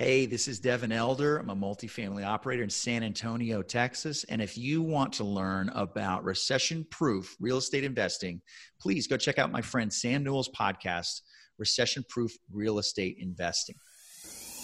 Hey, 0.00 0.26
this 0.26 0.46
is 0.46 0.60
Devin 0.60 0.92
Elder. 0.92 1.38
I'm 1.38 1.50
a 1.50 1.56
multifamily 1.56 2.24
operator 2.24 2.62
in 2.62 2.70
San 2.70 3.02
Antonio, 3.02 3.62
Texas. 3.62 4.22
And 4.28 4.40
if 4.40 4.56
you 4.56 4.80
want 4.80 5.12
to 5.14 5.24
learn 5.24 5.70
about 5.70 6.22
recession 6.22 6.86
proof 6.88 7.34
real 7.40 7.56
estate 7.56 7.82
investing, 7.82 8.40
please 8.80 9.08
go 9.08 9.16
check 9.16 9.40
out 9.40 9.50
my 9.50 9.60
friend 9.60 9.92
Sam 9.92 10.22
Newell's 10.22 10.50
podcast, 10.50 11.22
Recession 11.58 12.04
Proof 12.08 12.30
Real 12.52 12.78
Estate 12.78 13.16
Investing. 13.18 13.74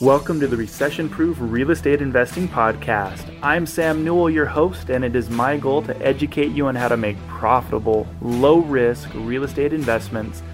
Welcome 0.00 0.38
to 0.38 0.46
the 0.46 0.56
Recession 0.56 1.08
Proof 1.08 1.36
Real 1.40 1.72
Estate 1.72 2.00
Investing 2.00 2.46
Podcast. 2.46 3.36
I'm 3.42 3.66
Sam 3.66 4.04
Newell, 4.04 4.30
your 4.30 4.46
host, 4.46 4.88
and 4.88 5.04
it 5.04 5.16
is 5.16 5.30
my 5.30 5.56
goal 5.56 5.82
to 5.82 6.00
educate 6.00 6.52
you 6.52 6.68
on 6.68 6.76
how 6.76 6.86
to 6.86 6.96
make 6.96 7.16
profitable, 7.26 8.06
low 8.22 8.58
risk 8.58 9.10
real 9.14 9.42
estate 9.42 9.72
investments 9.72 10.44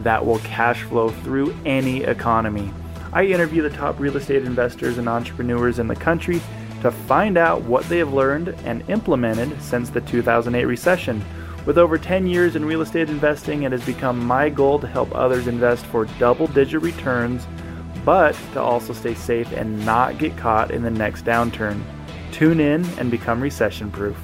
that 0.00 0.26
will 0.26 0.40
cash 0.40 0.82
flow 0.82 1.08
through 1.08 1.56
any 1.64 2.02
economy. 2.02 2.70
I 3.16 3.24
interview 3.24 3.62
the 3.62 3.70
top 3.70 3.98
real 3.98 4.18
estate 4.18 4.44
investors 4.44 4.98
and 4.98 5.08
entrepreneurs 5.08 5.78
in 5.78 5.86
the 5.86 5.96
country 5.96 6.38
to 6.82 6.90
find 6.90 7.38
out 7.38 7.62
what 7.62 7.82
they 7.88 7.96
have 7.96 8.12
learned 8.12 8.48
and 8.66 8.84
implemented 8.90 9.58
since 9.62 9.88
the 9.88 10.02
2008 10.02 10.66
recession. 10.66 11.24
With 11.64 11.78
over 11.78 11.96
10 11.96 12.26
years 12.26 12.56
in 12.56 12.64
real 12.66 12.82
estate 12.82 13.08
investing, 13.08 13.62
it 13.62 13.72
has 13.72 13.82
become 13.86 14.22
my 14.22 14.50
goal 14.50 14.78
to 14.80 14.86
help 14.86 15.14
others 15.14 15.46
invest 15.46 15.86
for 15.86 16.04
double 16.18 16.46
digit 16.48 16.82
returns, 16.82 17.46
but 18.04 18.36
to 18.52 18.60
also 18.60 18.92
stay 18.92 19.14
safe 19.14 19.50
and 19.52 19.82
not 19.86 20.18
get 20.18 20.36
caught 20.36 20.70
in 20.70 20.82
the 20.82 20.90
next 20.90 21.24
downturn. 21.24 21.82
Tune 22.32 22.60
in 22.60 22.84
and 22.98 23.10
become 23.10 23.40
recession 23.40 23.90
proof. 23.90 24.18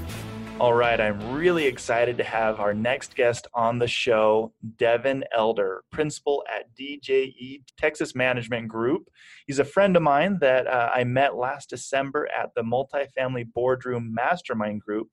All 0.62 0.74
right, 0.74 1.00
I'm 1.00 1.32
really 1.32 1.66
excited 1.66 2.16
to 2.18 2.22
have 2.22 2.60
our 2.60 2.72
next 2.72 3.16
guest 3.16 3.48
on 3.52 3.80
the 3.80 3.88
show, 3.88 4.52
Devin 4.76 5.24
Elder, 5.36 5.82
principal 5.90 6.44
at 6.48 6.72
DJE 6.76 7.64
Texas 7.76 8.14
Management 8.14 8.68
Group. 8.68 9.08
He's 9.48 9.58
a 9.58 9.64
friend 9.64 9.96
of 9.96 10.04
mine 10.04 10.38
that 10.40 10.68
uh, 10.68 10.88
I 10.94 11.02
met 11.02 11.34
last 11.34 11.70
December 11.70 12.28
at 12.28 12.50
the 12.54 12.62
Multifamily 12.62 13.52
Boardroom 13.52 14.14
Mastermind 14.14 14.82
Group 14.82 15.08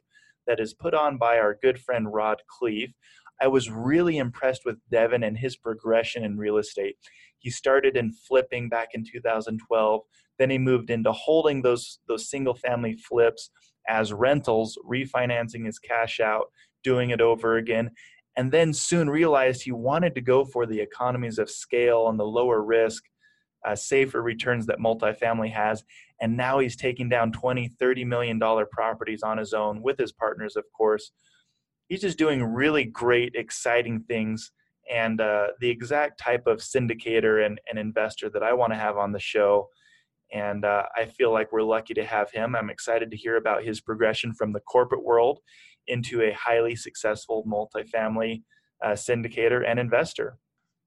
that 0.46 0.60
is 0.60 0.76
put 0.76 0.94
on 0.94 1.18
by 1.18 1.40
our 1.40 1.58
good 1.60 1.80
friend 1.80 2.14
Rod 2.14 2.44
Khleif. 2.62 2.94
I 3.42 3.48
was 3.48 3.72
really 3.72 4.20
impressed 4.20 4.66
with 4.66 4.78
Devin 4.92 5.24
and 5.24 5.36
his 5.36 5.56
progression 5.56 6.24
in 6.24 6.38
real 6.38 6.58
estate. 6.58 6.98
He 7.40 7.50
started 7.50 7.98
in 7.98 8.12
flipping 8.12 8.70
back 8.70 8.90
in 8.94 9.04
2012, 9.04 10.02
then 10.38 10.50
he 10.52 10.60
moved 10.60 10.92
into 10.92 11.12
holding 11.12 11.64
those 11.64 12.00
those 12.08 12.30
single 12.30 12.54
family 12.54 12.96
flips 12.96 13.50
as 13.90 14.14
rentals, 14.14 14.78
refinancing 14.90 15.66
his 15.66 15.80
cash 15.80 16.20
out, 16.20 16.46
doing 16.84 17.10
it 17.10 17.20
over 17.20 17.58
again, 17.58 17.92
and 18.38 18.52
then 18.52 18.74
soon 18.74 19.10
realized 19.10 19.64
he 19.64 19.72
wanted 19.72 20.16
to 20.16 20.22
go 20.22 20.46
for 20.46 20.66
the 20.66 20.80
economies 20.80 21.40
of 21.40 21.50
scale 21.50 22.08
and 22.08 22.18
the 22.18 22.24
lower 22.24 22.64
risk, 22.64 23.04
uh, 23.66 23.76
safer 23.76 24.22
returns 24.22 24.66
that 24.68 24.80
multifamily 24.80 25.52
has. 25.52 25.84
And 26.22 26.38
now 26.38 26.60
he's 26.60 26.76
taking 26.76 27.10
down 27.10 27.32
20, 27.32 27.68
30 27.68 28.06
million 28.06 28.40
dollar 28.40 28.66
properties 28.66 29.24
on 29.24 29.38
his 29.38 29.54
own 29.54 29.82
with 29.82 29.98
his 29.98 30.14
partners, 30.14 30.56
of 30.56 30.64
course. 30.72 31.12
He's 31.90 32.02
just 32.02 32.18
doing 32.18 32.44
really 32.44 32.86
great, 32.86 33.36
exciting 33.36 34.02
things. 34.08 34.52
And 34.90 35.20
uh, 35.20 35.48
the 35.60 35.70
exact 35.70 36.20
type 36.20 36.48
of 36.48 36.60
syndicator 36.60 37.46
and, 37.46 37.60
and 37.70 37.78
investor 37.78 38.30
that 38.30 38.44
I 38.44 38.54
want 38.54 38.72
to 38.72 38.80
have 38.80 38.98
on 38.98 39.12
the 39.12 39.20
show 39.20 39.70
and 40.32 40.66
uh, 40.66 40.84
I 40.96 41.06
feel 41.06 41.32
like 41.32 41.52
we're 41.52 41.64
lucky 41.64 41.94
to 41.96 42.06
have 42.06 42.32
him. 42.32 42.56
I'm 42.56 42.70
excited 42.70 43.12
to 43.12 43.18
hear 43.18 43.38
about 43.38 43.64
his 43.64 43.82
progression 43.82 44.34
from 44.34 44.54
the 44.54 44.60
corporate 44.62 45.04
world 45.04 45.40
into 45.88 46.22
a 46.22 46.32
highly 46.34 46.76
successful 46.76 47.44
multifamily 47.48 48.44
uh, 48.84 48.90
syndicator 48.90 49.64
and 49.68 49.80
investor. 49.80 50.38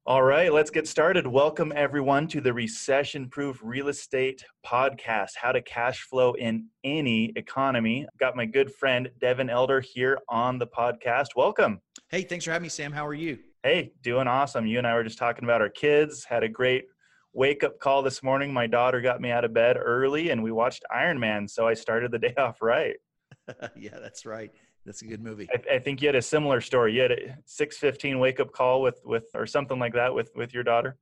All 0.05 0.23
right, 0.23 0.51
let's 0.51 0.69
get 0.69 0.85
started. 0.85 1.25
Welcome 1.25 1.71
everyone 1.75 2.27
to 2.27 2.41
the 2.41 2.51
Recession 2.51 3.29
Proof 3.29 3.61
Real 3.63 3.87
Estate 3.87 4.43
Podcast 4.65 5.29
How 5.41 5.53
to 5.53 5.61
Cash 5.61 6.01
Flow 6.01 6.33
in 6.33 6.67
Any 6.83 7.31
Economy. 7.37 8.05
I've 8.05 8.19
got 8.19 8.35
my 8.35 8.45
good 8.45 8.73
friend 8.73 9.09
Devin 9.21 9.49
Elder 9.49 9.79
here 9.79 10.19
on 10.27 10.59
the 10.59 10.67
podcast. 10.67 11.27
Welcome. 11.37 11.79
Hey, 12.09 12.23
thanks 12.23 12.43
for 12.43 12.51
having 12.51 12.63
me, 12.63 12.69
Sam. 12.69 12.91
How 12.91 13.07
are 13.07 13.13
you? 13.13 13.39
Hey, 13.63 13.93
doing 14.01 14.27
awesome. 14.27 14.67
You 14.67 14.77
and 14.77 14.85
I 14.85 14.93
were 14.93 15.05
just 15.05 15.17
talking 15.17 15.45
about 15.45 15.61
our 15.61 15.69
kids, 15.69 16.25
had 16.25 16.43
a 16.43 16.49
great 16.49 16.83
wake 17.33 17.63
up 17.63 17.79
call 17.79 18.03
this 18.03 18.23
morning. 18.23 18.53
My 18.53 18.67
daughter 18.67 19.01
got 19.01 19.19
me 19.19 19.31
out 19.31 19.43
of 19.43 19.53
bed 19.53 19.77
early 19.79 20.29
and 20.29 20.43
we 20.43 20.51
watched 20.51 20.83
Iron 20.93 21.19
Man. 21.19 21.47
So 21.47 21.67
I 21.67 21.73
started 21.73 22.11
the 22.11 22.19
day 22.27 22.33
off 22.37 22.61
right. 22.61 22.95
yeah, 23.75 23.97
that's 23.99 24.25
right. 24.25 24.51
That's 24.85 25.01
a 25.01 25.05
good 25.05 25.21
movie. 25.21 25.47
I, 25.53 25.75
I, 25.75 25.79
think 25.79 26.01
you 26.01 26.07
had 26.09 26.15
a 26.15 26.21
similar 26.21 26.59
story. 26.59 26.93
You 26.93 27.01
had 27.01 27.11
a 27.11 27.37
six 27.45 27.77
fifteen 27.77 28.19
wake 28.19 28.39
up 28.39 28.51
call 28.51 28.81
with 28.81 28.99
with 29.05 29.25
or 29.33 29.47
something 29.47 29.79
like 29.79 29.93
that 29.93 30.13
with 30.13 30.29
with 30.35 30.53
your 30.53 30.63
daughter. 30.63 30.97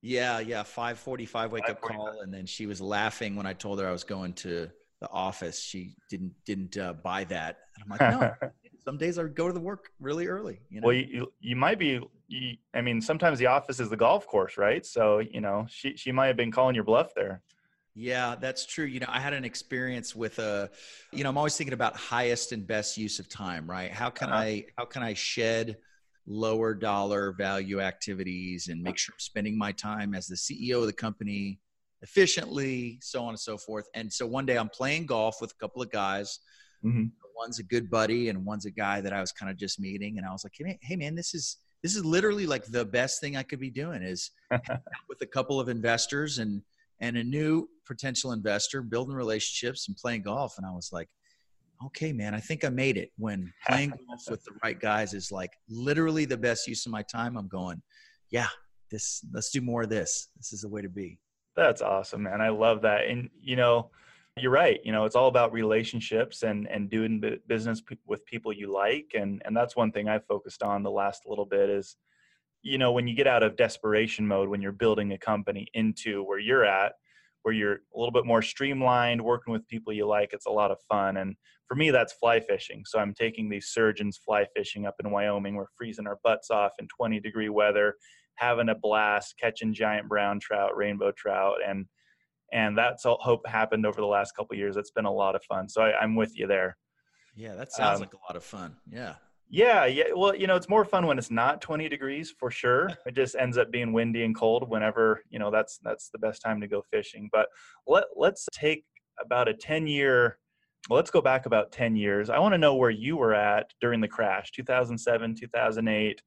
Yeah, 0.00 0.38
yeah, 0.38 0.62
five 0.62 0.98
forty 0.98 1.26
five 1.26 1.52
wake 1.52 1.68
up 1.68 1.80
call, 1.80 2.20
and 2.22 2.32
then 2.32 2.46
she 2.46 2.66
was 2.66 2.80
laughing 2.80 3.36
when 3.36 3.46
I 3.46 3.52
told 3.52 3.78
her 3.80 3.86
I 3.86 3.92
was 3.92 4.04
going 4.04 4.32
to 4.34 4.70
the 5.00 5.10
office. 5.10 5.60
She 5.60 5.96
didn't 6.08 6.32
didn't 6.44 6.78
uh, 6.78 6.94
buy 6.94 7.24
that. 7.24 7.58
And 7.74 7.84
I'm 7.84 7.90
like, 7.90 8.40
no. 8.42 8.50
Some 8.84 8.98
days 8.98 9.18
I 9.18 9.24
go 9.24 9.48
to 9.48 9.52
the 9.52 9.60
work 9.60 9.90
really 9.98 10.28
early. 10.28 10.60
You 10.70 10.80
know? 10.80 10.86
Well, 10.86 10.96
you 10.96 11.32
you 11.40 11.56
might 11.56 11.78
be 11.78 12.00
you, 12.28 12.56
I 12.74 12.80
mean, 12.80 13.00
sometimes 13.00 13.38
the 13.38 13.46
office 13.46 13.80
is 13.80 13.90
the 13.90 13.96
golf 13.96 14.26
course, 14.26 14.56
right? 14.56 14.84
So, 14.84 15.18
you 15.18 15.40
know, 15.40 15.66
she, 15.68 15.96
she 15.96 16.12
might 16.12 16.26
have 16.26 16.36
been 16.36 16.50
calling 16.50 16.74
your 16.74 16.84
bluff 16.84 17.14
there. 17.14 17.42
Yeah, 17.94 18.34
that's 18.38 18.66
true. 18.66 18.84
You 18.84 19.00
know, 19.00 19.06
I 19.08 19.20
had 19.20 19.32
an 19.32 19.44
experience 19.44 20.14
with 20.14 20.38
a, 20.38 20.70
you 21.12 21.24
know, 21.24 21.30
I'm 21.30 21.38
always 21.38 21.56
thinking 21.56 21.72
about 21.72 21.96
highest 21.96 22.52
and 22.52 22.66
best 22.66 22.98
use 22.98 23.18
of 23.18 23.28
time, 23.28 23.68
right? 23.68 23.90
How 23.90 24.10
can 24.10 24.28
uh-huh. 24.28 24.38
I, 24.38 24.64
how 24.76 24.84
can 24.84 25.02
I 25.02 25.14
shed 25.14 25.78
lower 26.26 26.74
dollar 26.74 27.32
value 27.32 27.80
activities 27.80 28.68
and 28.68 28.82
make 28.82 28.98
sure 28.98 29.14
I'm 29.14 29.20
spending 29.20 29.56
my 29.56 29.72
time 29.72 30.14
as 30.14 30.26
the 30.26 30.34
CEO 30.34 30.80
of 30.80 30.86
the 30.86 30.92
company 30.92 31.60
efficiently, 32.02 32.98
so 33.00 33.22
on 33.22 33.30
and 33.30 33.40
so 33.40 33.56
forth. 33.56 33.86
And 33.94 34.12
so 34.12 34.26
one 34.26 34.44
day 34.44 34.58
I'm 34.58 34.68
playing 34.68 35.06
golf 35.06 35.40
with 35.40 35.52
a 35.52 35.56
couple 35.56 35.80
of 35.80 35.90
guys. 35.90 36.40
Mm-hmm. 36.84 37.06
One's 37.36 37.58
a 37.58 37.64
good 37.64 37.90
buddy 37.90 38.28
and 38.28 38.44
one's 38.44 38.66
a 38.66 38.70
guy 38.70 39.00
that 39.00 39.12
I 39.12 39.20
was 39.20 39.32
kind 39.32 39.50
of 39.50 39.56
just 39.56 39.80
meeting. 39.80 40.18
And 40.18 40.26
I 40.26 40.32
was 40.32 40.44
like, 40.44 40.54
hey, 40.58 40.78
hey 40.82 40.96
man, 40.96 41.14
this 41.14 41.34
is, 41.34 41.58
this 41.82 41.96
is 41.96 42.04
literally 42.04 42.46
like 42.46 42.64
the 42.66 42.84
best 42.84 43.20
thing 43.20 43.36
I 43.36 43.42
could 43.42 43.60
be 43.60 43.70
doing 43.70 44.02
is 44.02 44.30
with 45.08 45.20
a 45.22 45.26
couple 45.26 45.60
of 45.60 45.68
investors 45.68 46.38
and 46.38 46.62
and 47.00 47.16
a 47.16 47.24
new 47.24 47.68
potential 47.86 48.32
investor, 48.32 48.82
building 48.82 49.14
relationships 49.14 49.88
and 49.88 49.96
playing 49.96 50.22
golf. 50.22 50.56
And 50.56 50.66
I 50.66 50.70
was 50.70 50.90
like, 50.92 51.08
okay, 51.84 52.12
man, 52.12 52.34
I 52.34 52.40
think 52.40 52.64
I 52.64 52.70
made 52.70 52.96
it. 52.96 53.10
When 53.18 53.52
playing 53.68 53.90
golf 54.08 54.22
with 54.30 54.44
the 54.44 54.52
right 54.64 54.80
guys 54.80 55.12
is 55.12 55.30
like 55.30 55.52
literally 55.68 56.24
the 56.24 56.36
best 56.36 56.66
use 56.66 56.86
of 56.86 56.92
my 56.92 57.02
time. 57.02 57.36
I'm 57.36 57.48
going, 57.48 57.82
yeah, 58.30 58.48
this 58.90 59.24
let's 59.32 59.50
do 59.50 59.60
more 59.60 59.82
of 59.82 59.90
this. 59.90 60.28
This 60.36 60.52
is 60.52 60.62
the 60.62 60.68
way 60.68 60.82
to 60.82 60.88
be. 60.88 61.18
That's 61.54 61.82
awesome, 61.82 62.24
man. 62.24 62.40
I 62.40 62.48
love 62.48 62.82
that. 62.82 63.06
And 63.06 63.30
you 63.40 63.56
know, 63.56 63.90
you're 64.38 64.50
right 64.50 64.80
you 64.84 64.92
know 64.92 65.04
it's 65.04 65.16
all 65.16 65.28
about 65.28 65.52
relationships 65.52 66.42
and 66.42 66.68
and 66.68 66.90
doing 66.90 67.22
business 67.46 67.82
with 68.06 68.24
people 68.26 68.52
you 68.52 68.70
like 68.72 69.12
and 69.14 69.40
and 69.44 69.56
that's 69.56 69.76
one 69.76 69.90
thing 69.90 70.08
i've 70.08 70.26
focused 70.26 70.62
on 70.62 70.82
the 70.82 70.90
last 70.90 71.22
little 71.26 71.46
bit 71.46 71.70
is 71.70 71.96
you 72.62 72.76
know 72.78 72.92
when 72.92 73.06
you 73.08 73.14
get 73.14 73.26
out 73.26 73.42
of 73.42 73.56
desperation 73.56 74.26
mode 74.26 74.48
when 74.48 74.60
you're 74.60 74.72
building 74.72 75.12
a 75.12 75.18
company 75.18 75.66
into 75.74 76.22
where 76.24 76.38
you're 76.38 76.64
at 76.64 76.92
where 77.46 77.54
you're 77.54 77.74
a 77.74 77.96
little 77.96 78.10
bit 78.10 78.26
more 78.26 78.42
streamlined 78.42 79.22
working 79.22 79.52
with 79.52 79.68
people 79.68 79.92
you 79.92 80.04
like 80.04 80.30
it's 80.32 80.46
a 80.46 80.50
lot 80.50 80.72
of 80.72 80.78
fun. 80.88 81.18
And 81.18 81.36
for 81.68 81.76
me 81.76 81.92
that's 81.92 82.12
fly 82.14 82.40
fishing. 82.40 82.82
So 82.84 82.98
i'm 82.98 83.14
taking 83.14 83.48
these 83.48 83.68
surgeons 83.68 84.18
fly 84.18 84.46
fishing 84.56 84.84
up 84.84 84.96
in 84.98 85.12
wyoming. 85.12 85.54
We're 85.54 85.66
freezing 85.78 86.08
our 86.08 86.18
butts 86.24 86.50
off 86.50 86.72
in 86.80 86.88
20 86.88 87.20
degree 87.20 87.48
weather 87.48 87.94
having 88.34 88.68
a 88.68 88.74
blast 88.74 89.36
catching 89.40 89.72
giant 89.72 90.08
brown 90.08 90.40
trout 90.40 90.76
rainbow 90.76 91.12
trout 91.12 91.58
and 91.64 91.86
and 92.52 92.76
that's 92.76 93.04
all 93.04 93.18
hope 93.20 93.46
happened 93.46 93.86
over 93.86 94.00
the 94.00 94.06
last 94.06 94.36
couple 94.36 94.56
years. 94.56 94.76
It's 94.76 94.90
been 94.90 95.04
a 95.04 95.12
lot 95.12 95.34
of 95.34 95.42
fun. 95.44 95.68
So 95.68 95.82
I, 95.82 96.02
am 96.02 96.14
with 96.14 96.38
you 96.38 96.46
there. 96.46 96.76
Yeah, 97.34 97.54
that 97.54 97.72
sounds 97.72 97.96
um, 97.96 98.00
like 98.00 98.14
a 98.14 98.26
lot 98.28 98.36
of 98.36 98.44
fun. 98.44 98.76
Yeah. 98.90 99.14
Yeah, 99.48 99.84
yeah. 99.84 100.04
Well, 100.14 100.34
you 100.34 100.46
know, 100.46 100.56
it's 100.56 100.68
more 100.68 100.84
fun 100.84 101.06
when 101.06 101.18
it's 101.18 101.30
not 101.30 101.60
20 101.60 101.88
degrees 101.88 102.32
for 102.36 102.50
sure. 102.50 102.90
It 103.06 103.14
just 103.14 103.36
ends 103.36 103.58
up 103.58 103.70
being 103.70 103.92
windy 103.92 104.24
and 104.24 104.34
cold 104.34 104.68
whenever, 104.68 105.22
you 105.30 105.38
know, 105.38 105.50
that's 105.50 105.78
that's 105.82 106.10
the 106.10 106.18
best 106.18 106.42
time 106.42 106.60
to 106.60 106.66
go 106.66 106.82
fishing. 106.90 107.28
But 107.30 107.48
let 107.86 108.04
let's 108.16 108.46
take 108.52 108.84
about 109.20 109.48
a 109.48 109.54
10 109.54 109.86
year 109.86 110.38
well, 110.88 110.96
let's 110.96 111.10
go 111.10 111.20
back 111.20 111.46
about 111.46 111.72
10 111.72 111.96
years. 111.96 112.30
I 112.30 112.38
want 112.38 112.54
to 112.54 112.58
know 112.58 112.76
where 112.76 112.90
you 112.90 113.16
were 113.16 113.34
at 113.34 113.72
during 113.80 114.00
the 114.00 114.06
crash, 114.06 114.52
2007, 114.52 115.34
2008. 115.34 116.22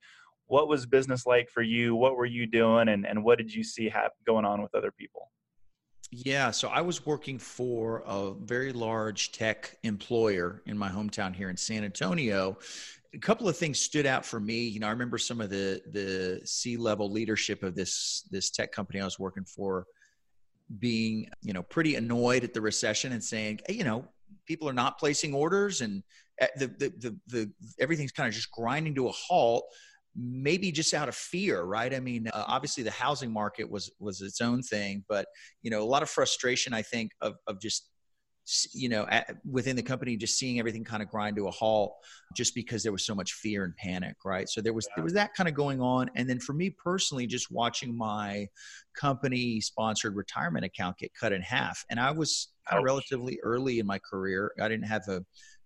What 0.48 0.68
was 0.68 0.86
business 0.86 1.26
like 1.26 1.50
for 1.50 1.62
you? 1.62 1.96
What 1.96 2.18
were 2.18 2.26
you 2.26 2.46
doing 2.46 2.90
and 2.90 3.06
and 3.06 3.24
what 3.24 3.38
did 3.38 3.54
you 3.54 3.64
see 3.64 3.88
hap- 3.90 4.14
going 4.26 4.46
on 4.46 4.62
with 4.62 4.76
other 4.76 4.92
people? 4.92 5.32
Yeah, 6.12 6.50
so 6.52 6.70
I 6.70 6.82
was 6.82 7.06
working 7.06 7.38
for 7.38 8.04
a 8.06 8.34
very 8.34 8.74
large 8.74 9.32
tech 9.32 9.78
employer 9.84 10.62
in 10.66 10.76
my 10.78 10.90
hometown 10.90 11.36
here 11.36 11.50
in 11.52 11.58
San 11.58 11.84
Antonio. 11.84 12.58
A 13.14 13.20
couple 13.20 13.48
of 13.48 13.56
things 13.58 13.80
stood 13.80 14.08
out 14.08 14.26
for 14.26 14.40
me. 14.40 14.68
You 14.68 14.80
know, 14.80 14.88
I 14.88 14.92
remember 14.92 15.20
some 15.20 15.40
of 15.40 15.52
the 15.52 15.82
the 15.92 16.42
C 16.46 16.78
level 16.78 17.12
leadership 17.12 17.62
of 17.62 17.76
this 17.76 18.28
this 18.32 18.50
tech 18.50 18.72
company 18.72 19.02
I 19.02 19.06
was 19.06 19.20
working 19.20 19.46
for 19.46 19.86
being, 20.80 21.30
you 21.42 21.54
know, 21.54 21.64
pretty 21.64 21.96
annoyed 21.96 22.44
at 22.44 22.54
the 22.54 22.62
recession 22.62 23.12
and 23.12 23.24
saying, 23.24 23.60
hey, 23.68 23.74
you 23.76 23.84
know, 23.84 24.06
people 24.48 24.68
are 24.68 24.74
not 24.74 24.98
placing 25.00 25.34
orders 25.34 25.82
and 25.82 26.04
eh, 26.40 26.48
the 26.58 26.68
the 26.68 26.94
the, 26.98 27.18
the 27.28 27.52
everything's 27.80 28.12
kind 28.12 28.28
of 28.28 28.34
just 28.34 28.52
grinding 28.52 28.96
to 28.96 29.08
a 29.08 29.12
halt 29.12 29.66
maybe 30.16 30.72
just 30.72 30.94
out 30.94 31.08
of 31.08 31.16
fear 31.16 31.64
right? 31.64 31.94
I 31.94 32.00
mean 32.00 32.28
uh, 32.28 32.44
obviously 32.48 32.84
the 32.84 32.92
housing 32.92 33.32
market 33.32 33.70
was 33.70 33.92
was 34.00 34.22
its 34.22 34.42
own 34.42 34.62
thing 34.62 35.04
but 35.08 35.26
you 35.62 35.72
know 35.72 35.82
a 35.82 35.86
lot 35.86 36.04
of 36.04 36.10
frustration 36.10 36.74
i 36.74 36.82
think 36.82 37.12
of 37.22 37.36
of 37.48 37.60
just 37.62 37.90
you 38.74 38.90
know 38.90 39.06
at, 39.10 39.36
within 39.50 39.76
the 39.76 39.84
company 39.84 40.18
just 40.18 40.40
seeing 40.40 40.60
everything 40.60 40.84
kind 40.84 41.04
of 41.04 41.10
grind 41.10 41.36
to 41.36 41.48
a 41.48 41.52
halt 41.52 41.94
just 42.36 42.56
because 42.56 42.82
there 42.82 42.92
was 42.92 43.06
so 43.06 43.14
much 43.14 43.34
fear 43.34 43.64
and 43.64 43.76
panic 43.76 44.16
right? 44.26 44.50
So 44.50 44.62
there 44.62 44.74
was 44.74 44.88
yeah. 44.90 44.94
there 44.98 45.04
was 45.04 45.14
that 45.14 45.34
kind 45.36 45.48
of 45.48 45.56
going 45.56 45.82
on. 45.82 46.10
And 46.16 46.30
then 46.30 46.40
for 46.40 46.54
me 46.54 46.70
personally 46.70 47.28
just 47.28 47.52
watching 47.52 47.96
my 47.96 48.48
company 48.96 49.62
sponsored 49.62 50.16
retirement 50.16 50.66
account 50.66 50.98
get 50.98 51.12
cut 51.14 51.32
in 51.32 51.42
half 51.42 51.86
and 51.90 52.00
i 52.00 52.12
was 52.12 52.50
kind 52.68 52.80
of 52.80 52.86
relatively 52.86 53.40
early 53.44 53.80
in 53.80 53.86
my 53.86 54.00
career. 54.00 54.52
I 54.60 54.68
didn't 54.68 54.88
have 54.88 55.08
a 55.08 55.24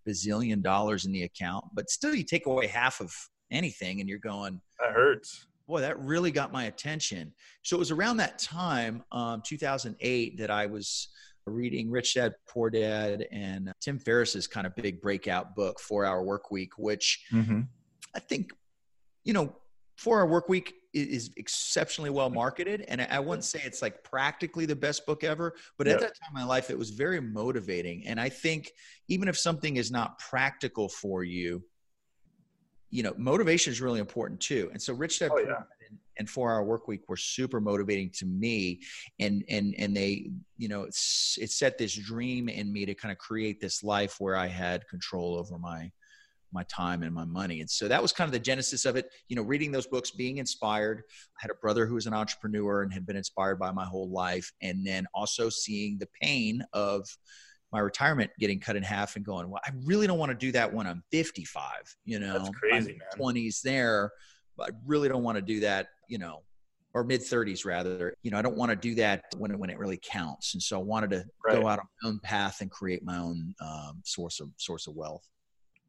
bazillion 0.07 0.62
dollars 0.62 1.06
in 1.06 1.13
the 1.13 1.24
account 1.24 1.66
but 1.74 1.90
still 1.90 2.13
you 2.13 2.24
take 2.24 2.45
away 2.45 2.68
half 2.68 3.00
of 3.00 3.13
anything 3.53 4.00
and 4.00 4.09
you're 4.09 4.19
going 4.19 4.59
that 4.79 4.91
hurts 4.91 5.45
boy 5.67 5.79
that 5.79 5.97
really 6.00 6.31
got 6.31 6.51
my 6.51 6.65
attention 6.65 7.33
so 7.61 7.75
it 7.75 7.79
was 7.79 7.91
around 7.91 8.17
that 8.17 8.38
time 8.39 9.03
um, 9.11 9.41
2008 9.45 10.38
that 10.38 10.51
i 10.51 10.65
was 10.65 11.09
reading 11.45 11.89
Rich 11.89 12.15
Dad 12.15 12.35
Poor 12.47 12.69
Dad 12.69 13.27
and 13.31 13.71
Tim 13.81 14.00
Ferriss's 14.00 14.47
kind 14.47 14.65
of 14.65 14.75
big 14.75 15.01
breakout 15.01 15.55
book, 15.55 15.79
Four 15.79 16.05
Hour 16.05 16.23
Work 16.23 16.51
Week, 16.51 16.77
which 16.77 17.25
mm-hmm. 17.31 17.61
I 18.15 18.19
think, 18.19 18.51
you 19.23 19.33
know, 19.33 19.56
Four 19.97 20.19
Hour 20.19 20.27
Work 20.27 20.49
Week 20.49 20.73
is 20.94 21.31
exceptionally 21.38 22.09
well 22.09 22.29
marketed. 22.29 22.85
And 22.88 23.01
I 23.01 23.19
wouldn't 23.19 23.45
say 23.45 23.61
it's 23.65 23.81
like 23.81 24.03
practically 24.03 24.65
the 24.65 24.75
best 24.75 25.06
book 25.06 25.23
ever, 25.23 25.56
but 25.77 25.88
yep. 25.88 25.95
at 25.95 26.01
that 26.01 26.19
time 26.19 26.29
in 26.29 26.41
my 26.41 26.44
life, 26.45 26.69
it 26.69 26.77
was 26.77 26.91
very 26.91 27.19
motivating. 27.19 28.06
And 28.06 28.19
I 28.19 28.29
think 28.29 28.71
even 29.07 29.27
if 29.27 29.38
something 29.38 29.77
is 29.77 29.91
not 29.91 30.19
practical 30.19 30.88
for 30.88 31.23
you, 31.23 31.63
you 32.94 33.01
know, 33.01 33.13
motivation 33.18 33.74
is 33.74 33.81
really 33.81 34.00
important 34.00 34.40
too. 34.40 34.69
And 34.72 34.80
so 34.80 34.94
Rich 34.94 35.18
Dad 35.18 35.31
oh, 35.34 35.40
yeah. 35.40 35.63
and 36.18 36.30
four 36.30 36.51
hour 36.51 36.63
work 36.63 36.88
week 36.88 37.10
were 37.10 37.18
super 37.18 37.60
motivating 37.60 38.12
to 38.12 38.25
me 38.28 38.81
and 39.19 39.44
and 39.50 39.74
and 39.80 39.98
they 39.98 40.30
you 40.57 40.68
know 40.68 40.84
it's 40.84 41.38
it 41.42 41.50
set 41.50 41.80
this 41.80 41.95
dream 41.95 42.50
in 42.50 42.72
me 42.72 42.86
to 42.86 42.94
kind 42.94 43.12
of 43.12 43.18
create 43.18 43.60
this 43.60 43.84
life 43.84 44.18
where 44.19 44.36
i 44.36 44.45
had 44.45 44.88
control 44.88 45.36
over 45.36 45.57
my 45.57 45.92
my 46.54 46.63
time 46.63 47.01
and 47.01 47.13
my 47.13 47.25
money. 47.25 47.62
And 47.62 47.69
so 47.69 47.88
that 47.88 48.00
was 48.00 48.13
kind 48.13 48.28
of 48.28 48.31
the 48.31 48.40
genesis 48.40 48.86
of 48.86 48.95
it. 48.95 49.10
You 49.28 49.36
know 49.36 49.42
reading 49.42 49.72
those 49.72 49.88
books 49.88 50.12
being 50.12 50.38
inspired. 50.38 51.01
I 51.10 51.40
had 51.40 51.50
a 51.50 51.56
brother 51.56 51.88
who 51.88 51.95
was 51.95 52.06
an 52.06 52.13
entrepreneur 52.13 52.84
and 52.84 52.94
had 52.94 53.07
been 53.07 53.16
inspired 53.16 53.57
by 53.57 53.72
my 53.72 53.86
whole 53.86 54.10
life. 54.10 54.51
And 54.62 54.86
then 54.86 55.07
also 55.16 55.50
seeing 55.50 55.98
the 55.98 56.07
pain 56.22 56.63
of 56.74 57.07
my 57.73 57.79
retirement 57.79 58.31
getting 58.39 58.59
cut 58.59 58.75
in 58.75 58.83
half 58.83 59.17
and 59.17 59.25
going 59.25 59.49
well 59.49 59.61
i 59.65 59.71
really 59.83 60.07
don't 60.07 60.19
want 60.19 60.29
to 60.29 60.37
do 60.37 60.51
that 60.51 60.71
when 60.71 60.87
i'm 60.87 61.03
55 61.11 61.63
you 62.05 62.19
know 62.19 62.39
That's 62.39 62.49
crazy 62.51 62.99
man 62.99 63.07
20s 63.19 63.61
there 63.61 64.11
but 64.57 64.69
I 64.69 64.75
really 64.85 65.09
don't 65.09 65.23
want 65.23 65.37
to 65.37 65.41
do 65.41 65.59
that, 65.61 65.87
you 66.07 66.17
know, 66.17 66.43
or 66.93 67.03
mid 67.03 67.21
30s 67.21 67.65
rather. 67.65 68.15
You 68.23 68.31
know, 68.31 68.37
I 68.37 68.41
don't 68.41 68.57
want 68.57 68.69
to 68.69 68.75
do 68.75 68.95
that 68.95 69.23
when 69.37 69.51
it, 69.51 69.59
when 69.59 69.69
it 69.69 69.79
really 69.79 69.99
counts. 70.03 70.53
And 70.53 70.61
so 70.61 70.79
I 70.79 70.83
wanted 70.83 71.09
to 71.11 71.25
right. 71.45 71.59
go 71.59 71.67
out 71.67 71.79
on 71.79 71.85
my 72.01 72.09
own 72.09 72.19
path 72.19 72.61
and 72.61 72.69
create 72.69 73.03
my 73.03 73.17
own 73.17 73.53
um, 73.61 74.01
source 74.03 74.39
of 74.39 74.49
source 74.57 74.87
of 74.87 74.95
wealth. 74.95 75.27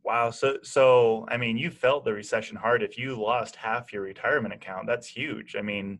Wow. 0.04 0.30
So, 0.30 0.58
so 0.62 1.26
I 1.28 1.36
mean, 1.36 1.56
you 1.56 1.70
felt 1.70 2.04
the 2.04 2.12
recession 2.12 2.56
hard. 2.56 2.82
If 2.82 2.98
you 2.98 3.20
lost 3.20 3.56
half 3.56 3.92
your 3.92 4.02
retirement 4.02 4.54
account, 4.54 4.86
that's 4.86 5.08
huge. 5.08 5.56
I 5.56 5.62
mean, 5.62 5.98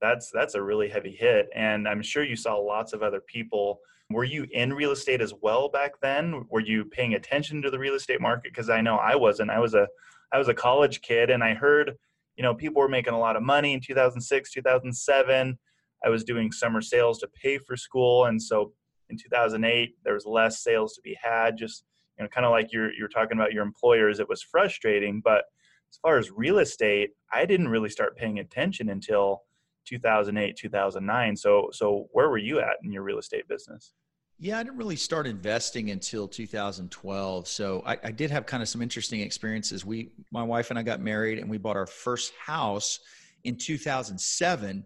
that's 0.00 0.30
that's 0.30 0.54
a 0.54 0.62
really 0.62 0.88
heavy 0.88 1.12
hit. 1.12 1.48
And 1.54 1.88
I'm 1.88 2.02
sure 2.02 2.24
you 2.24 2.36
saw 2.36 2.56
lots 2.56 2.92
of 2.92 3.02
other 3.02 3.20
people. 3.20 3.80
Were 4.12 4.24
you 4.24 4.46
in 4.50 4.72
real 4.72 4.92
estate 4.92 5.20
as 5.20 5.34
well 5.42 5.68
back 5.68 5.92
then? 6.00 6.44
Were 6.50 6.60
you 6.60 6.84
paying 6.84 7.14
attention 7.14 7.62
to 7.62 7.70
the 7.70 7.78
real 7.78 7.94
estate 7.94 8.20
market? 8.20 8.52
Because 8.52 8.70
I 8.70 8.80
know 8.80 8.96
I 8.96 9.16
wasn't. 9.16 9.50
I 9.50 9.58
was 9.58 9.74
a 9.74 9.88
I 10.32 10.38
was 10.38 10.48
a 10.48 10.54
college 10.54 11.02
kid 11.02 11.30
and 11.30 11.44
I 11.44 11.54
heard, 11.54 11.92
you 12.36 12.42
know, 12.42 12.54
people 12.54 12.80
were 12.80 12.88
making 12.88 13.12
a 13.12 13.18
lot 13.18 13.36
of 13.36 13.42
money 13.42 13.74
in 13.74 13.80
2006, 13.80 14.50
2007. 14.50 15.58
I 16.04 16.08
was 16.08 16.24
doing 16.24 16.50
summer 16.50 16.80
sales 16.80 17.18
to 17.18 17.28
pay 17.28 17.58
for 17.58 17.76
school. 17.76 18.24
And 18.24 18.42
so 18.42 18.72
in 19.10 19.18
2008, 19.18 19.96
there 20.04 20.14
was 20.14 20.26
less 20.26 20.62
sales 20.62 20.94
to 20.94 21.02
be 21.02 21.16
had. 21.22 21.58
Just, 21.58 21.84
you 22.18 22.24
know, 22.24 22.28
kind 22.28 22.46
of 22.46 22.50
like 22.50 22.72
you're, 22.72 22.92
you're 22.94 23.08
talking 23.08 23.36
about 23.36 23.52
your 23.52 23.62
employers, 23.62 24.20
it 24.20 24.28
was 24.28 24.42
frustrating. 24.42 25.20
But 25.22 25.44
as 25.90 25.98
far 26.00 26.16
as 26.16 26.30
real 26.30 26.58
estate, 26.58 27.10
I 27.32 27.44
didn't 27.44 27.68
really 27.68 27.90
start 27.90 28.16
paying 28.16 28.38
attention 28.38 28.88
until 28.88 29.42
2008, 29.84 30.56
2009. 30.56 31.36
So, 31.36 31.68
so 31.72 32.08
where 32.12 32.28
were 32.28 32.38
you 32.38 32.60
at 32.60 32.76
in 32.82 32.92
your 32.92 33.02
real 33.02 33.18
estate 33.18 33.48
business? 33.48 33.92
Yeah, 34.38 34.58
I 34.58 34.64
didn't 34.64 34.78
really 34.78 34.96
start 34.96 35.26
investing 35.26 35.90
until 35.90 36.26
2012. 36.26 37.46
So 37.46 37.82
I, 37.86 37.96
I, 38.02 38.10
did 38.10 38.30
have 38.32 38.44
kind 38.44 38.60
of 38.60 38.68
some 38.68 38.82
interesting 38.82 39.20
experiences. 39.20 39.84
We, 39.84 40.10
my 40.32 40.42
wife 40.42 40.70
and 40.70 40.78
I 40.78 40.82
got 40.82 41.00
married 41.00 41.38
and 41.38 41.48
we 41.48 41.58
bought 41.58 41.76
our 41.76 41.86
first 41.86 42.32
house 42.44 42.98
in 43.44 43.56
2007 43.56 44.84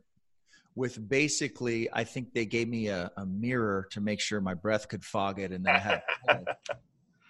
with 0.75 1.08
basically, 1.08 1.88
I 1.90 2.04
think 2.04 2.34
they 2.34 2.44
gave 2.44 2.69
me 2.69 2.88
a, 2.88 3.10
a 3.16 3.25
mirror 3.25 3.88
to 3.93 4.00
make 4.02 4.20
sure 4.20 4.43
my 4.43 4.52
breath 4.52 4.88
could 4.88 5.02
fog 5.02 5.40
it. 5.40 5.50
And 5.52 5.64
then 5.64 5.75
I 5.75 5.78
had, 5.78 6.02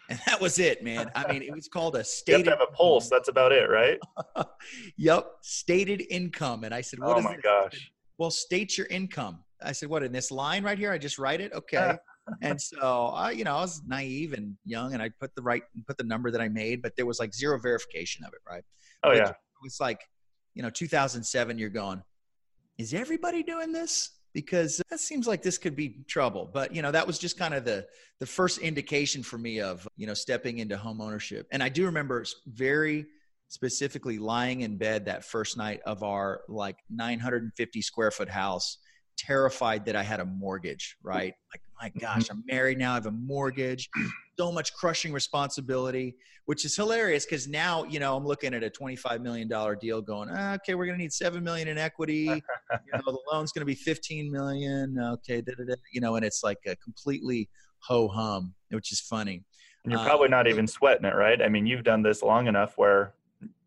and 0.09 0.21
that 0.27 0.41
was 0.41 0.59
it, 0.59 0.83
man. 0.83 1.11
I 1.15 1.33
mean, 1.33 1.43
it 1.43 1.53
was 1.53 1.69
called 1.69 1.97
a 1.97 2.05
stated. 2.05 2.47
You 2.47 2.51
have, 2.51 2.61
have 2.61 2.69
a 2.73 2.73
pulse. 2.73 3.09
That's 3.09 3.29
about 3.29 3.53
it, 3.53 3.69
right? 3.69 3.99
yep. 4.97 5.27
Stated 5.43 6.05
income. 6.11 6.65
And 6.65 6.75
I 6.75 6.81
said, 6.81 7.01
what 7.01 7.17
oh 7.17 7.19
is 7.19 7.25
my 7.25 7.37
gosh. 7.37 7.91
Well, 8.19 8.31
state 8.31 8.79
your 8.79 8.87
income. 8.89 9.45
I 9.63 9.73
said, 9.73 9.89
what 9.89 10.03
in 10.03 10.13
this 10.13 10.31
line 10.31 10.63
right 10.63 10.79
here? 10.79 10.93
I 10.93 10.99
just 10.99 11.19
write 11.19 11.41
it. 11.41 11.53
Okay 11.53 11.97
and 12.43 12.61
so 12.61 13.13
I, 13.15 13.31
you 13.31 13.45
know, 13.45 13.57
I 13.57 13.61
was 13.61 13.83
naive 13.87 14.33
and 14.33 14.57
young, 14.65 14.95
and 14.95 15.03
I 15.03 15.11
put 15.21 15.35
the 15.35 15.43
right, 15.43 15.63
put 15.87 15.97
the 15.97 16.05
number 16.05 16.31
that 16.31 16.41
I 16.41 16.49
made, 16.49 16.83
but 16.83 16.97
there 16.97 17.07
was 17.07 17.21
like 17.21 17.35
zero 17.35 17.59
verification 17.59 18.25
of 18.25 18.33
it, 18.33 18.41
right? 18.49 18.65
Oh 19.05 19.11
but 19.11 19.17
yeah. 19.17 19.29
It 19.29 19.63
was 19.63 19.79
like, 19.81 20.01
you 20.55 20.63
know, 20.63 20.71
2007. 20.71 21.59
You're 21.59 21.71
going, 21.71 22.03
is 22.79 22.95
everybody 22.95 23.43
doing 23.43 23.73
this? 23.73 24.11
Because 24.37 24.83
that 24.91 25.01
seems 25.01 25.27
like 25.27 25.41
this 25.41 25.57
could 25.57 25.75
be 25.75 26.05
trouble. 26.07 26.51
But 26.53 26.75
you 26.75 26.83
know, 26.83 26.91
that 26.91 27.07
was 27.07 27.19
just 27.19 27.39
kind 27.39 27.55
of 27.55 27.65
the 27.65 27.87
the 28.21 28.27
first 28.27 28.59
indication 28.59 29.23
for 29.23 29.39
me 29.39 29.61
of 29.61 29.89
you 29.97 30.07
know 30.07 30.13
stepping 30.13 30.59
into 30.59 30.77
home 30.77 31.01
ownership. 31.01 31.47
And 31.53 31.63
I 31.63 31.71
do 31.71 31.87
remember 31.87 32.23
very 32.47 33.07
specifically 33.49 34.19
lying 34.19 34.61
in 34.61 34.77
bed 34.77 35.07
that 35.07 35.25
first 35.25 35.57
night 35.57 35.81
of 35.87 36.03
our 36.03 36.43
like 36.49 36.77
950 36.91 37.81
square 37.81 38.11
foot 38.11 38.29
house 38.29 38.77
terrified 39.17 39.87
that 39.87 39.97
I 39.97 40.03
had 40.03 40.21
a 40.21 40.27
mortgage, 40.27 40.99
right? 41.03 41.33
Like, 41.55 41.63
my 41.81 41.89
mm-hmm. 41.89 41.99
gosh, 41.99 42.31
I'm 42.31 42.43
married 42.47 42.79
now, 42.79 42.93
I 42.93 42.95
have 42.95 43.07
a 43.07 43.11
mortgage, 43.11 43.89
so 44.39 44.53
much 44.53 44.73
crushing 44.75 45.13
responsibility, 45.13 46.17
which 46.47 46.65
is 46.65 46.77
hilarious 46.77 47.25
because 47.25 47.49
now, 47.49 47.85
you 47.85 47.99
know, 47.99 48.17
I'm 48.17 48.25
looking 48.25 48.55
at 48.55 48.63
a 48.63 48.71
$25 48.71 49.21
million 49.21 49.49
deal 49.81 50.01
going, 50.01 50.29
ah, 50.33 50.55
okay, 50.55 50.75
we're 50.75 50.87
going 50.87 50.99
to 50.99 51.03
need 51.03 51.13
7 51.13 51.43
million 51.43 51.69
in 51.69 51.79
equity. 51.79 52.25
you 52.25 52.41
know, 52.93 53.01
the 53.05 53.19
loan's 53.33 53.53
going 53.53 53.63
to 53.63 53.67
be 53.67 53.75
15 53.75 54.31
million. 54.31 54.97
Okay. 54.99 55.41
Da, 55.41 55.53
da, 55.57 55.65
da, 55.65 55.75
you 55.93 56.01
know, 56.01 56.17
and 56.17 56.25
it's 56.25 56.43
like 56.43 56.59
a 56.67 56.77
completely 56.77 57.49
ho 57.79 58.09
hum, 58.09 58.55
which 58.71 58.93
is 58.93 59.01
funny. 59.01 59.45
And 59.85 59.93
you're 59.93 60.03
probably 60.03 60.29
not 60.29 60.47
um, 60.47 60.53
even 60.53 60.67
sweating 60.67 61.05
it, 61.05 61.15
right? 61.15 61.41
I 61.41 61.49
mean, 61.49 61.65
you've 61.65 61.85
done 61.85 62.03
this 62.03 62.23
long 62.23 62.49
enough 62.49 62.73
where 62.77 63.15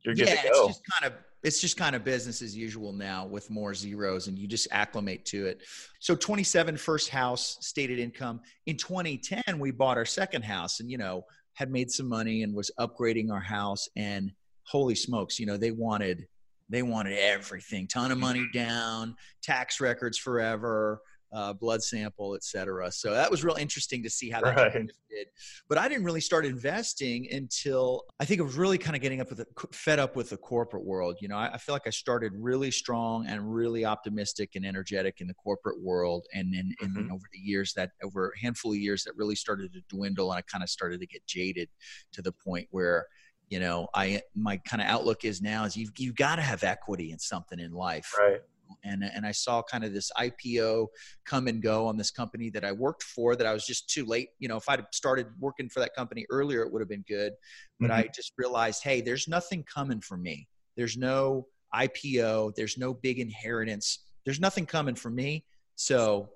you're 0.03 0.15
good 0.15 0.27
yeah, 0.27 0.41
to 0.41 0.49
go. 0.49 0.67
It's 0.67 0.77
just 0.77 0.81
kind 0.99 1.13
of 1.13 1.17
it's 1.43 1.61
just 1.61 1.77
kind 1.77 1.95
of 1.95 2.03
business 2.03 2.41
as 2.41 2.55
usual 2.55 2.91
now 2.91 3.25
with 3.25 3.49
more 3.49 3.73
zeros 3.73 4.27
and 4.27 4.37
you 4.37 4.47
just 4.47 4.67
acclimate 4.71 5.25
to 5.25 5.45
it. 5.45 5.61
So 5.99 6.15
27 6.15 6.77
first 6.77 7.09
house 7.09 7.57
stated 7.61 7.99
income. 7.99 8.41
In 8.65 8.77
2010 8.77 9.59
we 9.59 9.71
bought 9.71 9.97
our 9.97 10.05
second 10.05 10.43
house 10.43 10.79
and 10.79 10.91
you 10.91 10.97
know 10.97 11.23
had 11.53 11.71
made 11.71 11.91
some 11.91 12.07
money 12.07 12.43
and 12.43 12.53
was 12.53 12.71
upgrading 12.79 13.31
our 13.31 13.41
house 13.41 13.89
and 13.97 14.31
holy 14.63 14.95
smokes, 14.95 15.39
you 15.39 15.45
know, 15.45 15.57
they 15.57 15.71
wanted 15.71 16.27
they 16.71 16.83
wanted 16.83 17.17
everything, 17.17 17.87
ton 17.87 18.11
of 18.11 18.19
money 18.19 18.47
down, 18.53 19.15
tax 19.41 19.81
records 19.81 20.19
forever, 20.19 21.01
uh, 21.31 21.53
blood 21.53 21.83
sample, 21.83 22.35
et 22.35 22.43
cetera. 22.43 22.91
So 22.91 23.13
that 23.13 23.29
was 23.29 23.43
real 23.43 23.55
interesting 23.55 24.01
to 24.03 24.09
see 24.09 24.29
how 24.29 24.41
that 24.41 24.55
right. 24.55 24.73
did. 25.09 25.27
But 25.67 25.77
I 25.77 25.87
didn't 25.87 26.03
really 26.03 26.21
start 26.21 26.45
investing 26.45 27.27
until 27.31 28.05
I 28.19 28.25
think 28.25 28.41
I 28.41 28.43
was 28.43 28.55
really 28.55 28.77
kind 28.77 28.95
of 28.95 29.01
getting 29.01 29.21
up 29.21 29.29
with 29.29 29.39
the, 29.39 29.67
fed 29.71 29.99
up 29.99 30.15
with 30.15 30.29
the 30.29 30.37
corporate 30.37 30.85
world. 30.85 31.17
You 31.21 31.27
know, 31.27 31.37
I, 31.37 31.53
I, 31.53 31.57
feel 31.57 31.73
like 31.73 31.87
I 31.87 31.91
started 31.91 32.33
really 32.35 32.71
strong 32.71 33.27
and 33.27 33.53
really 33.53 33.85
optimistic 33.85 34.55
and 34.55 34.65
energetic 34.65 35.21
in 35.21 35.27
the 35.27 35.33
corporate 35.33 35.81
world, 35.81 36.25
and 36.33 36.53
then 36.53 36.73
and, 36.81 36.95
mm-hmm. 36.95 37.11
over 37.11 37.25
the 37.31 37.39
years 37.39 37.73
that 37.73 37.91
over 38.03 38.33
a 38.35 38.39
handful 38.39 38.71
of 38.71 38.77
years 38.77 39.03
that 39.03 39.15
really 39.15 39.35
started 39.35 39.73
to 39.73 39.81
dwindle, 39.89 40.31
and 40.31 40.39
I 40.39 40.41
kind 40.41 40.63
of 40.63 40.69
started 40.69 40.99
to 41.01 41.07
get 41.07 41.25
jaded 41.27 41.69
to 42.13 42.21
the 42.21 42.31
point 42.31 42.67
where 42.71 43.07
you 43.49 43.59
know 43.59 43.87
i 43.95 44.21
my 44.35 44.57
kind 44.57 44.79
of 44.79 44.87
outlook 44.87 45.25
is 45.25 45.41
now 45.41 45.65
is 45.65 45.75
you've, 45.75 45.91
you've 45.97 46.15
got 46.15 46.35
to 46.35 46.41
have 46.43 46.63
equity 46.63 47.11
in 47.11 47.17
something 47.17 47.59
in 47.59 47.71
life 47.71 48.13
right 48.17 48.41
and 48.83 49.03
and 49.03 49.25
I 49.25 49.31
saw 49.31 49.61
kind 49.61 49.83
of 49.83 49.93
this 49.93 50.11
IPO 50.17 50.87
come 51.25 51.47
and 51.47 51.61
go 51.61 51.87
on 51.87 51.97
this 51.97 52.11
company 52.11 52.49
that 52.51 52.63
I 52.63 52.71
worked 52.71 53.03
for 53.03 53.35
that 53.35 53.47
I 53.47 53.53
was 53.53 53.65
just 53.65 53.89
too 53.89 54.05
late. 54.05 54.29
You 54.39 54.47
know, 54.47 54.57
if 54.57 54.67
I'd 54.69 54.83
started 54.93 55.27
working 55.39 55.69
for 55.69 55.79
that 55.79 55.95
company 55.95 56.25
earlier, 56.29 56.61
it 56.63 56.71
would 56.71 56.81
have 56.81 56.89
been 56.89 57.05
good. 57.07 57.33
But 57.79 57.91
mm-hmm. 57.91 57.99
I 57.99 58.09
just 58.13 58.33
realized, 58.37 58.83
hey, 58.83 59.01
there's 59.01 59.27
nothing 59.27 59.63
coming 59.63 60.01
for 60.01 60.17
me. 60.17 60.47
There's 60.75 60.97
no 60.97 61.47
IPO. 61.73 62.55
There's 62.55 62.77
no 62.77 62.93
big 62.93 63.19
inheritance. 63.19 63.99
There's 64.25 64.39
nothing 64.39 64.65
coming 64.65 64.95
for 64.95 65.09
me. 65.09 65.45
So 65.75 66.29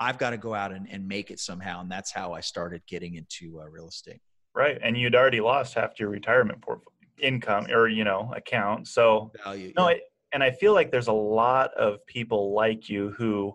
I've 0.00 0.18
got 0.18 0.30
to 0.30 0.36
go 0.36 0.54
out 0.54 0.72
and, 0.72 0.88
and 0.90 1.06
make 1.06 1.30
it 1.30 1.38
somehow. 1.38 1.80
And 1.80 1.90
that's 1.90 2.12
how 2.12 2.32
I 2.32 2.40
started 2.40 2.82
getting 2.86 3.14
into 3.14 3.60
uh, 3.60 3.68
real 3.68 3.88
estate. 3.88 4.20
Right. 4.54 4.78
And 4.82 4.96
you'd 4.96 5.14
already 5.14 5.40
lost 5.40 5.74
half 5.74 5.98
your 5.98 6.10
retirement 6.10 6.60
portfolio 6.60 6.92
income 7.22 7.66
or 7.72 7.88
you 7.88 8.04
know 8.04 8.32
account. 8.36 8.88
So 8.88 9.30
value. 9.44 9.72
No, 9.76 9.88
yeah. 9.88 9.96
And 10.32 10.42
I 10.42 10.50
feel 10.50 10.72
like 10.72 10.90
there's 10.90 11.08
a 11.08 11.12
lot 11.12 11.72
of 11.74 12.04
people 12.06 12.54
like 12.54 12.88
you 12.88 13.10
who 13.10 13.54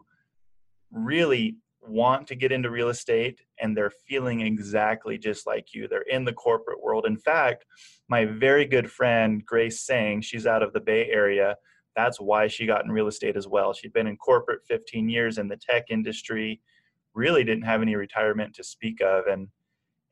really 0.91 1.57
want 1.81 2.27
to 2.27 2.35
get 2.35 2.51
into 2.51 2.69
real 2.69 2.89
estate 2.89 3.41
and 3.59 3.75
they're 3.75 3.91
feeling 4.07 4.41
exactly 4.41 5.17
just 5.17 5.47
like 5.47 5.73
you. 5.73 5.87
They're 5.87 6.01
in 6.01 6.25
the 6.25 6.33
corporate 6.33 6.81
world. 6.81 7.05
In 7.05 7.17
fact, 7.17 7.65
my 8.09 8.25
very 8.25 8.65
good 8.65 8.91
friend 8.91 9.45
Grace 9.45 9.81
Sang, 9.81 10.21
she's 10.21 10.45
out 10.45 10.63
of 10.63 10.73
the 10.73 10.79
Bay 10.79 11.09
Area. 11.09 11.55
That's 11.95 12.19
why 12.19 12.47
she 12.47 12.65
got 12.65 12.85
in 12.85 12.91
real 12.91 13.07
estate 13.07 13.35
as 13.35 13.47
well. 13.47 13.73
She'd 13.73 13.93
been 13.93 14.07
in 14.07 14.17
corporate 14.17 14.61
15 14.67 15.09
years 15.09 15.37
in 15.37 15.47
the 15.47 15.57
tech 15.57 15.85
industry, 15.89 16.61
really 17.13 17.43
didn't 17.43 17.63
have 17.63 17.81
any 17.81 17.95
retirement 17.95 18.53
to 18.55 18.63
speak 18.63 19.01
of 19.01 19.25
and 19.27 19.47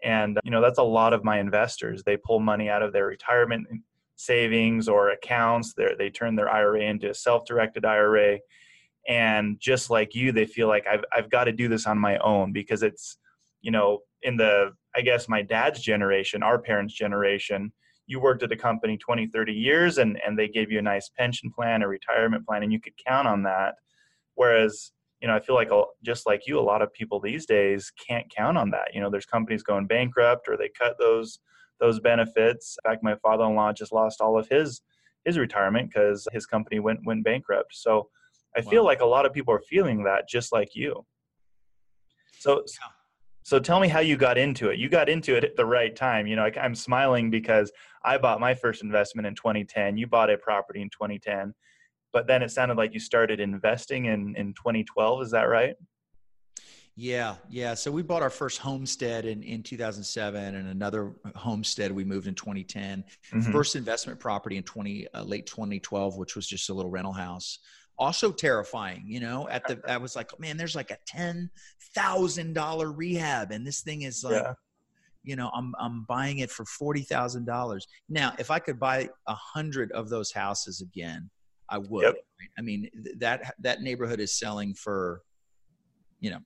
and 0.03 0.39
you 0.43 0.51
know 0.51 0.61
that's 0.61 0.77
a 0.77 0.83
lot 0.83 1.13
of 1.13 1.23
my 1.23 1.39
investors. 1.39 2.03
They 2.03 2.17
pull 2.17 2.39
money 2.39 2.69
out 2.69 2.81
of 2.81 2.91
their 2.93 3.07
retirement 3.07 3.67
savings 4.15 4.87
or 4.87 5.09
accounts. 5.09 5.73
They're, 5.73 5.95
they 5.97 6.09
turn 6.09 6.35
their 6.35 6.49
IRA 6.49 6.81
into 6.81 7.09
a 7.09 7.13
self-directed 7.13 7.85
IRA 7.85 8.39
and 9.07 9.59
just 9.59 9.89
like 9.89 10.15
you 10.15 10.31
they 10.31 10.45
feel 10.45 10.67
like 10.67 10.85
I've 10.87 11.03
I've 11.15 11.29
got 11.29 11.45
to 11.45 11.51
do 11.51 11.67
this 11.67 11.85
on 11.85 11.97
my 11.97 12.17
own 12.17 12.51
because 12.51 12.83
it's 12.83 13.17
you 13.61 13.71
know 13.71 13.99
in 14.23 14.37
the 14.37 14.71
I 14.95 15.01
guess 15.01 15.27
my 15.27 15.41
dad's 15.41 15.81
generation, 15.81 16.41
our 16.41 16.57
parents' 16.57 16.93
generation, 16.93 17.71
you 18.07 18.19
worked 18.19 18.43
at 18.43 18.51
a 18.51 18.55
company 18.55 18.97
20, 18.97 19.27
30 19.27 19.53
years 19.53 19.97
and 19.97 20.19
and 20.25 20.37
they 20.37 20.47
gave 20.47 20.71
you 20.71 20.79
a 20.79 20.83
nice 20.83 21.09
pension 21.09 21.51
plan, 21.51 21.83
a 21.83 21.87
retirement 21.87 22.45
plan 22.45 22.63
and 22.63 22.73
you 22.73 22.79
could 22.79 22.93
count 23.05 23.27
on 23.27 23.43
that. 23.43 23.75
Whereas 24.35 24.91
you 25.21 25.29
know, 25.29 25.35
I 25.35 25.39
feel 25.39 25.55
like 25.55 25.69
just 26.03 26.25
like 26.25 26.45
you, 26.45 26.59
a 26.59 26.61
lot 26.61 26.81
of 26.81 26.93
people 26.93 27.19
these 27.19 27.45
days 27.45 27.91
can't 28.05 28.29
count 28.29 28.57
on 28.57 28.69
that. 28.71 28.93
You 28.93 29.01
know, 29.01 29.09
there's 29.09 29.25
companies 29.25 29.63
going 29.63 29.87
bankrupt 29.87 30.47
or 30.47 30.57
they 30.57 30.69
cut 30.69 30.97
those 30.99 31.39
those 31.79 31.99
benefits. 31.99 32.77
In 32.83 32.91
fact, 32.91 33.03
my 33.03 33.15
father-in-law 33.15 33.73
just 33.73 33.91
lost 33.91 34.21
all 34.21 34.37
of 34.37 34.47
his 34.47 34.81
his 35.25 35.39
retirement 35.39 35.89
because 35.89 36.27
his 36.31 36.45
company 36.45 36.79
went 36.79 36.99
went 37.05 37.23
bankrupt. 37.23 37.73
So 37.75 38.09
I 38.55 38.61
wow. 38.61 38.69
feel 38.69 38.85
like 38.85 39.01
a 39.01 39.05
lot 39.05 39.25
of 39.25 39.33
people 39.33 39.53
are 39.53 39.61
feeling 39.61 40.03
that 40.03 40.29
just 40.29 40.53
like 40.53 40.75
you. 40.75 41.05
So, 42.39 42.59
yeah. 42.59 42.87
so 43.43 43.59
tell 43.59 43.79
me 43.79 43.87
how 43.87 43.99
you 43.99 44.17
got 44.17 44.37
into 44.37 44.69
it. 44.69 44.77
You 44.77 44.87
got 44.87 45.09
into 45.09 45.35
it 45.35 45.43
at 45.43 45.55
the 45.55 45.65
right 45.65 45.95
time. 45.95 46.27
You 46.27 46.35
know, 46.35 46.45
I, 46.45 46.51
I'm 46.59 46.75
smiling 46.75 47.29
because 47.29 47.71
I 48.03 48.17
bought 48.17 48.39
my 48.39 48.53
first 48.53 48.83
investment 48.83 49.25
in 49.25 49.35
2010. 49.35 49.97
You 49.97 50.07
bought 50.07 50.29
a 50.29 50.37
property 50.37 50.81
in 50.81 50.89
2010, 50.89 51.53
but 52.13 52.27
then 52.27 52.43
it 52.43 52.51
sounded 52.51 52.77
like 52.77 52.93
you 52.93 52.99
started 52.99 53.39
investing 53.39 54.05
in 54.05 54.35
in 54.35 54.53
2012. 54.53 55.23
Is 55.23 55.31
that 55.31 55.43
right? 55.43 55.75
Yeah, 56.97 57.35
yeah. 57.49 57.73
So 57.73 57.91
we 57.91 58.03
bought 58.03 58.21
our 58.21 58.29
first 58.29 58.59
homestead 58.59 59.25
in, 59.25 59.43
in 59.43 59.63
2007 59.63 60.55
and 60.55 60.69
another 60.69 61.11
homestead 61.35 61.91
we 61.91 62.05
moved 62.05 62.27
in 62.27 62.35
2010. 62.35 63.03
Mm-hmm. 63.33 63.51
First 63.51 63.75
investment 63.75 64.17
property 64.19 64.55
in 64.55 64.63
20 64.63 65.07
uh, 65.13 65.23
late 65.23 65.45
2012, 65.45 66.17
which 66.17 66.37
was 66.37 66.47
just 66.47 66.69
a 66.69 66.73
little 66.73 66.91
rental 66.91 67.11
house 67.11 67.59
also 67.97 68.31
terrifying 68.31 69.03
you 69.05 69.19
know 69.19 69.47
at 69.49 69.65
the 69.67 69.79
i 69.87 69.97
was 69.97 70.15
like 70.15 70.37
man 70.39 70.57
there's 70.57 70.75
like 70.75 70.91
a 70.91 70.97
ten 71.07 71.49
thousand 71.93 72.53
dollar 72.53 72.91
rehab 72.91 73.51
and 73.51 73.65
this 73.65 73.81
thing 73.81 74.01
is 74.01 74.23
like 74.23 74.33
yeah. 74.33 74.53
you 75.23 75.35
know 75.35 75.49
i'm 75.55 75.73
i'm 75.79 76.03
buying 76.03 76.39
it 76.39 76.51
for 76.51 76.65
forty 76.65 77.01
thousand 77.01 77.45
dollars 77.45 77.87
now 78.09 78.33
if 78.37 78.51
i 78.51 78.59
could 78.59 78.79
buy 78.79 79.07
a 79.27 79.33
hundred 79.33 79.91
of 79.93 80.09
those 80.09 80.31
houses 80.31 80.81
again 80.81 81.29
i 81.69 81.77
would 81.77 82.03
yep. 82.03 82.15
i 82.59 82.61
mean 82.61 82.89
that 83.17 83.53
that 83.59 83.81
neighborhood 83.81 84.19
is 84.19 84.37
selling 84.37 84.73
for 84.73 85.21
you 86.19 86.29
know 86.29 86.39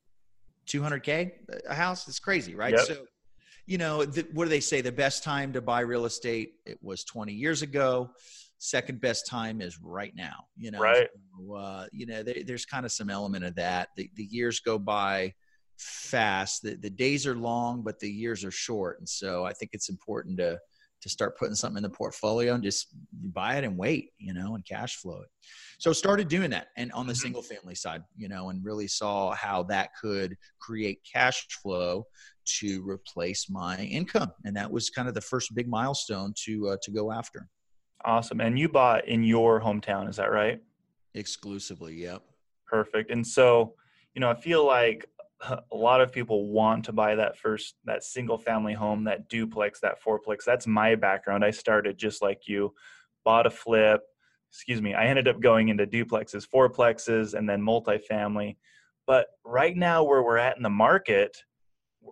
200k 0.70 1.32
a 1.68 1.76
house? 1.76 2.08
It's 2.08 2.20
crazy 2.20 2.56
right? 2.56 2.74
Yep. 2.74 2.86
so 2.86 3.06
you 3.66 3.78
know 3.78 4.06
the, 4.06 4.28
what 4.34 4.46
do 4.46 4.50
they 4.50 4.60
say? 4.60 4.82
The 4.82 4.92
best 4.92 5.24
time 5.24 5.54
to 5.54 5.62
buy 5.62 5.82
real 5.82 6.06
estate 6.06 6.54
it 6.66 6.78
was 6.82 7.04
20 7.04 7.34
years 7.34 7.62
ago. 7.62 8.12
Second 8.58 9.00
best 9.00 9.26
time 9.26 9.62
is 9.62 9.80
right 9.82 10.14
now 10.16 10.46
you 10.58 10.72
know? 10.72 10.80
Right. 10.80 11.08
So, 11.38 11.56
uh, 11.56 11.86
you 11.92 12.06
know 12.06 12.24
there, 12.24 12.44
there's 12.46 12.66
kind 12.66 12.86
of 12.86 12.92
some 12.92 13.10
element 13.10 13.46
of 13.46 13.56
that. 13.56 13.90
The, 13.96 14.10
the 14.16 14.26
years 14.26 14.60
go 14.60 14.78
by 14.78 15.34
fast. 15.78 16.64
The, 16.64 16.76
the 16.76 16.90
days 16.90 17.26
are 17.26 17.36
long 17.36 17.82
but 17.82 18.00
the 18.00 18.10
years 18.10 18.44
are 18.44 18.52
short. 18.52 19.00
And 19.00 19.10
so 19.10 19.46
i 19.46 19.54
think 19.54 19.72
it's 19.74 19.90
important 19.90 20.38
to 20.38 20.60
to 21.01 21.10
start 21.10 21.38
putting 21.38 21.56
something 21.56 21.77
in 21.77 21.84
the 21.84 21.89
portfolio 21.89 22.53
and 22.53 22.63
just 22.63 22.88
buy 23.34 23.56
it 23.56 23.63
and 23.63 23.77
wait 23.77 24.12
you 24.18 24.34
know 24.34 24.56
and 24.56 24.65
cash 24.65 24.98
flow 24.98 25.22
it 25.22 25.29
so 25.77 25.94
started 25.94 26.27
doing 26.27 26.50
that 26.50 26.68
and 26.77 26.91
on 26.91 27.08
the 27.08 27.13
mm-hmm. 27.13 27.20
single 27.20 27.41
family 27.41 27.75
side 27.75 28.03
you 28.15 28.27
know 28.27 28.50
and 28.50 28.63
really 28.63 28.88
saw 28.88 29.34
how 29.34 29.63
that 29.63 29.89
could 30.01 30.36
create 30.60 31.00
cash 31.12 31.48
flow 31.62 32.06
to 32.46 32.88
replace 32.88 33.50
my 33.50 33.77
income 33.77 34.32
and 34.46 34.56
that 34.56 34.70
was 34.70 34.89
kind 34.89 35.08
of 35.08 35.13
the 35.13 35.22
first 35.22 35.53
big 35.56 35.68
milestone 35.68 36.34
to 36.36 36.70
uh, 36.70 36.77
to 36.82 36.91
go 36.91 37.12
after 37.12 37.48
Awesome. 38.06 38.39
And 38.39 38.58
you 38.58 38.70
bought 38.70 39.08
in 39.08 39.24
your 39.24 39.60
hometown, 39.60 40.10
is 40.10 40.15
that 40.15 40.32
right? 40.32 40.62
Exclusively, 41.15 41.96
yep. 41.96 42.22
Perfect. 42.65 43.12
And 43.12 43.25
so, 43.25 43.74
you 44.13 44.22
know, 44.22 44.29
I 44.29 44.36
feel 44.36 44.65
like 44.65 45.06
a 45.72 45.75
lot 45.75 46.01
of 46.01 46.12
people 46.12 46.48
want 46.48 46.86
to 46.86 46.93
buy 46.93 47.15
that 47.15 47.38
first 47.38 47.75
that 47.86 48.03
single 48.03 48.38
family 48.38 48.74
home, 48.74 49.03
that 49.05 49.29
duplex, 49.29 49.79
that 49.79 50.01
fourplex. 50.03 50.43
That's 50.46 50.67
my 50.67 50.96
background. 50.96 51.43
I 51.46 51.51
started 51.51 51.98
just 51.98 52.22
like 52.22 52.48
you, 52.48 52.74
bought 53.24 53.48
a 53.48 53.51
flip. 53.51 54.01
Excuse 54.51 54.81
me. 54.81 54.93
I 54.93 55.05
ended 55.05 55.27
up 55.27 55.39
going 55.39 55.69
into 55.69 55.86
duplexes, 55.86 56.48
fourplexes, 56.48 57.36
and 57.36 57.48
then 57.48 57.62
multifamily. 57.62 58.58
But 59.05 59.27
right 59.46 59.75
now, 59.75 60.03
where 60.03 60.24
we're 60.24 60.38
at 60.38 60.58
in 60.58 60.63
the 60.63 60.69
market, 60.69 61.38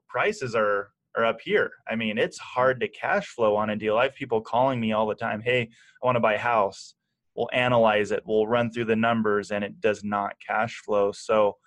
prices 0.08 0.56
are 0.56 0.92
are 1.16 1.26
up 1.26 1.42
here. 1.42 1.72
I 1.90 1.96
mean, 1.96 2.18
it's 2.20 2.38
hard 2.38 2.80
to 2.80 2.88
cash 2.88 3.28
flow 3.28 3.56
on 3.56 3.72
a 3.72 3.76
deal. 3.76 3.98
I 3.98 4.04
have 4.04 4.16
people 4.16 4.40
calling 4.40 4.80
me 4.80 4.92
all 4.92 5.08
the 5.08 5.16
time, 5.16 5.42
hey, 5.42 5.62
I 5.62 6.06
want 6.06 6.16
to 6.16 6.20
buy 6.20 6.36
a 6.36 6.40
house. 6.40 6.94
We'll 7.36 7.50
analyze 7.54 8.12
it, 8.12 8.24
we'll 8.26 8.48
run 8.48 8.72
through 8.72 8.86
the 8.86 8.96
numbers, 8.96 9.52
and 9.52 9.64
it 9.64 9.82
does 9.82 10.04
not 10.04 10.36
cash 10.46 10.82
flow. 10.86 11.12
So 11.12 11.58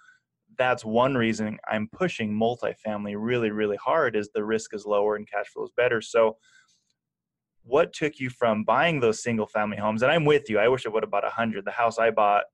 that's 0.61 0.85
one 0.85 1.15
reason 1.15 1.59
I'm 1.67 1.89
pushing 1.91 2.31
multifamily 2.31 3.15
really, 3.17 3.51
really 3.51 3.79
hard 3.79 4.15
is 4.15 4.29
the 4.35 4.45
risk 4.45 4.75
is 4.75 4.85
lower 4.85 5.17
and 5.17 5.27
cash 5.27 5.47
flow 5.47 5.65
is 5.65 5.71
better. 5.75 6.03
So 6.03 6.37
what 7.63 7.95
took 7.95 8.21
you 8.21 8.29
from 8.29 8.65
buying 8.65 9.01
those 9.01 9.23
single 9.23 9.47
family 9.47 9.79
homes? 9.79 10.03
And 10.03 10.13
I'm 10.13 10.27
with 10.27 10.51
you. 10.51 10.59
I 10.59 10.69
wish 10.69 10.85
I 10.85 10.91
would 10.91 11.03
have 11.03 11.11
bought 11.11 11.27
a 11.27 11.31
hundred. 11.31 11.65
The 11.65 11.71
house 11.71 11.99
I 11.99 12.11
bought 12.11 12.45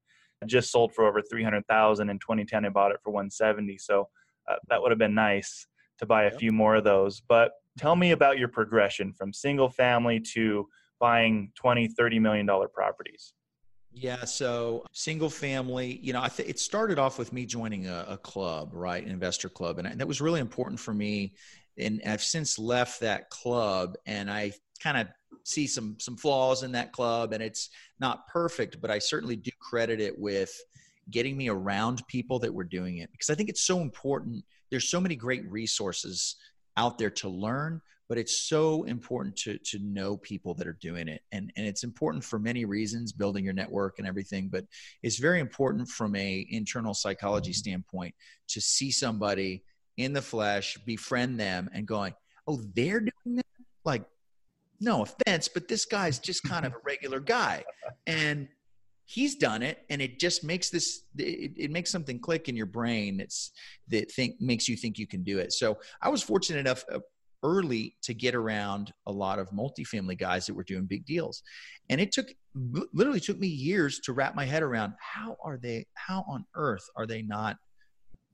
just 0.46 0.70
sold 0.70 0.94
for 0.94 1.04
over 1.04 1.20
300,000 1.20 2.08
in 2.08 2.18
2010. 2.20 2.64
I 2.64 2.68
bought 2.68 2.92
it 2.92 3.00
for 3.02 3.10
170. 3.10 3.76
So 3.78 4.08
uh, 4.48 4.54
that 4.68 4.80
would 4.80 4.92
have 4.92 5.00
been 5.00 5.14
nice 5.14 5.66
to 5.98 6.06
buy 6.06 6.22
a 6.22 6.30
yep. 6.30 6.38
few 6.38 6.52
more 6.52 6.76
of 6.76 6.84
those. 6.84 7.20
But 7.20 7.54
tell 7.76 7.96
me 7.96 8.12
about 8.12 8.38
your 8.38 8.48
progression 8.48 9.14
from 9.14 9.32
single 9.32 9.68
family 9.68 10.20
to 10.34 10.68
buying 11.00 11.50
20, 11.56 11.88
30 11.88 12.20
million 12.20 12.46
dollar 12.46 12.68
properties. 12.68 13.32
Yeah, 13.98 14.26
so 14.26 14.84
single 14.92 15.30
family, 15.30 15.98
you 16.02 16.12
know, 16.12 16.20
I 16.20 16.28
think 16.28 16.50
it 16.50 16.58
started 16.58 16.98
off 16.98 17.18
with 17.18 17.32
me 17.32 17.46
joining 17.46 17.86
a, 17.86 18.04
a 18.10 18.18
club, 18.18 18.72
right, 18.74 19.02
an 19.02 19.10
investor 19.10 19.48
club, 19.48 19.78
and 19.78 19.98
that 19.98 20.06
was 20.06 20.20
really 20.20 20.40
important 20.40 20.78
for 20.78 20.92
me. 20.92 21.32
And 21.78 22.02
I've 22.06 22.22
since 22.22 22.58
left 22.58 23.00
that 23.00 23.30
club, 23.30 23.94
and 24.04 24.30
I 24.30 24.52
kind 24.82 24.98
of 24.98 25.08
see 25.44 25.66
some 25.66 25.96
some 25.98 26.18
flaws 26.18 26.62
in 26.62 26.72
that 26.72 26.92
club, 26.92 27.32
and 27.32 27.42
it's 27.42 27.70
not 27.98 28.28
perfect, 28.28 28.82
but 28.82 28.90
I 28.90 28.98
certainly 28.98 29.34
do 29.34 29.50
credit 29.60 29.98
it 29.98 30.18
with 30.18 30.54
getting 31.10 31.34
me 31.34 31.48
around 31.48 32.06
people 32.06 32.38
that 32.40 32.52
were 32.52 32.64
doing 32.64 32.98
it 32.98 33.10
because 33.12 33.30
I 33.30 33.34
think 33.34 33.48
it's 33.48 33.62
so 33.62 33.80
important 33.80 34.44
there's 34.70 34.88
so 34.88 35.00
many 35.00 35.16
great 35.16 35.48
resources 35.50 36.36
out 36.76 36.98
there 36.98 37.10
to 37.10 37.28
learn 37.28 37.80
but 38.08 38.18
it's 38.18 38.48
so 38.48 38.84
important 38.84 39.36
to 39.36 39.58
to 39.58 39.78
know 39.80 40.16
people 40.16 40.54
that 40.54 40.66
are 40.66 40.78
doing 40.80 41.08
it. 41.08 41.22
And 41.32 41.52
and 41.56 41.66
it's 41.66 41.84
important 41.84 42.24
for 42.24 42.38
many 42.38 42.64
reasons 42.64 43.12
building 43.12 43.44
your 43.44 43.54
network 43.54 43.98
and 43.98 44.06
everything 44.06 44.48
but 44.48 44.64
it's 45.02 45.18
very 45.18 45.40
important 45.40 45.88
from 45.88 46.14
a 46.16 46.46
internal 46.50 46.94
psychology 46.94 47.52
standpoint 47.52 48.14
to 48.48 48.60
see 48.60 48.90
somebody 48.90 49.64
in 49.96 50.12
the 50.12 50.22
flesh 50.22 50.76
befriend 50.84 51.40
them 51.40 51.70
and 51.72 51.86
going 51.86 52.14
oh 52.46 52.60
they're 52.74 53.00
doing 53.00 53.36
that? 53.36 53.46
Like 53.84 54.04
no 54.80 55.02
offense 55.02 55.48
but 55.48 55.68
this 55.68 55.84
guy's 55.84 56.18
just 56.18 56.42
kind 56.44 56.66
of 56.66 56.72
a 56.72 56.78
regular 56.84 57.20
guy. 57.20 57.64
And 58.06 58.48
he's 59.08 59.36
done 59.36 59.62
it 59.62 59.84
and 59.88 60.02
it 60.02 60.18
just 60.18 60.42
makes 60.42 60.68
this 60.68 61.04
it, 61.16 61.52
it, 61.56 61.70
makes 61.70 61.92
something 61.92 62.18
click 62.18 62.48
in 62.48 62.56
your 62.56 62.66
brain 62.66 63.16
that's 63.16 63.52
that 63.86 64.10
think 64.10 64.34
makes 64.40 64.68
you 64.68 64.76
think 64.76 64.98
you 64.98 65.06
can 65.06 65.22
do 65.22 65.38
it. 65.38 65.52
So 65.52 65.78
i 66.02 66.08
was 66.08 66.22
fortunate 66.22 66.58
enough 66.58 66.84
uh, 66.92 66.98
early 67.46 67.96
to 68.02 68.12
get 68.12 68.34
around 68.34 68.92
a 69.06 69.12
lot 69.12 69.38
of 69.38 69.48
multifamily 69.50 70.18
guys 70.18 70.46
that 70.46 70.54
were 70.54 70.64
doing 70.64 70.84
big 70.84 71.06
deals. 71.06 71.42
And 71.88 72.00
it 72.00 72.10
took 72.10 72.26
literally 72.92 73.20
took 73.20 73.38
me 73.38 73.46
years 73.46 74.00
to 74.00 74.12
wrap 74.12 74.34
my 74.34 74.44
head 74.44 74.62
around 74.62 74.94
how 74.98 75.36
are 75.44 75.58
they 75.58 75.86
how 75.94 76.24
on 76.28 76.44
earth 76.54 76.84
are 76.96 77.06
they 77.06 77.22
not 77.22 77.56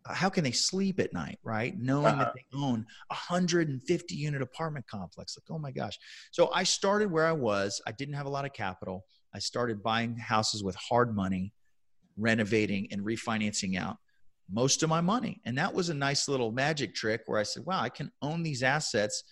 how 0.07 0.28
can 0.28 0.45
they 0.45 0.52
sleep 0.52 0.99
at 0.99 1.12
night 1.12 1.38
right? 1.45 1.78
Knowing 1.78 2.07
uh-huh. 2.07 2.25
that 2.25 2.35
they 2.35 2.59
own 2.59 2.87
a 3.11 3.14
150 3.14 4.14
unit 4.14 4.40
apartment 4.42 4.87
complex. 4.88 5.37
Like 5.37 5.54
oh 5.54 5.61
my 5.61 5.71
gosh. 5.71 5.99
So 6.31 6.50
i 6.54 6.62
started 6.62 7.11
where 7.11 7.26
i 7.26 7.33
was. 7.33 7.83
I 7.87 7.92
didn't 7.92 8.14
have 8.14 8.26
a 8.26 8.31
lot 8.31 8.47
of 8.47 8.52
capital. 8.52 9.04
I 9.35 9.38
started 9.38 9.83
buying 9.83 10.16
houses 10.16 10.64
with 10.64 10.76
hard 10.76 11.14
money, 11.14 11.52
renovating 12.16 12.88
and 12.90 13.02
refinancing 13.02 13.78
out 13.78 13.99
most 14.53 14.83
of 14.83 14.89
my 14.89 15.01
money. 15.01 15.41
And 15.45 15.57
that 15.59 15.73
was 15.73 15.89
a 15.89 15.95
nice 15.95 16.29
little 16.29 16.53
magic 16.53 16.95
trick 16.95 17.23
where 17.27 17.41
I 17.41 17.43
said, 17.43 17.65
wow, 17.65 17.81
I 17.81 17.89
can 17.89 18.11
own 18.21 18.43
these 18.43 18.63
assets 18.63 19.25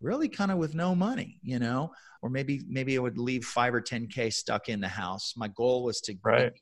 really 0.00 0.28
kind 0.28 0.50
of 0.50 0.58
with 0.58 0.74
no 0.74 0.94
money, 0.94 1.38
you 1.42 1.58
know, 1.58 1.90
or 2.22 2.30
maybe 2.30 2.62
maybe 2.68 2.96
I 2.96 3.00
would 3.00 3.18
leave 3.18 3.44
five 3.44 3.74
or 3.74 3.82
10k 3.82 4.32
stuck 4.32 4.68
in 4.68 4.80
the 4.80 4.88
house. 4.88 5.34
My 5.36 5.48
goal 5.48 5.84
was 5.84 6.00
to 6.02 6.14
right. 6.24 6.52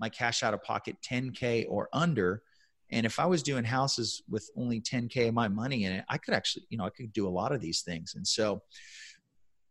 my 0.00 0.08
cash 0.08 0.42
out 0.42 0.54
of 0.54 0.62
pocket 0.62 0.96
10k 1.08 1.66
or 1.68 1.88
under. 1.92 2.42
And 2.92 3.06
if 3.06 3.20
I 3.20 3.26
was 3.26 3.44
doing 3.44 3.62
houses 3.62 4.22
with 4.28 4.50
only 4.56 4.80
10k 4.80 5.28
of 5.28 5.34
my 5.34 5.46
money 5.46 5.84
in 5.84 5.92
it, 5.92 6.04
I 6.08 6.18
could 6.18 6.34
actually, 6.34 6.64
you 6.70 6.78
know, 6.78 6.84
I 6.84 6.90
could 6.90 7.12
do 7.12 7.28
a 7.28 7.30
lot 7.30 7.52
of 7.52 7.60
these 7.60 7.82
things. 7.82 8.14
And 8.16 8.26
so 8.26 8.62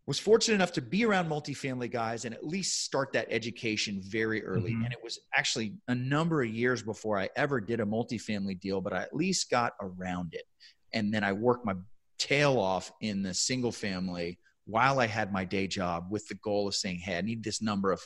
was 0.10 0.18
fortunate 0.18 0.56
enough 0.56 0.72
to 0.72 0.82
be 0.82 1.06
around 1.06 1.30
multifamily 1.30 1.92
guys 1.92 2.26
and 2.26 2.34
at 2.34 2.44
least 2.44 2.84
start 2.84 3.14
that 3.14 3.28
education 3.30 4.02
very 4.04 4.44
early. 4.44 4.72
Mm-hmm. 4.72 4.86
And 4.86 4.92
it 4.92 4.98
was 5.04 5.20
actually 5.36 5.76
a 5.88 5.94
number 5.94 6.42
of 6.42 6.50
years 6.50 6.82
before 6.82 7.20
I 7.20 7.30
ever 7.36 7.62
did 7.62 7.80
a 7.80 7.86
multifamily 7.86 8.60
deal, 8.60 8.82
but 8.82 8.92
I 8.92 9.04
at 9.04 9.16
least 9.16 9.52
got 9.52 9.74
around 9.80 10.34
it. 10.34 10.46
And 10.94 11.14
then 11.14 11.24
I 11.24 11.32
worked 11.32 11.64
my 11.64 11.76
tail 12.18 12.58
off 12.58 12.92
in 13.02 13.22
the 13.22 13.36
single 13.36 13.72
family 13.72 14.40
while 14.70 15.00
I 15.00 15.08
had 15.08 15.34
my 15.34 15.46
day 15.46 15.68
job 15.68 16.08
with 16.10 16.28
the 16.28 16.36
goal 16.36 16.68
of 16.68 16.76
saying, 16.76 17.00
Hey, 17.00 17.18
I 17.18 17.22
need 17.22 17.44
this 17.44 17.62
number 17.62 17.92
of, 17.92 18.02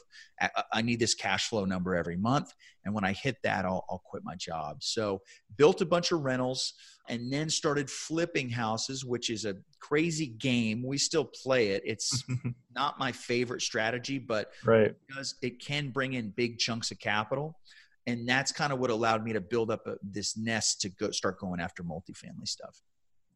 I 0.71 0.81
need 0.81 0.99
this 0.99 1.13
cash 1.13 1.49
flow 1.49 1.65
number 1.65 1.95
every 1.95 2.15
month. 2.15 2.53
And 2.85 2.93
when 2.93 3.03
I 3.03 3.13
hit 3.13 3.37
that, 3.43 3.65
I'll, 3.65 3.85
I'll 3.89 4.01
quit 4.05 4.23
my 4.23 4.35
job. 4.35 4.77
So 4.81 5.21
built 5.57 5.81
a 5.81 5.85
bunch 5.85 6.11
of 6.11 6.21
rentals 6.21 6.73
and 7.09 7.31
then 7.31 7.49
started 7.49 7.89
flipping 7.89 8.49
houses, 8.49 9.03
which 9.03 9.29
is 9.29 9.45
a 9.45 9.55
crazy 9.79 10.27
game. 10.27 10.83
We 10.85 10.97
still 10.97 11.25
play 11.25 11.69
it. 11.69 11.83
It's 11.85 12.23
not 12.75 12.99
my 12.99 13.11
favorite 13.11 13.61
strategy, 13.61 14.17
but 14.17 14.51
right. 14.63 14.95
because 15.07 15.35
it 15.41 15.63
can 15.63 15.89
bring 15.89 16.13
in 16.13 16.29
big 16.29 16.59
chunks 16.59 16.91
of 16.91 16.99
capital. 16.99 17.59
And 18.07 18.27
that's 18.27 18.51
kind 18.51 18.73
of 18.73 18.79
what 18.79 18.89
allowed 18.89 19.23
me 19.23 19.33
to 19.33 19.41
build 19.41 19.71
up 19.71 19.87
a, 19.87 19.95
this 20.01 20.37
nest 20.37 20.81
to 20.81 20.89
go 20.89 21.11
start 21.11 21.39
going 21.39 21.59
after 21.59 21.83
multifamily 21.83 22.47
stuff. 22.47 22.81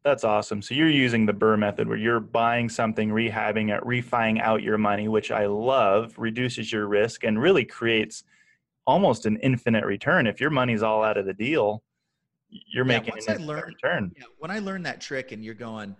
That's 0.04 0.24
awesome. 0.24 0.62
So 0.62 0.74
you're 0.74 0.90
using 0.90 1.26
the 1.26 1.34
BRRRR 1.34 1.60
method 1.60 1.88
where 1.88 1.98
you're 1.98 2.20
buying 2.20 2.70
something, 2.70 3.10
rehabbing 3.10 3.76
it, 3.76 3.86
refining 3.86 4.40
out 4.40 4.64
your 4.64 4.78
money, 4.78 5.08
which 5.08 5.32
I 5.32 5.48
love, 5.48 6.14
reduces 6.18 6.72
your 6.72 6.88
risk 6.88 7.24
and 7.24 7.42
really 7.42 7.66
creates 7.66 8.24
almost 8.86 9.26
an 9.26 9.38
infinite 9.38 9.86
return. 9.86 10.26
If 10.26 10.40
your 10.40 10.50
money's 10.50 10.82
all 10.82 11.04
out 11.04 11.18
of 11.18 11.26
the 11.26 11.34
deal, 11.34 11.84
you're 12.50 12.86
yeah, 12.86 13.00
making 13.00 13.14
an 13.14 13.20
infinite 13.20 13.42
learned, 13.42 13.66
return. 13.68 14.12
Yeah, 14.18 14.24
when 14.38 14.52
I 14.52 14.60
learned 14.60 14.86
that 14.86 15.02
trick 15.02 15.34
and 15.34 15.44
you're 15.44 15.54
going, 15.54 15.96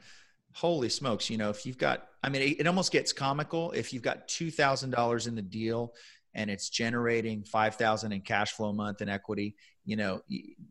holy 0.54 0.90
smokes, 0.90 1.30
you 1.30 1.38
know, 1.38 1.50
if 1.50 1.66
you've 1.66 1.78
got, 1.78 2.08
I 2.24 2.30
mean, 2.30 2.42
it, 2.42 2.62
it 2.62 2.68
almost 2.68 2.92
gets 2.92 3.12
comical. 3.12 3.72
If 3.72 3.94
you've 3.94 4.04
got 4.04 4.28
$2,000 4.30 5.28
in 5.28 5.36
the 5.36 5.42
deal 5.42 5.94
and 6.34 6.50
it's 6.50 6.70
generating 6.70 7.44
5,000 7.44 8.12
in 8.14 8.22
cash 8.22 8.54
flow 8.54 8.70
a 8.70 8.74
month 8.74 9.02
in 9.02 9.10
equity, 9.10 9.56
you 9.84 9.98
know, 9.98 10.22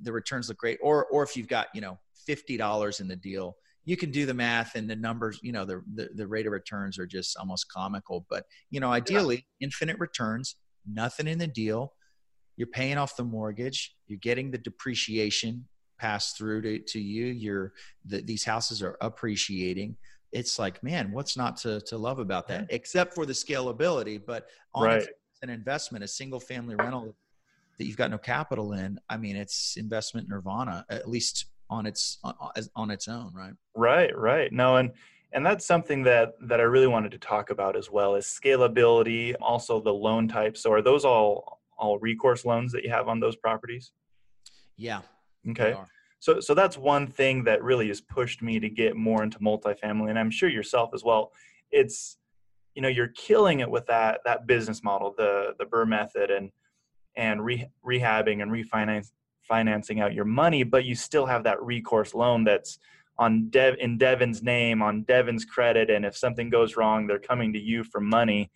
the 0.02 0.12
returns 0.12 0.48
look 0.48 0.58
great. 0.58 0.78
Or, 0.82 1.04
or 1.06 1.22
if 1.22 1.36
you've 1.36 1.48
got, 1.48 1.68
you 1.74 1.82
know, 1.82 1.98
$50 2.28 3.00
in 3.00 3.08
the 3.08 3.16
deal. 3.16 3.56
You 3.84 3.96
can 3.96 4.10
do 4.10 4.26
the 4.26 4.34
math 4.34 4.74
and 4.74 4.90
the 4.90 4.96
numbers 4.96 5.38
you 5.42 5.52
know 5.52 5.64
the, 5.64 5.80
the, 5.94 6.08
the 6.14 6.26
rate 6.26 6.46
of 6.46 6.52
returns 6.52 6.98
are 6.98 7.06
just 7.06 7.36
almost 7.36 7.70
comical 7.70 8.26
but 8.28 8.44
you 8.68 8.80
know 8.80 8.90
ideally 8.90 9.46
yeah. 9.60 9.66
infinite 9.66 9.96
returns 10.00 10.56
nothing 10.86 11.26
in 11.26 11.38
the 11.38 11.46
deal. 11.46 11.92
You're 12.56 12.68
paying 12.68 12.96
off 12.96 13.16
the 13.16 13.24
mortgage. 13.24 13.94
You're 14.06 14.18
getting 14.18 14.50
the 14.50 14.58
depreciation 14.58 15.66
passed 15.98 16.36
through 16.36 16.62
to, 16.62 16.78
to 16.78 17.00
you. 17.00 17.26
You're 17.26 17.72
the, 18.04 18.20
these 18.22 18.44
houses 18.44 18.82
are 18.82 18.96
appreciating. 19.00 19.96
It's 20.32 20.58
like 20.58 20.82
man 20.82 21.12
what's 21.12 21.36
not 21.36 21.56
to, 21.58 21.80
to 21.82 21.98
love 21.98 22.18
about 22.18 22.48
that? 22.48 22.66
Except 22.70 23.14
for 23.14 23.26
the 23.26 23.32
scalability 23.32 24.20
but 24.24 24.46
on 24.74 24.84
right. 24.84 25.08
an 25.42 25.50
investment 25.50 26.04
a 26.04 26.08
single 26.08 26.40
family 26.40 26.74
rental 26.74 27.14
that 27.78 27.86
you've 27.86 27.96
got 27.96 28.10
no 28.10 28.18
capital 28.18 28.72
in. 28.72 28.98
I 29.08 29.16
mean 29.16 29.36
it's 29.36 29.76
investment 29.76 30.28
nirvana 30.28 30.84
at 30.90 31.08
least 31.08 31.46
on 31.70 31.86
its 31.86 32.18
on, 32.22 32.34
on 32.74 32.90
its 32.90 33.08
own 33.08 33.32
right? 33.34 33.54
Right 33.74 34.16
right. 34.16 34.52
No 34.52 34.76
and 34.76 34.92
and 35.32 35.44
that's 35.44 35.66
something 35.66 36.02
that 36.04 36.34
that 36.40 36.60
i 36.60 36.62
really 36.62 36.86
wanted 36.86 37.10
to 37.10 37.18
talk 37.18 37.50
about 37.50 37.76
as 37.76 37.90
well 37.90 38.14
is 38.14 38.24
scalability 38.24 39.34
also 39.40 39.80
the 39.80 39.92
loan 39.92 40.28
types. 40.28 40.62
So 40.62 40.72
are 40.72 40.82
those 40.82 41.04
all 41.04 41.60
all 41.78 41.98
recourse 41.98 42.44
loans 42.44 42.72
that 42.72 42.84
you 42.84 42.90
have 42.90 43.08
on 43.08 43.20
those 43.20 43.36
properties? 43.36 43.92
Yeah 44.76 45.00
okay. 45.50 45.74
so 46.18 46.40
so 46.40 46.54
that's 46.54 46.76
one 46.76 47.06
thing 47.06 47.44
that 47.44 47.62
really 47.62 47.88
has 47.88 48.00
pushed 48.00 48.42
me 48.42 48.58
to 48.60 48.68
get 48.68 48.96
more 48.96 49.22
into 49.22 49.38
multifamily 49.38 50.10
and 50.10 50.18
i'm 50.18 50.30
sure 50.30 50.48
yourself 50.48 50.90
as 50.94 51.04
well. 51.04 51.32
It's 51.70 52.18
you 52.74 52.82
know 52.82 52.88
you're 52.88 53.08
killing 53.08 53.60
it 53.60 53.70
with 53.70 53.86
that 53.86 54.20
that 54.24 54.46
business 54.46 54.82
model 54.82 55.14
the 55.16 55.54
the 55.58 55.64
BRRRR 55.64 55.88
method 55.88 56.30
and 56.30 56.50
and 57.16 57.44
re, 57.44 57.66
rehabbing 57.84 58.42
and 58.42 58.50
refinance 58.50 59.12
financing 59.48 60.00
out 60.00 60.14
your 60.14 60.24
money, 60.24 60.62
but 60.62 60.84
you 60.84 60.94
still 60.94 61.26
have 61.26 61.44
that 61.44 61.62
recourse 61.62 62.14
loan 62.14 62.44
that's 62.44 62.78
on 63.18 63.48
Dev 63.48 63.76
in 63.78 63.96
Devin's 63.98 64.42
name, 64.42 64.82
on 64.82 65.02
Devin's 65.04 65.44
credit, 65.44 65.90
and 65.90 66.04
if 66.04 66.16
something 66.16 66.50
goes 66.50 66.76
wrong, 66.76 67.06
they're 67.06 67.18
coming 67.18 67.52
to 67.52 67.58
you 67.58 67.82
for 67.82 68.00
money. 68.00 68.50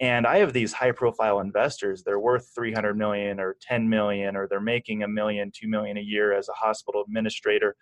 And 0.00 0.26
I 0.26 0.38
have 0.38 0.52
these 0.52 0.74
high 0.74 0.92
profile 0.92 1.40
investors, 1.40 2.02
they're 2.02 2.20
worth 2.20 2.50
300 2.54 2.96
million 2.96 3.40
or 3.40 3.56
10 3.62 3.88
million, 3.88 4.36
or 4.36 4.46
they're 4.46 4.60
making 4.60 5.02
a 5.02 5.08
million, 5.08 5.50
two 5.50 5.68
million 5.68 5.96
a 5.96 6.02
year 6.02 6.34
as 6.34 6.48
a 6.48 6.52
hospital 6.52 7.02
administrator. 7.02 7.76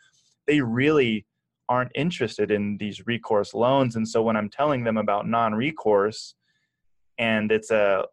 They 0.46 0.60
really 0.60 1.26
aren't 1.68 1.90
interested 1.94 2.50
in 2.50 2.76
these 2.76 3.06
recourse 3.06 3.54
loans. 3.54 3.96
And 3.96 4.06
so 4.06 4.22
when 4.22 4.36
I'm 4.36 4.50
telling 4.50 4.84
them 4.84 4.96
about 4.96 5.26
non 5.26 5.54
recourse, 5.54 6.34
and 7.18 7.50
it's 7.50 7.70
a 7.70 8.04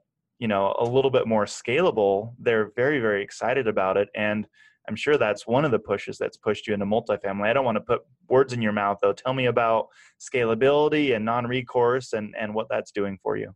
you 0.41 0.47
know 0.47 0.75
a 0.79 0.83
little 0.83 1.11
bit 1.11 1.27
more 1.27 1.45
scalable 1.45 2.33
they're 2.39 2.71
very 2.75 2.99
very 2.99 3.23
excited 3.23 3.67
about 3.67 3.95
it 3.95 4.09
and 4.15 4.47
i'm 4.89 4.95
sure 4.95 5.17
that's 5.17 5.47
one 5.47 5.63
of 5.63 5.71
the 5.71 5.79
pushes 5.79 6.17
that's 6.17 6.35
pushed 6.35 6.67
you 6.67 6.73
into 6.73 6.85
multifamily. 6.85 7.47
I 7.47 7.53
don't 7.53 7.63
want 7.63 7.77
to 7.77 7.81
put 7.81 8.01
words 8.27 8.51
in 8.51 8.61
your 8.61 8.71
mouth 8.71 8.97
though. 9.01 9.13
Tell 9.13 9.33
me 9.33 9.45
about 9.45 9.87
scalability 10.19 11.15
and 11.15 11.23
non-recourse 11.23 12.13
and 12.13 12.35
and 12.37 12.53
what 12.53 12.67
that's 12.69 12.91
doing 12.91 13.17
for 13.21 13.37
you. 13.37 13.53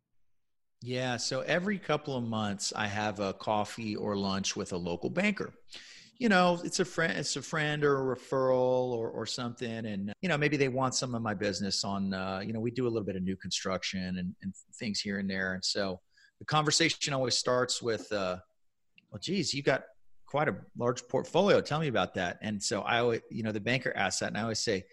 Yeah 0.81 1.17
so 1.17 1.41
every 1.41 1.79
couple 1.79 2.15
of 2.15 2.23
months 2.23 2.71
i 2.75 2.87
have 2.87 3.19
a 3.19 3.33
coffee 3.33 3.95
or 3.95 4.15
lunch 4.15 4.55
with 4.55 4.71
a 4.71 4.77
local 4.77 5.09
banker. 5.09 5.51
You 6.19 6.29
know 6.29 6.61
it's 6.63 6.79
a 6.79 6.85
friend 6.85 7.17
it's 7.17 7.35
a 7.35 7.41
friend 7.41 7.83
or 7.83 7.95
a 8.13 8.15
referral 8.15 8.93
or, 8.99 9.09
or 9.09 9.25
something 9.25 9.85
and 9.87 10.13
you 10.21 10.29
know 10.29 10.37
maybe 10.37 10.55
they 10.55 10.69
want 10.69 10.93
some 10.93 11.15
of 11.15 11.23
my 11.23 11.33
business 11.33 11.83
on 11.83 12.13
uh, 12.13 12.41
you 12.45 12.53
know 12.53 12.59
we 12.59 12.69
do 12.69 12.85
a 12.85 12.91
little 12.93 13.03
bit 13.09 13.15
of 13.15 13.23
new 13.23 13.35
construction 13.35 14.19
and, 14.19 14.35
and 14.43 14.53
things 14.79 14.99
here 14.99 15.17
and 15.17 15.27
there 15.27 15.55
and 15.55 15.65
so 15.65 15.99
the 16.39 16.45
conversation 16.45 17.13
always 17.13 17.37
starts 17.37 17.81
with, 17.81 18.11
uh, 18.11 18.37
well, 19.11 19.19
geez, 19.19 19.53
you 19.53 19.63
got 19.63 19.83
quite 20.25 20.49
a 20.49 20.55
large 20.77 21.07
portfolio. 21.07 21.61
Tell 21.61 21.79
me 21.79 21.87
about 21.87 22.13
that. 22.15 22.37
And 22.41 22.61
so 22.61 22.81
I 22.81 22.99
always, 22.99 23.21
you 23.29 23.43
know, 23.43 23.51
the 23.51 23.59
banker 23.59 23.93
asks 23.95 24.19
that 24.19 24.27
and 24.27 24.37
I 24.37 24.41
always 24.41 24.59
say, 24.59 24.83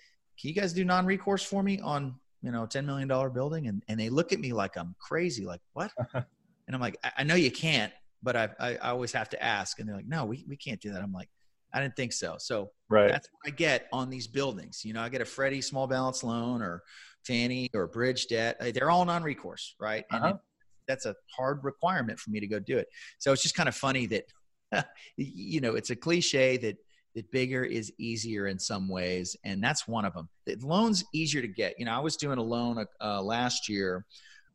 can 0.40 0.48
you 0.48 0.54
guys 0.54 0.72
do 0.72 0.84
non-recourse 0.84 1.42
for 1.42 1.62
me 1.62 1.80
on, 1.80 2.14
you 2.42 2.52
know, 2.52 2.66
$10 2.66 2.84
million 2.84 3.08
building? 3.32 3.66
And, 3.66 3.82
and 3.88 3.98
they 3.98 4.08
look 4.08 4.32
at 4.32 4.40
me 4.40 4.52
like 4.52 4.76
I'm 4.76 4.94
crazy. 5.00 5.44
Like 5.44 5.60
what? 5.72 5.90
and 6.14 6.24
I'm 6.72 6.80
like, 6.80 6.96
I, 7.02 7.12
I 7.18 7.24
know 7.24 7.34
you 7.34 7.50
can't, 7.50 7.92
but 8.22 8.36
I, 8.36 8.48
I, 8.60 8.70
I 8.76 8.90
always 8.90 9.12
have 9.12 9.28
to 9.30 9.42
ask. 9.42 9.78
And 9.78 9.88
they're 9.88 9.96
like, 9.96 10.06
no, 10.06 10.24
we, 10.24 10.44
we 10.48 10.56
can't 10.56 10.80
do 10.80 10.92
that. 10.92 11.02
I'm 11.02 11.12
like, 11.12 11.28
I 11.74 11.80
didn't 11.80 11.96
think 11.96 12.12
so. 12.12 12.36
So 12.38 12.70
right. 12.88 13.10
that's 13.10 13.28
what 13.32 13.52
I 13.52 13.54
get 13.54 13.88
on 13.92 14.10
these 14.10 14.26
buildings. 14.26 14.84
You 14.84 14.92
know, 14.92 15.00
I 15.00 15.08
get 15.08 15.22
a 15.22 15.24
Freddie 15.24 15.62
small 15.62 15.86
balance 15.86 16.22
loan 16.22 16.62
or 16.62 16.82
Fannie 17.24 17.70
or 17.74 17.86
bridge 17.86 18.26
debt. 18.26 18.60
They're 18.74 18.90
all 18.90 19.04
non-recourse, 19.04 19.74
right? 19.80 20.04
Uh-huh. 20.10 20.26
And 20.26 20.38
that's 20.86 21.06
a 21.06 21.14
hard 21.34 21.64
requirement 21.64 22.18
for 22.18 22.30
me 22.30 22.40
to 22.40 22.46
go 22.46 22.58
do 22.58 22.78
it. 22.78 22.88
So 23.18 23.32
it's 23.32 23.42
just 23.42 23.54
kind 23.54 23.68
of 23.68 23.74
funny 23.74 24.06
that, 24.06 24.86
you 25.16 25.60
know, 25.60 25.74
it's 25.74 25.90
a 25.90 25.96
cliche 25.96 26.56
that 26.58 26.76
that 27.14 27.30
bigger 27.30 27.62
is 27.62 27.92
easier 27.98 28.46
in 28.46 28.58
some 28.58 28.88
ways, 28.88 29.36
and 29.44 29.62
that's 29.62 29.86
one 29.86 30.04
of 30.04 30.14
them. 30.14 30.28
The 30.46 30.56
loan's 30.62 31.04
easier 31.12 31.42
to 31.42 31.48
get. 31.48 31.78
You 31.78 31.84
know, 31.84 31.92
I 31.92 31.98
was 31.98 32.16
doing 32.16 32.38
a 32.38 32.42
loan 32.42 32.84
uh, 33.00 33.22
last 33.22 33.68
year, 33.68 34.06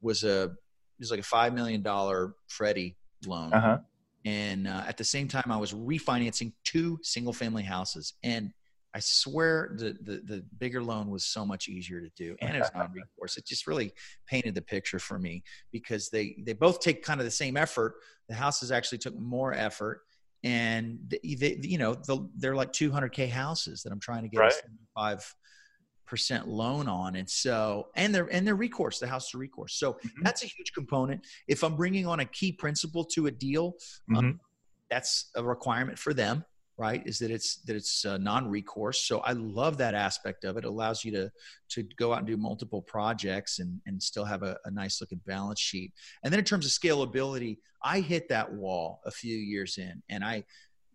was 0.02 0.24
a 0.24 0.44
it 0.44 1.00
was 1.00 1.12
like 1.12 1.20
a 1.20 1.24
five 1.24 1.54
million 1.54 1.82
dollar 1.82 2.34
Freddie 2.48 2.98
loan, 3.26 3.54
uh-huh. 3.54 3.78
and 4.26 4.68
uh, 4.68 4.84
at 4.88 4.98
the 4.98 5.04
same 5.04 5.28
time, 5.28 5.52
I 5.52 5.58
was 5.58 5.74
refinancing 5.74 6.54
two 6.64 7.00
single 7.04 7.34
family 7.34 7.64
houses, 7.64 8.14
and 8.24 8.52
I 8.94 9.00
swear 9.00 9.76
the, 9.78 9.98
the, 10.02 10.22
the 10.24 10.46
bigger 10.58 10.82
loan 10.82 11.10
was 11.10 11.26
so 11.26 11.46
much 11.46 11.68
easier 11.68 12.02
to 12.02 12.10
do, 12.16 12.36
and 12.42 12.56
it's 12.56 12.70
non-recourse. 12.76 13.38
It 13.38 13.46
just 13.46 13.68
really 13.68 13.94
painted 14.28 14.56
the 14.56 14.62
picture 14.62 15.00
for 15.00 15.20
me 15.20 15.44
because 15.72 16.10
they 16.10 16.36
they 16.46 16.54
both 16.54 16.80
take 16.80 17.04
kind 17.04 17.20
of 17.20 17.26
the 17.26 17.32
same 17.32 17.58
effort. 17.58 17.96
The 18.30 18.36
houses 18.36 18.72
actually 18.72 18.98
took 19.00 19.18
more 19.18 19.54
effort, 19.54 20.02
and 20.44 21.00
they, 21.08 21.36
they 21.36 21.60
you 21.62 21.78
know 21.78 21.94
the, 21.94 22.28
they're 22.38 22.56
like 22.56 22.72
200k 22.72 23.30
houses 23.30 23.84
that 23.84 23.92
I'm 23.92 24.00
trying 24.00 24.24
to 24.24 24.30
get 24.30 24.40
right. 24.40 24.54
a 24.54 25.00
five 25.00 25.36
percent 26.06 26.48
loan 26.48 26.88
on, 26.88 27.16
and 27.18 27.30
so 27.30 27.90
and 27.96 28.16
they're 28.16 28.28
and 28.32 28.48
they're 28.48 28.56
recourse, 28.56 29.00
the 29.00 29.08
house 29.08 29.30
to 29.32 29.38
recourse. 29.38 29.76
So 29.76 29.94
mm-hmm. 29.94 30.24
that's 30.24 30.44
a 30.44 30.48
huge 30.48 30.72
component. 30.74 31.26
If 31.48 31.64
I'm 31.64 31.76
bringing 31.76 32.08
on 32.08 32.22
a 32.22 32.26
key 32.26 32.54
principal 32.54 33.04
to 33.06 33.28
a 33.28 33.32
deal, 33.32 33.76
um, 34.10 34.16
mm-hmm. 34.16 34.18
um, 34.18 34.40
that's 34.90 35.30
a 35.36 35.44
requirement 35.44 36.00
for 36.00 36.14
them 36.14 36.46
right 36.78 37.02
is 37.06 37.20
that 37.20 37.32
it's 37.32 37.58
that 37.64 37.76
it's 37.76 38.06
uh, 38.06 38.18
non-recourse 38.18 39.02
so 39.02 39.20
i 39.20 39.32
love 39.34 39.78
that 39.78 39.96
aspect 39.96 40.44
of 40.44 40.58
it. 40.58 40.64
it 40.64 40.68
allows 40.68 41.04
you 41.04 41.12
to 41.12 41.32
to 41.70 41.84
go 41.98 42.14
out 42.14 42.20
and 42.20 42.28
do 42.28 42.38
multiple 42.38 42.82
projects 42.82 43.60
and 43.60 43.80
and 43.86 44.02
still 44.02 44.26
have 44.26 44.44
a, 44.44 44.58
a 44.66 44.72
nice 44.72 45.02
looking 45.02 45.22
balance 45.26 45.60
sheet 45.60 45.92
and 46.24 46.32
then 46.32 46.40
in 46.40 46.46
terms 46.46 46.66
of 46.66 46.72
scalability 46.72 47.58
i 47.84 48.00
hit 48.00 48.30
that 48.30 48.52
wall 48.54 49.02
a 49.06 49.12
few 49.12 49.36
years 49.36 49.78
in 49.78 50.02
and 50.10 50.24
i 50.24 50.44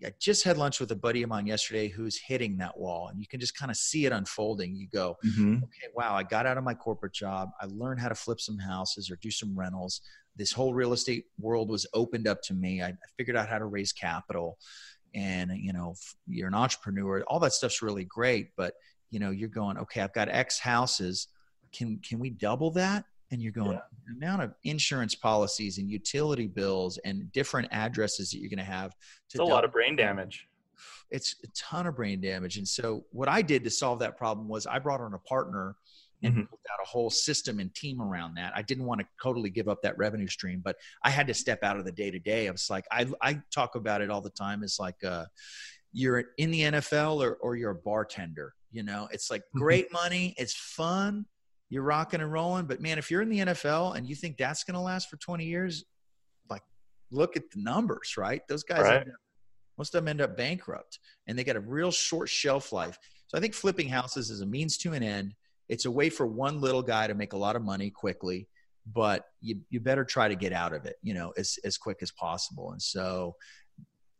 I 0.04 0.12
just 0.18 0.44
had 0.44 0.58
lunch 0.58 0.80
with 0.80 0.90
a 0.90 0.96
buddy 0.96 1.22
of 1.22 1.28
mine 1.28 1.46
yesterday 1.46 1.88
who's 1.88 2.18
hitting 2.18 2.56
that 2.58 2.76
wall, 2.78 3.08
and 3.08 3.20
you 3.20 3.26
can 3.26 3.40
just 3.40 3.56
kind 3.56 3.70
of 3.70 3.76
see 3.76 4.06
it 4.06 4.12
unfolding. 4.12 4.74
You 4.74 4.88
go, 4.88 5.16
mm-hmm. 5.24 5.56
okay, 5.56 5.92
wow, 5.94 6.14
I 6.14 6.22
got 6.22 6.46
out 6.46 6.58
of 6.58 6.64
my 6.64 6.74
corporate 6.74 7.12
job. 7.12 7.50
I 7.60 7.66
learned 7.66 8.00
how 8.00 8.08
to 8.08 8.14
flip 8.14 8.40
some 8.40 8.58
houses 8.58 9.10
or 9.10 9.16
do 9.16 9.30
some 9.30 9.56
rentals. 9.56 10.00
This 10.36 10.52
whole 10.52 10.74
real 10.74 10.92
estate 10.92 11.26
world 11.38 11.68
was 11.68 11.86
opened 11.94 12.26
up 12.26 12.42
to 12.42 12.54
me. 12.54 12.82
I, 12.82 12.88
I 12.88 12.94
figured 13.16 13.36
out 13.36 13.48
how 13.48 13.58
to 13.58 13.66
raise 13.66 13.92
capital, 13.92 14.58
and 15.14 15.50
you 15.56 15.72
know, 15.72 15.94
you're 16.26 16.48
an 16.48 16.54
entrepreneur. 16.54 17.22
All 17.22 17.40
that 17.40 17.52
stuff's 17.52 17.82
really 17.82 18.04
great, 18.04 18.50
but 18.56 18.74
you 19.10 19.20
know, 19.20 19.30
you're 19.30 19.48
going, 19.48 19.76
okay, 19.78 20.00
I've 20.00 20.14
got 20.14 20.28
X 20.28 20.58
houses. 20.58 21.28
Can 21.72 22.00
can 22.06 22.18
we 22.18 22.30
double 22.30 22.70
that? 22.72 23.04
and 23.32 23.42
you're 23.42 23.50
going 23.50 23.72
yeah. 23.72 23.80
the 24.06 24.24
amount 24.24 24.42
of 24.42 24.54
insurance 24.62 25.14
policies 25.14 25.78
and 25.78 25.90
utility 25.90 26.46
bills 26.46 26.98
and 27.04 27.32
different 27.32 27.66
addresses 27.72 28.30
that 28.30 28.38
you're 28.38 28.50
going 28.50 28.58
to 28.58 28.64
have 28.64 28.94
it's 29.24 29.40
a 29.40 29.42
lot 29.42 29.64
of 29.64 29.72
brain 29.72 29.96
damage 29.96 30.46
it's 31.10 31.36
a 31.42 31.48
ton 31.56 31.86
of 31.86 31.96
brain 31.96 32.20
damage 32.20 32.58
and 32.58 32.68
so 32.68 33.04
what 33.10 33.28
i 33.28 33.42
did 33.42 33.64
to 33.64 33.70
solve 33.70 33.98
that 33.98 34.16
problem 34.16 34.46
was 34.46 34.66
i 34.66 34.78
brought 34.78 35.00
on 35.00 35.14
a 35.14 35.18
partner 35.18 35.74
and 36.22 36.32
mm-hmm. 36.32 36.40
built 36.42 36.60
out 36.72 36.78
a 36.82 36.86
whole 36.86 37.10
system 37.10 37.58
and 37.58 37.74
team 37.74 38.00
around 38.00 38.34
that 38.34 38.52
i 38.54 38.62
didn't 38.62 38.84
want 38.84 39.00
to 39.00 39.06
totally 39.22 39.50
give 39.50 39.68
up 39.68 39.80
that 39.82 39.96
revenue 39.98 40.28
stream 40.28 40.60
but 40.64 40.76
i 41.04 41.10
had 41.10 41.26
to 41.26 41.34
step 41.34 41.62
out 41.62 41.78
of 41.78 41.84
the 41.84 41.92
day 41.92 42.10
to 42.10 42.18
day 42.18 42.48
i 42.48 42.50
was 42.50 42.68
like 42.70 42.84
I, 42.90 43.06
I 43.20 43.40
talk 43.54 43.74
about 43.74 44.00
it 44.00 44.10
all 44.10 44.20
the 44.20 44.30
time 44.30 44.62
it's 44.62 44.78
like 44.78 45.02
uh, 45.04 45.24
you're 45.92 46.24
in 46.38 46.50
the 46.50 46.62
nfl 46.62 47.22
or, 47.22 47.34
or 47.36 47.56
you're 47.56 47.72
a 47.72 47.74
bartender 47.74 48.54
you 48.70 48.82
know 48.82 49.08
it's 49.12 49.30
like 49.30 49.42
mm-hmm. 49.42 49.60
great 49.60 49.92
money 49.92 50.34
it's 50.38 50.54
fun 50.54 51.26
you're 51.72 51.82
rocking 51.82 52.20
and 52.20 52.30
rolling. 52.30 52.66
But 52.66 52.82
man, 52.82 52.98
if 52.98 53.10
you're 53.10 53.22
in 53.22 53.30
the 53.30 53.38
NFL 53.38 53.96
and 53.96 54.06
you 54.06 54.14
think 54.14 54.36
that's 54.36 54.62
going 54.62 54.74
to 54.74 54.80
last 54.80 55.08
for 55.08 55.16
20 55.16 55.46
years, 55.46 55.86
like 56.50 56.60
look 57.10 57.34
at 57.34 57.50
the 57.50 57.62
numbers, 57.62 58.16
right? 58.18 58.42
Those 58.46 58.62
guys, 58.62 58.82
right. 58.82 59.00
up, 59.00 59.06
most 59.78 59.94
of 59.94 60.02
them 60.02 60.08
end 60.08 60.20
up 60.20 60.36
bankrupt 60.36 60.98
and 61.26 61.38
they 61.38 61.44
got 61.44 61.56
a 61.56 61.60
real 61.60 61.90
short 61.90 62.28
shelf 62.28 62.72
life. 62.72 62.98
So 63.28 63.38
I 63.38 63.40
think 63.40 63.54
flipping 63.54 63.88
houses 63.88 64.28
is 64.28 64.42
a 64.42 64.46
means 64.46 64.76
to 64.78 64.92
an 64.92 65.02
end. 65.02 65.32
It's 65.68 65.84
a 65.84 65.90
way 65.90 66.10
for 66.10 66.26
one 66.26 66.60
little 66.60 66.82
guy 66.82 67.06
to 67.06 67.14
make 67.14 67.32
a 67.32 67.38
lot 67.38 67.56
of 67.56 67.62
money 67.62 67.90
quickly, 67.90 68.48
but 68.86 69.26
you, 69.40 69.60
you 69.70 69.80
better 69.80 70.04
try 70.04 70.28
to 70.28 70.34
get 70.34 70.52
out 70.52 70.72
of 70.72 70.84
it, 70.86 70.96
you 71.02 71.14
know, 71.14 71.32
as, 71.36 71.58
as 71.64 71.78
quick 71.78 71.98
as 72.02 72.10
possible. 72.10 72.72
And 72.72 72.82
so, 72.82 73.36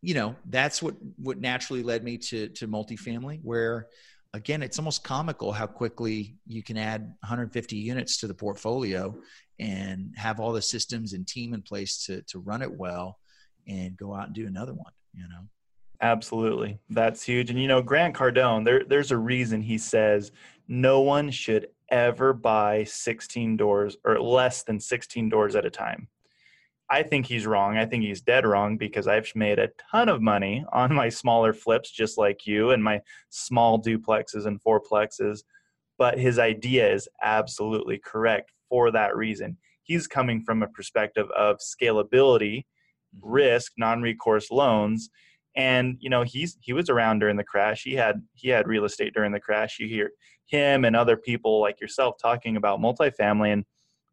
you 0.01 0.15
know, 0.15 0.35
that's 0.49 0.83
what, 0.83 0.95
what 1.17 1.39
naturally 1.39 1.83
led 1.83 2.05
me 2.05 2.19
to, 2.19 2.49
to 2.49 2.69
multifamily 2.69 3.41
where, 3.43 3.89
again, 4.35 4.63
it's 4.63 4.79
almost 4.79 5.05
comical 5.05 5.53
how 5.53 5.67
quickly 5.67 6.37
you 6.47 6.63
can 6.63 6.77
add 6.77 7.03
150 7.21 7.77
units 7.77 8.19
to 8.19 8.27
the 8.27 8.35
portfolio 8.35 9.15
and 9.63 10.13
have 10.17 10.41
all 10.41 10.53
the 10.53 10.63
systems 10.63 11.13
and 11.13 11.27
team 11.27 11.55
in 11.55 11.63
place 11.63 12.05
to 12.07 12.23
to 12.23 12.41
run 12.41 12.63
it 12.63 12.73
well 12.73 13.19
and 13.69 13.97
go 13.97 14.15
out 14.15 14.27
and 14.27 14.35
do 14.35 14.47
another 14.47 14.75
one, 14.75 14.93
you 15.15 15.23
know. 15.29 15.49
Absolutely. 16.01 16.81
That's 16.91 17.23
huge. 17.23 17.51
And 17.51 17.61
you 17.61 17.69
know, 17.69 17.81
Grant 17.81 18.15
Cardone, 18.15 18.65
there 18.65 18.85
there's 18.85 19.13
a 19.13 19.17
reason 19.17 19.63
he 19.63 19.79
says 19.79 20.33
no 20.69 21.01
one 21.01 21.31
should 21.31 21.69
ever 21.91 22.33
buy 22.33 22.85
16 22.85 23.57
doors 23.57 23.97
or 24.05 24.21
less 24.21 24.63
than 24.63 24.81
16 24.81 25.29
doors 25.29 25.55
at 25.55 25.67
a 25.67 25.71
time. 25.71 26.09
I 26.91 27.03
think 27.03 27.27
he's 27.27 27.47
wrong. 27.47 27.79
I 27.79 27.87
think 27.87 28.03
he's 28.03 28.21
dead 28.21 28.45
wrong 28.45 28.77
because 28.77 29.07
I've 29.07 29.31
made 29.35 29.59
a 29.59 29.71
ton 29.91 30.09
of 30.09 30.21
money 30.21 30.65
on 30.73 30.93
my 30.95 31.09
smaller 31.09 31.55
flips, 31.55 31.91
just 31.91 32.19
like 32.19 32.47
you, 32.47 32.71
and 32.71 32.85
my 32.85 33.01
small 33.31 33.81
duplexes 33.81 34.47
and 34.47 34.63
fourplexes. 34.63 35.43
But 35.97 36.19
his 36.19 36.39
idea 36.39 36.93
is 36.93 37.09
absolutely 37.23 37.99
correct 37.99 38.53
for 38.69 38.91
that 38.91 39.17
reason. 39.17 39.57
He's 39.83 40.07
coming 40.07 40.43
from 40.43 40.63
a 40.63 40.69
perspective 40.69 41.31
of 41.31 41.59
scalability, 41.59 42.65
mm-hmm. 43.17 43.31
risk, 43.31 43.73
non-recourse 43.79 44.51
loans, 44.51 45.09
and 45.57 45.97
you 46.01 46.09
know 46.09 46.23
he's 46.23 46.57
he 46.61 46.73
was 46.73 46.89
around 46.89 47.19
during 47.19 47.37
the 47.37 47.45
crash. 47.45 47.83
He 47.83 47.95
had 47.95 48.23
he 48.35 48.49
had 48.49 48.67
real 48.67 48.85
estate 48.85 49.15
during 49.15 49.33
the 49.33 49.41
crash. 49.41 49.79
You 49.79 49.89
hear 49.89 50.13
him 50.47 50.85
and 50.85 50.97
other 50.97 51.17
people 51.17 51.61
like 51.61 51.81
yourself 51.81 52.17
talking 52.21 52.57
about 52.57 52.81
multifamily 52.81 53.53
and 53.53 53.65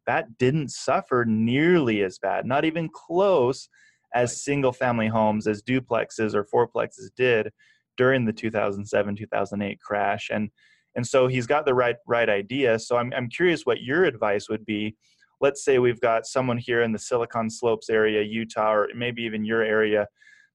that 0.06 0.38
didn't 0.38 0.70
suffer 0.70 1.24
nearly 1.26 2.02
as 2.02 2.18
bad, 2.18 2.46
not 2.46 2.64
even 2.64 2.88
close 2.88 3.68
as 4.14 4.42
single 4.42 4.72
family 4.72 5.06
homes, 5.06 5.46
as 5.46 5.62
duplexes 5.62 6.34
or 6.34 6.44
fourplexes 6.44 7.10
did 7.16 7.52
during 7.96 8.24
the 8.24 8.32
2007 8.32 9.16
2008 9.16 9.80
crash. 9.80 10.30
And 10.32 10.50
and 10.96 11.06
so 11.06 11.28
he's 11.28 11.46
got 11.46 11.66
the 11.66 11.74
right 11.74 11.96
right 12.06 12.28
idea. 12.28 12.78
So 12.78 12.96
I'm 12.96 13.12
I'm 13.16 13.28
curious 13.28 13.64
what 13.64 13.82
your 13.82 14.04
advice 14.04 14.48
would 14.48 14.64
be. 14.64 14.96
Let's 15.40 15.64
say 15.64 15.78
we've 15.78 16.00
got 16.00 16.26
someone 16.26 16.58
here 16.58 16.82
in 16.82 16.92
the 16.92 16.98
Silicon 16.98 17.48
Slopes 17.48 17.88
area, 17.88 18.22
Utah, 18.22 18.72
or 18.72 18.88
maybe 18.94 19.22
even 19.22 19.44
your 19.44 19.62
area. 19.62 20.06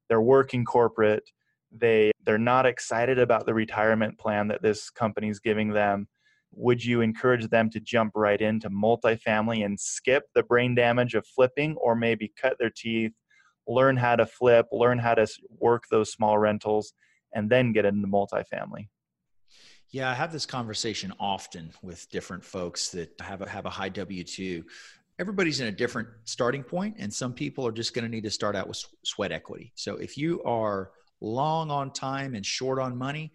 They're 0.09 0.21
working 0.21 0.65
corporate. 0.65 1.29
They 1.71 2.11
they're 2.25 2.37
not 2.37 2.65
excited 2.65 3.19
about 3.19 3.45
the 3.45 3.53
retirement 3.53 4.17
plan 4.17 4.47
that 4.47 4.61
this 4.61 4.89
company's 4.89 5.39
giving 5.39 5.69
them 5.73 6.07
would 6.55 6.83
you 6.83 7.01
encourage 7.01 7.49
them 7.49 7.69
to 7.69 7.79
jump 7.79 8.13
right 8.15 8.39
into 8.39 8.69
multifamily 8.69 9.65
and 9.65 9.79
skip 9.79 10.23
the 10.33 10.43
brain 10.43 10.73
damage 10.73 11.13
of 11.13 11.27
flipping 11.27 11.75
or 11.75 11.95
maybe 11.95 12.31
cut 12.41 12.57
their 12.59 12.69
teeth 12.69 13.11
learn 13.67 13.97
how 13.97 14.15
to 14.15 14.25
flip 14.25 14.67
learn 14.71 14.97
how 14.97 15.13
to 15.13 15.27
work 15.59 15.83
those 15.89 16.11
small 16.11 16.37
rentals 16.37 16.93
and 17.33 17.49
then 17.49 17.73
get 17.73 17.85
into 17.85 18.07
multifamily 18.07 18.87
yeah 19.91 20.09
i 20.09 20.13
have 20.13 20.31
this 20.31 20.45
conversation 20.45 21.13
often 21.19 21.71
with 21.81 22.09
different 22.09 22.43
folks 22.43 22.89
that 22.89 23.09
have 23.19 23.41
a, 23.41 23.49
have 23.49 23.65
a 23.65 23.69
high 23.69 23.89
w2 23.89 24.63
everybody's 25.19 25.59
in 25.59 25.67
a 25.67 25.71
different 25.71 26.09
starting 26.25 26.63
point 26.63 26.95
and 26.99 27.13
some 27.13 27.33
people 27.33 27.65
are 27.65 27.71
just 27.71 27.93
going 27.93 28.03
to 28.03 28.11
need 28.11 28.23
to 28.23 28.31
start 28.31 28.55
out 28.55 28.67
with 28.67 28.83
sweat 29.03 29.31
equity. 29.31 29.71
So 29.75 29.95
if 29.95 30.17
you 30.17 30.43
are 30.43 30.91
long 31.21 31.71
on 31.71 31.91
time 31.91 32.35
and 32.35 32.45
short 32.45 32.79
on 32.79 32.97
money 32.97 33.31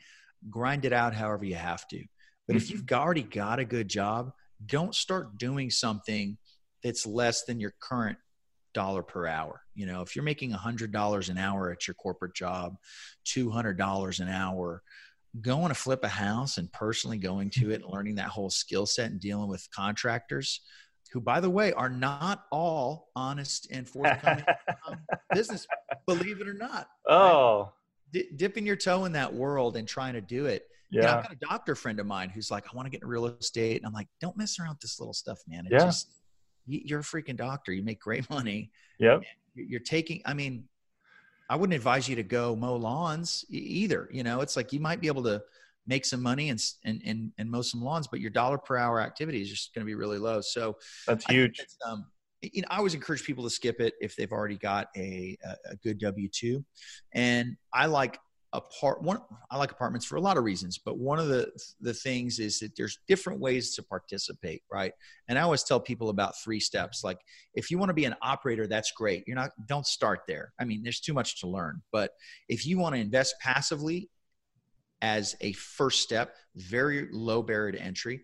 grind 0.49 0.85
it 0.85 0.93
out 0.93 1.15
however 1.15 1.45
you 1.45 1.57
have 1.57 1.87
to. 1.89 2.03
But 2.47 2.57
if 2.57 2.65
mm-hmm. 2.65 2.77
you've 2.77 2.93
already 2.93 3.23
got 3.23 3.59
a 3.59 3.65
good 3.65 3.89
job, 3.89 4.33
don't 4.65 4.95
start 4.95 5.39
doing 5.39 5.71
something 5.71 6.39
that's 6.83 7.07
less 7.07 7.45
than 7.45 7.61
your 7.61 7.75
current 7.81 8.19
dollar 8.73 9.03
per 9.03 9.27
hour. 9.27 9.61
You 9.75 9.87
know, 9.87 10.01
if 10.03 10.15
you're 10.15 10.25
making 10.25 10.53
$100 10.53 11.29
an 11.29 11.39
hour 11.39 11.73
at 11.73 11.87
your 11.87 11.95
corporate 11.95 12.35
job, 12.35 12.77
$200 13.27 14.21
an 14.21 14.29
hour, 14.29 14.83
going 15.41 15.69
to 15.69 15.75
flip 15.75 16.05
a 16.05 16.09
house 16.09 16.59
and 16.59 16.73
personally 16.73 17.19
going 17.19 17.51
to 17.51 17.71
it 17.71 17.83
and 17.83 17.93
learning 17.93 18.17
that 18.17 18.29
whole 18.29 18.51
skill 18.51 18.87
set 18.87 19.11
and 19.11 19.21
dealing 19.21 19.49
with 19.49 19.69
contractors 19.75 20.61
who 21.13 21.21
by 21.21 21.41
the 21.41 21.51
way 21.51 21.73
are 21.73 21.89
not 21.89 22.45
all 22.51 23.11
honest 23.17 23.67
and 23.71 23.89
forthcoming 23.89 24.45
um, 24.89 24.97
business 25.35 25.67
believe 26.07 26.41
it 26.41 26.49
or 26.49 26.55
not 26.55 26.89
oh 27.09 27.61
right? 27.61 27.69
D- 28.13 28.29
dipping 28.37 28.67
your 28.67 28.77
toe 28.77 29.05
in 29.05 29.13
that 29.13 29.33
world 29.33 29.77
and 29.77 29.87
trying 29.87 30.15
to 30.15 30.21
do 30.21 30.47
it 30.47 30.67
yeah. 30.91 31.01
You 31.01 31.07
know, 31.07 31.15
I've 31.19 31.23
got 31.23 31.33
a 31.33 31.37
doctor 31.37 31.75
friend 31.75 32.01
of 32.01 32.07
mine 32.07 32.31
who's 32.31 32.51
like, 32.51 32.67
I 32.71 32.77
want 32.77 32.87
to 32.87 32.91
get 32.91 33.03
in 33.03 33.09
real 33.09 33.27
estate. 33.27 33.77
And 33.77 33.87
I'm 33.87 33.93
like, 33.93 34.09
don't 34.21 34.37
mess 34.37 34.59
around 34.59 34.71
with 34.71 34.81
this 34.81 34.99
little 34.99 35.15
stuff, 35.15 35.39
man. 35.47 35.67
It 35.67 35.73
yeah. 35.73 35.79
Just, 35.79 36.09
you're 36.67 37.01
a 37.01 37.05
freaking 37.05 37.37
doctor. 37.37 37.73
You 37.73 37.83
make 37.83 38.01
great 38.01 38.29
money. 38.31 38.71
Yep. 38.99 39.23
You're 39.55 39.81
taking, 39.81 40.21
I 40.27 40.35
mean, 40.35 40.65
I 41.49 41.57
wouldn't 41.57 41.77
advise 41.77 42.09
you 42.09 42.17
to 42.17 42.23
go 42.23 42.55
mow 42.55 42.77
lawns 42.77 43.45
either. 43.51 44.09
You 44.13 44.23
know, 44.23 44.41
it's 44.41 44.57
like 44.57 44.73
you 44.73 44.81
might 44.81 45.01
be 45.01 45.09
able 45.09 45.25
to 45.25 45.43
make 45.91 46.07
some 46.07 46.23
money 46.23 46.49
and, 46.49 46.63
and, 46.85 47.03
and, 47.05 47.33
and 47.37 47.51
mow 47.51 47.61
some 47.61 47.83
lawns, 47.83 48.07
but 48.07 48.21
your 48.21 48.31
dollar 48.31 48.57
per 48.57 48.77
hour 48.77 49.01
activity 49.01 49.43
is 49.43 49.51
just 49.51 49.75
going 49.75 49.85
to 49.85 49.87
be 49.87 49.97
really 49.97 50.19
low. 50.19 50.41
So 50.41 50.77
that's 51.07 51.27
huge. 51.27 51.61
Um, 51.87 52.07
you 52.41 52.63
know, 52.63 52.69
I 52.71 52.79
always 52.79 52.95
encourage 52.95 53.25
people 53.25 53.45
to 53.45 53.51
skip 53.51 53.81
it 53.81 53.95
if 54.01 54.17
they've 54.17 54.33
already 54.33 54.57
got 54.57 54.87
a, 54.97 55.37
a 55.69 55.77
good 55.77 55.99
W 55.99 56.29
two, 56.33 56.65
and 57.13 57.57
I 57.75 57.87
like 57.87 58.19
apart 58.53 59.01
one 59.03 59.21
i 59.51 59.57
like 59.57 59.71
apartments 59.71 60.05
for 60.05 60.17
a 60.17 60.21
lot 60.21 60.37
of 60.37 60.43
reasons 60.43 60.77
but 60.77 60.99
one 60.99 61.21
of 61.21 61.29
the 61.29 61.49
the 61.81 61.95
things 61.95 62.41
is 62.41 62.59
that 62.59 62.75
there's 62.77 62.99
different 63.07 63.39
ways 63.39 63.75
to 63.77 63.83
participate 63.83 64.63
right? 64.73 64.93
And 65.29 65.39
i 65.39 65.43
always 65.43 65.63
tell 65.63 65.79
people 65.79 66.09
about 66.09 66.35
three 66.43 66.59
steps. 66.59 67.05
Like 67.05 67.19
if 67.55 67.71
you 67.71 67.79
want 67.79 67.91
to 67.91 67.95
be 67.95 68.07
an 68.07 68.17
operator 68.23 68.67
that's 68.67 68.91
great. 68.93 69.23
You're 69.27 69.37
not 69.37 69.51
don't 69.67 69.87
start 69.87 70.23
there. 70.27 70.53
I 70.59 70.65
mean 70.65 70.83
there's 70.83 71.01
too 71.01 71.15
much 71.15 71.41
to 71.41 71.47
learn. 71.47 71.83
But 71.93 72.11
if 72.49 72.67
you 72.67 72.79
want 72.79 72.97
to 72.97 73.01
invest 73.01 73.37
passively 73.41 74.11
as 75.03 75.37
a 75.41 75.53
first 75.53 76.03
step, 76.03 76.37
very 76.57 77.09
low 77.11 77.43
barrier 77.43 77.73
to 77.73 77.81
entry. 77.81 78.23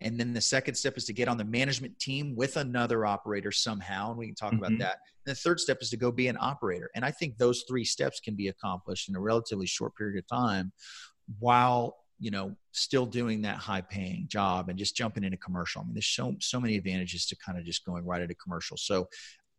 And 0.00 0.20
then 0.20 0.34
the 0.34 0.40
second 0.40 0.74
step 0.74 0.96
is 0.98 1.04
to 1.06 1.12
get 1.12 1.28
on 1.28 1.38
the 1.38 1.44
management 1.44 1.98
team 1.98 2.36
with 2.36 2.56
another 2.56 3.06
operator 3.06 3.50
somehow. 3.50 4.10
And 4.10 4.18
we 4.18 4.26
can 4.26 4.34
talk 4.34 4.52
mm-hmm. 4.52 4.64
about 4.64 4.78
that. 4.78 4.98
And 5.24 5.34
the 5.34 5.34
third 5.34 5.58
step 5.58 5.78
is 5.80 5.90
to 5.90 5.96
go 5.96 6.12
be 6.12 6.28
an 6.28 6.36
operator. 6.38 6.90
And 6.94 7.04
I 7.04 7.10
think 7.10 7.38
those 7.38 7.64
three 7.68 7.84
steps 7.84 8.20
can 8.20 8.34
be 8.34 8.48
accomplished 8.48 9.08
in 9.08 9.16
a 9.16 9.20
relatively 9.20 9.66
short 9.66 9.96
period 9.96 10.18
of 10.18 10.26
time 10.28 10.72
while 11.38 11.96
you 12.18 12.30
know 12.30 12.54
still 12.72 13.06
doing 13.06 13.42
that 13.42 13.56
high 13.56 13.80
paying 13.80 14.26
job 14.28 14.68
and 14.68 14.78
just 14.78 14.96
jumping 14.96 15.24
into 15.24 15.36
commercial 15.36 15.82
i 15.82 15.84
mean 15.84 15.94
there's 15.94 16.06
so 16.06 16.34
so 16.40 16.60
many 16.60 16.76
advantages 16.76 17.26
to 17.26 17.36
kind 17.36 17.58
of 17.58 17.64
just 17.64 17.84
going 17.84 18.04
right 18.04 18.22
into 18.22 18.34
commercial 18.36 18.76
so 18.76 19.06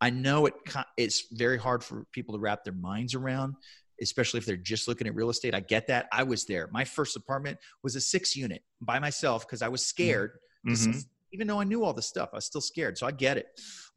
i 0.01 0.10
know 0.10 0.45
it 0.45 0.53
it's 0.97 1.27
very 1.34 1.58
hard 1.58 1.84
for 1.84 2.06
people 2.12 2.34
to 2.34 2.39
wrap 2.39 2.63
their 2.63 2.73
minds 2.73 3.13
around 3.13 3.53
especially 4.01 4.39
if 4.39 4.45
they're 4.45 4.57
just 4.57 4.88
looking 4.88 5.07
at 5.07 5.15
real 5.15 5.29
estate. 5.29 5.55
I 5.55 5.60
get 5.60 5.88
that. 5.88 6.07
I 6.12 6.23
was 6.23 6.45
there. 6.45 6.69
My 6.71 6.83
first 6.83 7.15
apartment 7.15 7.57
was 7.83 7.95
a 7.95 8.01
six 8.01 8.36
unit 8.36 8.63
by 8.81 8.99
myself 8.99 9.47
because 9.47 9.62
I 9.62 9.67
was 9.67 9.81
mm-hmm. 9.81 10.03
scared. 10.03 10.31
Mm-hmm. 10.67 10.99
Even 11.33 11.47
though 11.47 11.60
I 11.60 11.63
knew 11.63 11.83
all 11.83 11.93
the 11.93 12.01
stuff, 12.01 12.29
I 12.33 12.38
was 12.38 12.45
still 12.45 12.62
scared. 12.62 12.97
So 12.97 13.05
I 13.05 13.12
get 13.12 13.38
it. 13.38 13.47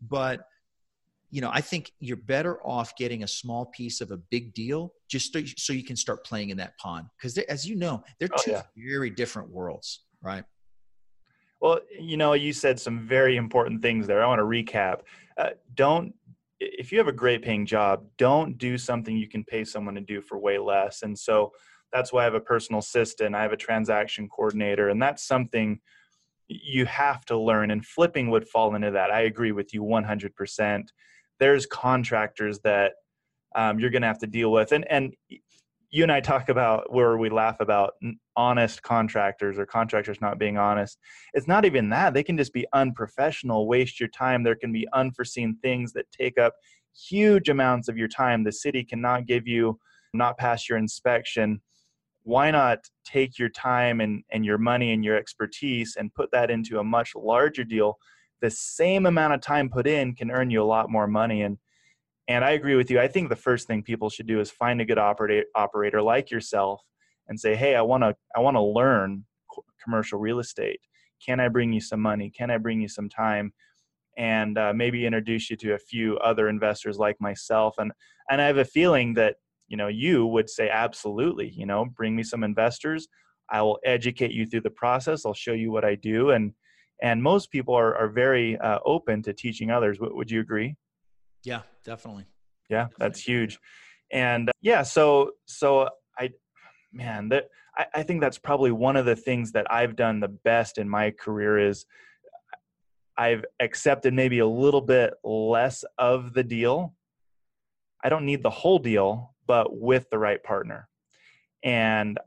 But 0.00 0.40
you 1.30 1.40
know, 1.40 1.50
I 1.52 1.60
think 1.60 1.92
you're 2.00 2.16
better 2.16 2.60
off 2.66 2.96
getting 2.96 3.22
a 3.22 3.28
small 3.28 3.66
piece 3.66 4.00
of 4.00 4.10
a 4.10 4.16
big 4.16 4.52
deal 4.52 4.92
just 5.08 5.32
so, 5.32 5.40
so 5.56 5.72
you 5.72 5.84
can 5.84 5.96
start 5.96 6.24
playing 6.24 6.50
in 6.50 6.56
that 6.56 6.76
pond. 6.78 7.06
Because 7.16 7.38
as 7.38 7.64
you 7.64 7.76
know, 7.76 8.02
they're 8.18 8.28
oh, 8.32 8.42
two 8.42 8.50
yeah. 8.52 8.62
very 8.76 9.10
different 9.10 9.48
worlds, 9.48 10.00
right? 10.22 10.44
Well, 11.60 11.80
you 11.98 12.16
know, 12.16 12.32
you 12.32 12.52
said 12.52 12.80
some 12.80 13.06
very 13.06 13.36
important 13.36 13.82
things 13.82 14.06
there. 14.06 14.22
I 14.22 14.26
want 14.26 14.40
to 14.40 14.44
recap. 14.44 15.02
Uh, 15.36 15.50
don't, 15.74 16.14
if 16.60 16.92
you 16.92 16.98
have 16.98 17.08
a 17.08 17.12
great 17.12 17.42
paying 17.42 17.66
job, 17.66 18.04
don't 18.18 18.58
do 18.58 18.78
something 18.78 19.16
you 19.16 19.28
can 19.28 19.44
pay 19.44 19.64
someone 19.64 19.94
to 19.94 20.00
do 20.00 20.20
for 20.20 20.38
way 20.38 20.58
less. 20.58 21.02
And 21.02 21.18
so 21.18 21.52
that's 21.92 22.12
why 22.12 22.20
I 22.20 22.24
have 22.24 22.34
a 22.34 22.40
personal 22.40 22.80
assistant, 22.80 23.34
I 23.34 23.42
have 23.42 23.52
a 23.52 23.56
transaction 23.56 24.28
coordinator, 24.28 24.90
and 24.90 25.02
that's 25.02 25.26
something 25.26 25.80
you 26.48 26.84
have 26.86 27.24
to 27.26 27.36
learn. 27.36 27.70
And 27.70 27.84
flipping 27.84 28.30
would 28.30 28.48
fall 28.48 28.74
into 28.74 28.90
that. 28.92 29.10
I 29.10 29.22
agree 29.22 29.52
with 29.52 29.74
you 29.74 29.82
100% 29.82 30.88
there's 31.40 31.66
contractors 31.66 32.60
that 32.60 32.92
um, 33.56 33.80
you're 33.80 33.90
going 33.90 34.02
to 34.02 34.08
have 34.08 34.20
to 34.20 34.28
deal 34.28 34.52
with 34.52 34.70
and 34.70 34.88
and 34.88 35.16
you 35.90 36.04
and 36.04 36.12
I 36.12 36.20
talk 36.20 36.48
about 36.48 36.92
where 36.92 37.16
we 37.16 37.30
laugh 37.30 37.56
about 37.60 37.94
honest 38.36 38.82
contractors 38.82 39.58
or 39.58 39.66
contractors 39.66 40.20
not 40.20 40.38
being 40.38 40.56
honest. 40.56 40.98
It's 41.34 41.48
not 41.48 41.64
even 41.64 41.90
that. 41.90 42.14
They 42.14 42.22
can 42.22 42.36
just 42.36 42.52
be 42.52 42.66
unprofessional, 42.72 43.66
waste 43.66 43.98
your 43.98 44.08
time. 44.08 44.42
There 44.42 44.54
can 44.54 44.72
be 44.72 44.86
unforeseen 44.92 45.56
things 45.62 45.92
that 45.94 46.10
take 46.12 46.38
up 46.38 46.54
huge 46.94 47.48
amounts 47.48 47.88
of 47.88 47.96
your 47.96 48.08
time. 48.08 48.44
The 48.44 48.52
city 48.52 48.84
cannot 48.84 49.26
give 49.26 49.48
you, 49.48 49.78
not 50.14 50.38
pass 50.38 50.68
your 50.68 50.78
inspection. 50.78 51.60
Why 52.22 52.50
not 52.50 52.78
take 53.04 53.38
your 53.38 53.48
time 53.48 54.00
and, 54.00 54.22
and 54.30 54.44
your 54.44 54.58
money 54.58 54.92
and 54.92 55.04
your 55.04 55.16
expertise 55.16 55.96
and 55.98 56.14
put 56.14 56.30
that 56.30 56.50
into 56.50 56.78
a 56.78 56.84
much 56.84 57.12
larger 57.16 57.64
deal 57.64 57.98
the 58.40 58.50
same 58.50 59.06
amount 59.06 59.34
of 59.34 59.40
time 59.40 59.68
put 59.68 59.86
in 59.86 60.14
can 60.14 60.30
earn 60.30 60.50
you 60.50 60.62
a 60.62 60.64
lot 60.64 60.90
more 60.90 61.06
money 61.06 61.42
and 61.42 61.58
and 62.30 62.44
I 62.44 62.52
agree 62.52 62.76
with 62.76 62.92
you. 62.92 63.00
I 63.00 63.08
think 63.08 63.28
the 63.28 63.34
first 63.34 63.66
thing 63.66 63.82
people 63.82 64.08
should 64.08 64.28
do 64.28 64.38
is 64.38 64.52
find 64.52 64.80
a 64.80 64.84
good 64.84 64.98
operator 64.98 65.46
operator 65.56 66.00
like 66.00 66.30
yourself 66.30 66.80
and 67.26 67.38
say, 67.38 67.56
"Hey, 67.56 67.74
I 67.74 67.82
want 67.82 68.04
to 68.04 68.14
I 68.36 68.40
want 68.40 68.54
to 68.56 68.62
learn 68.62 69.24
commercial 69.82 70.20
real 70.20 70.38
estate. 70.38 70.80
Can 71.26 71.40
I 71.40 71.48
bring 71.48 71.72
you 71.72 71.80
some 71.80 72.00
money? 72.00 72.30
Can 72.30 72.50
I 72.52 72.58
bring 72.58 72.80
you 72.80 72.88
some 72.88 73.08
time?" 73.08 73.52
And 74.16 74.56
uh, 74.58 74.72
maybe 74.72 75.06
introduce 75.06 75.50
you 75.50 75.56
to 75.56 75.74
a 75.74 75.78
few 75.78 76.18
other 76.18 76.48
investors 76.48 76.98
like 76.98 77.20
myself. 77.20 77.74
And 77.78 77.90
and 78.30 78.40
I 78.40 78.46
have 78.46 78.58
a 78.58 78.64
feeling 78.64 79.14
that 79.14 79.36
you 79.66 79.76
know 79.76 79.88
you 79.88 80.24
would 80.26 80.48
say 80.48 80.70
absolutely. 80.70 81.48
You 81.50 81.66
know, 81.66 81.86
bring 81.96 82.14
me 82.14 82.22
some 82.22 82.44
investors. 82.44 83.08
I 83.50 83.62
will 83.62 83.80
educate 83.84 84.30
you 84.30 84.46
through 84.46 84.60
the 84.60 84.70
process. 84.70 85.26
I'll 85.26 85.34
show 85.34 85.54
you 85.54 85.72
what 85.72 85.84
I 85.84 85.96
do, 85.96 86.30
and 86.30 86.52
and 87.02 87.24
most 87.24 87.50
people 87.50 87.74
are, 87.74 87.96
are 87.96 88.08
very 88.08 88.56
uh, 88.58 88.78
open 88.84 89.20
to 89.24 89.32
teaching 89.32 89.72
others 89.72 89.98
would 90.00 90.30
you 90.30 90.40
agree 90.40 90.76
yeah 91.44 91.62
definitely 91.84 92.24
yeah 92.68 92.84
definitely. 92.84 93.06
that's 93.06 93.20
huge 93.20 93.58
and 94.12 94.48
uh, 94.48 94.52
yeah 94.60 94.82
so 94.82 95.32
so 95.46 95.88
i 96.18 96.30
man 96.92 97.28
that 97.28 97.44
I, 97.76 97.86
I 97.96 98.02
think 98.02 98.20
that's 98.20 98.38
probably 98.38 98.72
one 98.72 98.96
of 98.96 99.06
the 99.06 99.16
things 99.16 99.52
that 99.52 99.70
i've 99.70 99.96
done 99.96 100.20
the 100.20 100.28
best 100.28 100.78
in 100.78 100.88
my 100.88 101.10
career 101.10 101.58
is 101.58 101.86
i've 103.16 103.44
accepted 103.60 104.12
maybe 104.14 104.40
a 104.40 104.46
little 104.46 104.80
bit 104.80 105.14
less 105.24 105.84
of 105.98 106.34
the 106.34 106.44
deal 106.44 106.94
i 108.02 108.08
don't 108.08 108.26
need 108.26 108.42
the 108.42 108.50
whole 108.50 108.78
deal 108.78 109.34
but 109.46 109.76
with 109.76 110.08
the 110.10 110.18
right 110.18 110.42
partner 110.42 110.88
and 111.62 112.18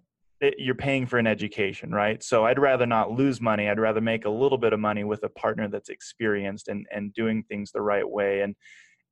it, 0.43 0.55
you're 0.57 0.75
paying 0.75 1.05
for 1.05 1.17
an 1.17 1.25
education, 1.25 1.91
right? 1.91 2.21
So 2.21 2.45
I'd 2.45 2.59
rather 2.59 2.85
not 2.85 3.11
lose 3.11 3.39
money. 3.39 3.69
I'd 3.69 3.79
rather 3.79 4.01
make 4.01 4.25
a 4.25 4.29
little 4.29 4.57
bit 4.57 4.73
of 4.73 4.79
money 4.79 5.03
with 5.03 5.23
a 5.23 5.29
partner 5.29 5.69
that's 5.69 5.89
experienced 5.89 6.67
and 6.67 6.85
and 6.91 7.13
doing 7.13 7.43
things 7.43 7.71
the 7.71 7.81
right 7.81 8.07
way. 8.07 8.41
And 8.41 8.55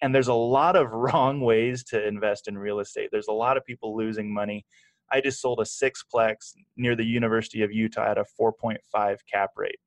and 0.02 0.14
there's 0.14 0.28
a 0.28 0.34
lot 0.34 0.76
of 0.76 0.92
wrong 0.92 1.42
ways 1.42 1.84
to 1.86 2.08
invest 2.08 2.48
in 2.48 2.58
real 2.58 2.80
estate. 2.80 3.10
There's 3.12 3.28
a 3.28 3.34
lot 3.34 3.58
of 3.58 3.66
people 3.66 3.96
losing 3.96 4.34
money. 4.34 4.66
I 5.12 5.22
just 5.22 5.42
sold 5.42 5.60
a 5.60 5.64
sixplex 5.64 6.54
near 6.78 6.96
the 6.96 7.04
University 7.04 7.64
of 7.64 7.72
Utah 7.72 8.12
at 8.12 8.18
a 8.18 8.26
4.5 8.40 9.18
cap 9.32 9.52
rate. 9.56 9.80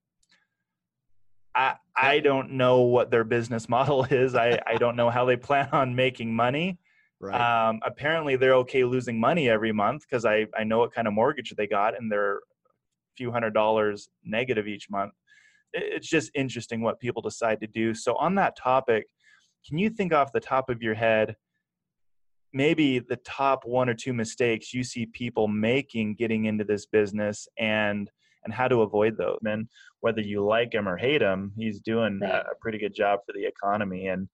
I 1.54 1.74
I 1.96 2.20
don't 2.20 2.52
know 2.52 2.82
what 2.82 3.10
their 3.10 3.24
business 3.24 3.68
model 3.76 4.04
is. 4.04 4.34
I, 4.34 4.60
I 4.66 4.76
don't 4.76 4.96
know 4.96 5.10
how 5.10 5.24
they 5.24 5.36
plan 5.36 5.68
on 5.72 5.94
making 5.94 6.34
money. 6.34 6.78
Right. 7.20 7.68
Um, 7.68 7.80
apparently, 7.84 8.36
they're 8.36 8.56
okay 8.56 8.84
losing 8.84 9.18
money 9.18 9.48
every 9.48 9.72
month 9.72 10.02
because 10.02 10.24
I, 10.24 10.46
I 10.56 10.64
know 10.64 10.78
what 10.78 10.92
kind 10.92 11.08
of 11.08 11.14
mortgage 11.14 11.54
they 11.56 11.66
got, 11.66 11.96
and 11.96 12.10
they're 12.10 12.36
a 12.36 12.40
few 13.16 13.30
hundred 13.30 13.54
dollars 13.54 14.08
negative 14.24 14.66
each 14.66 14.90
month. 14.90 15.12
It's 15.72 16.08
just 16.08 16.30
interesting 16.34 16.82
what 16.82 17.00
people 17.00 17.22
decide 17.22 17.60
to 17.60 17.66
do. 17.66 17.94
So, 17.94 18.16
on 18.16 18.34
that 18.34 18.56
topic, 18.56 19.06
can 19.66 19.78
you 19.78 19.90
think 19.90 20.12
off 20.12 20.32
the 20.32 20.40
top 20.40 20.70
of 20.70 20.82
your 20.82 20.94
head 20.94 21.36
maybe 22.52 23.00
the 23.00 23.16
top 23.16 23.64
one 23.64 23.88
or 23.88 23.94
two 23.94 24.12
mistakes 24.12 24.72
you 24.72 24.84
see 24.84 25.06
people 25.06 25.48
making 25.48 26.14
getting 26.14 26.44
into 26.44 26.64
this 26.64 26.86
business 26.86 27.48
and 27.58 28.10
and 28.44 28.52
how 28.52 28.68
to 28.68 28.82
avoid 28.82 29.16
those 29.16 29.38
and 29.46 29.66
whether 30.00 30.20
you 30.20 30.44
like 30.44 30.72
him 30.72 30.88
or 30.88 30.96
hate 30.96 31.22
him 31.22 31.52
he's 31.56 31.80
doing 31.80 32.20
right. 32.20 32.30
a 32.30 32.54
pretty 32.60 32.78
good 32.78 32.94
job 32.94 33.20
for 33.26 33.32
the 33.32 33.44
economy 33.44 34.08
and 34.08 34.28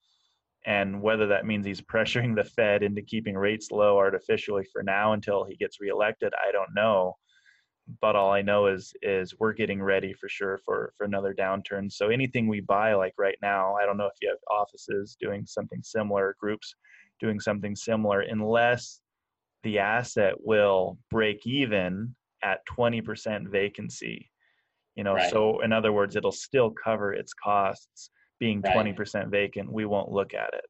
and 0.67 1.01
whether 1.01 1.27
that 1.27 1.47
means 1.47 1.65
he's 1.65 1.81
pressuring 1.81 2.37
the 2.37 2.45
Fed 2.45 2.83
into 2.83 3.03
keeping 3.03 3.37
rates 3.37 3.71
low 3.71 3.97
artificially 3.97 4.65
for 4.71 4.83
now 4.83 5.13
until 5.15 5.45
he 5.45 5.57
gets 5.57 5.81
reelected, 5.81 6.33
I 6.47 6.53
don't 6.53 6.75
know. 6.75 7.17
But 8.01 8.17
all 8.17 8.33
I 8.33 8.43
know 8.43 8.67
is 8.67 8.93
is 9.03 9.35
we're 9.39 9.53
getting 9.53 9.83
ready 9.83 10.13
for 10.13 10.29
sure 10.29 10.59
for 10.65 10.93
for 10.97 11.05
another 11.05 11.35
downturn. 11.35 11.91
So 11.91 12.09
anything 12.09 12.49
we 12.49 12.61
buy, 12.61 12.95
like 12.95 13.15
right 13.19 13.39
now, 13.43 13.75
I 13.75 13.87
don't 13.87 13.97
know 13.97 14.07
if 14.07 14.19
you 14.21 14.29
have 14.29 14.39
offices 14.51 15.17
doing 15.21 15.45
something 15.47 15.83
similar, 15.83 16.37
groups 16.41 16.75
doing 17.21 17.41
something 17.41 17.77
similar, 17.77 18.21
unless 18.23 19.01
the 19.63 19.79
asset 19.79 20.35
will 20.39 20.99
break 21.11 21.47
even 21.47 22.15
at 22.43 22.61
20% 22.67 23.49
vacancy. 23.49 24.31
You 24.97 25.05
know, 25.05 25.15
right. 25.15 25.31
so 25.31 25.61
in 25.61 25.73
other 25.73 25.93
words, 25.93 26.17
it'll 26.17 26.33
still 26.33 26.71
cover 26.71 27.13
its 27.13 27.35
costs 27.35 28.11
being 28.41 28.63
right. 28.63 28.97
20% 28.97 29.31
vacant, 29.31 29.71
we 29.71 29.85
won't 29.85 30.11
look 30.11 30.35
at 30.35 30.53
it. 30.55 30.65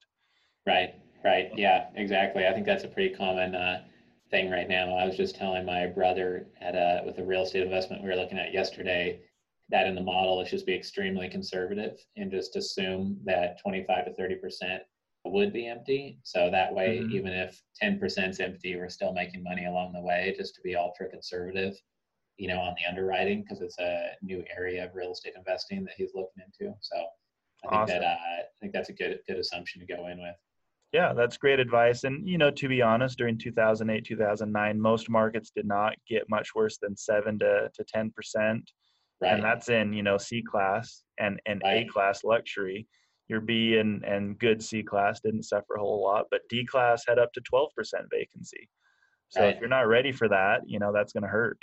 Right, 0.66 0.94
right. 1.24 1.50
Yeah, 1.56 1.86
exactly. 1.94 2.46
I 2.46 2.52
think 2.52 2.66
that's 2.66 2.84
a 2.84 2.88
pretty 2.88 3.14
common 3.14 3.54
uh, 3.54 3.84
thing 4.30 4.50
right 4.50 4.68
now. 4.68 4.96
I 4.96 5.06
was 5.06 5.16
just 5.16 5.36
telling 5.36 5.66
my 5.66 5.86
brother 5.86 6.48
at 6.60 6.74
a, 6.74 7.02
with 7.04 7.18
a 7.18 7.24
real 7.24 7.42
estate 7.42 7.62
investment 7.62 8.02
we 8.02 8.08
were 8.08 8.16
looking 8.16 8.38
at 8.38 8.52
yesterday 8.52 9.20
that 9.70 9.86
in 9.86 9.94
the 9.94 10.00
model, 10.00 10.40
it 10.40 10.48
should 10.48 10.64
be 10.66 10.74
extremely 10.74 11.28
conservative 11.28 11.98
and 12.16 12.30
just 12.30 12.56
assume 12.56 13.18
that 13.24 13.60
25 13.62 14.06
to 14.06 14.22
30% 14.22 14.78
would 15.24 15.52
be 15.52 15.68
empty. 15.68 16.18
So 16.24 16.50
that 16.50 16.74
way, 16.74 16.98
mm-hmm. 16.98 17.12
even 17.12 17.32
if 17.32 17.60
10% 17.82 18.30
is 18.30 18.40
empty, 18.40 18.76
we're 18.76 18.88
still 18.88 19.12
making 19.12 19.42
money 19.42 19.66
along 19.66 19.92
the 19.92 20.00
way 20.00 20.34
just 20.36 20.54
to 20.56 20.60
be 20.62 20.74
ultra 20.74 21.08
conservative, 21.08 21.74
you 22.36 22.48
know, 22.48 22.58
on 22.58 22.74
the 22.74 22.88
underwriting 22.88 23.42
because 23.42 23.60
it's 23.60 23.78
a 23.78 24.12
new 24.22 24.42
area 24.56 24.84
of 24.84 24.94
real 24.94 25.12
estate 25.12 25.34
investing 25.36 25.84
that 25.84 25.94
he's 25.96 26.14
looking 26.14 26.42
into. 26.44 26.74
So 26.80 26.96
I 27.64 27.68
think 27.68 27.82
awesome. 27.82 28.00
that 28.00 28.04
uh, 28.04 28.16
I 28.16 28.42
think 28.60 28.72
that's 28.72 28.88
a 28.88 28.94
good 28.94 29.20
good 29.28 29.38
assumption 29.38 29.80
to 29.80 29.86
go 29.86 30.08
in 30.08 30.18
with. 30.18 30.36
Yeah, 30.92 31.12
that's 31.12 31.36
great 31.36 31.60
advice. 31.60 32.04
And 32.04 32.28
you 32.28 32.36
know, 32.36 32.50
to 32.50 32.68
be 32.68 32.82
honest, 32.82 33.16
during 33.16 33.38
2008, 33.38 34.04
2009, 34.04 34.80
most 34.80 35.08
markets 35.08 35.52
did 35.54 35.66
not 35.66 35.94
get 36.08 36.28
much 36.28 36.54
worse 36.54 36.78
than 36.78 36.96
seven 36.96 37.38
to 37.38 37.70
to 37.72 37.84
ten 37.84 38.10
percent, 38.10 38.68
right. 39.20 39.34
and 39.34 39.44
that's 39.44 39.68
in 39.68 39.92
you 39.92 40.02
know 40.02 40.18
C 40.18 40.42
class 40.42 41.02
and 41.18 41.40
and 41.46 41.62
right. 41.64 41.86
A 41.86 41.88
class 41.88 42.24
luxury. 42.24 42.88
Your 43.28 43.40
B 43.40 43.76
and 43.76 44.04
and 44.04 44.36
good 44.40 44.60
C 44.60 44.82
class 44.82 45.20
didn't 45.20 45.44
suffer 45.44 45.74
a 45.74 45.80
whole 45.80 46.02
lot, 46.02 46.26
but 46.32 46.40
D 46.48 46.66
class 46.66 47.04
had 47.06 47.20
up 47.20 47.32
to 47.34 47.40
12% 47.40 47.68
vacancy. 48.10 48.68
So 49.28 49.42
right. 49.42 49.54
if 49.54 49.60
you're 49.60 49.68
not 49.68 49.86
ready 49.86 50.10
for 50.10 50.28
that, 50.28 50.62
you 50.66 50.80
know 50.80 50.92
that's 50.92 51.12
going 51.12 51.22
to 51.22 51.28
hurt. 51.28 51.58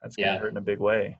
That's 0.00 0.14
going 0.14 0.28
to 0.28 0.34
yeah. 0.34 0.38
hurt 0.38 0.52
in 0.52 0.58
a 0.58 0.60
big 0.60 0.78
way. 0.78 1.18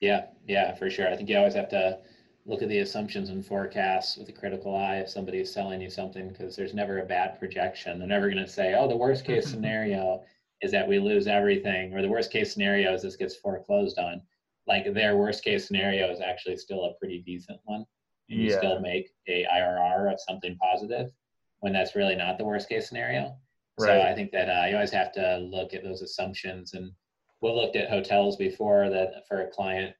Yeah, 0.00 0.26
yeah, 0.46 0.76
for 0.76 0.88
sure. 0.88 1.10
I 1.10 1.16
think 1.16 1.28
you 1.28 1.36
always 1.36 1.54
have 1.54 1.68
to 1.70 1.98
look 2.46 2.62
at 2.62 2.68
the 2.68 2.78
assumptions 2.78 3.28
and 3.28 3.44
forecasts 3.44 4.16
with 4.16 4.28
a 4.28 4.32
critical 4.32 4.74
eye 4.74 4.96
if 4.96 5.08
somebody 5.08 5.38
is 5.38 5.52
selling 5.52 5.80
you 5.80 5.90
something 5.90 6.28
because 6.28 6.56
there's 6.56 6.74
never 6.74 7.00
a 7.00 7.06
bad 7.06 7.38
projection. 7.38 7.98
They're 7.98 8.08
never 8.08 8.30
going 8.30 8.44
to 8.44 8.50
say, 8.50 8.74
oh, 8.74 8.88
the 8.88 8.96
worst 8.96 9.24
case 9.24 9.46
scenario 9.50 10.22
is 10.62 10.70
that 10.72 10.86
we 10.86 10.98
lose 10.98 11.26
everything, 11.26 11.94
or 11.94 12.02
the 12.02 12.08
worst 12.08 12.30
case 12.30 12.52
scenario 12.52 12.92
is 12.92 13.02
this 13.02 13.16
gets 13.16 13.36
foreclosed 13.36 13.98
on. 13.98 14.20
Like 14.66 14.92
their 14.92 15.16
worst 15.16 15.42
case 15.42 15.66
scenario 15.66 16.10
is 16.10 16.20
actually 16.20 16.56
still 16.56 16.84
a 16.84 16.94
pretty 16.94 17.22
decent 17.22 17.58
one. 17.64 17.84
And 18.28 18.40
you 18.40 18.52
still 18.52 18.78
make 18.78 19.10
a 19.26 19.44
IRR 19.52 20.12
of 20.12 20.20
something 20.20 20.56
positive 20.58 21.10
when 21.60 21.72
that's 21.72 21.96
really 21.96 22.14
not 22.14 22.38
the 22.38 22.44
worst 22.44 22.68
case 22.68 22.88
scenario. 22.88 23.36
Right. 23.78 23.86
So 23.86 24.02
I 24.02 24.14
think 24.14 24.30
that 24.32 24.48
uh, 24.48 24.66
you 24.66 24.74
always 24.76 24.92
have 24.92 25.12
to 25.12 25.38
look 25.38 25.74
at 25.74 25.82
those 25.82 26.02
assumptions. 26.02 26.74
And 26.74 26.92
we 27.40 27.50
looked 27.50 27.74
at 27.74 27.90
hotels 27.90 28.36
before 28.36 28.88
that 28.90 29.26
for 29.26 29.42
a 29.42 29.50
client 29.50 29.94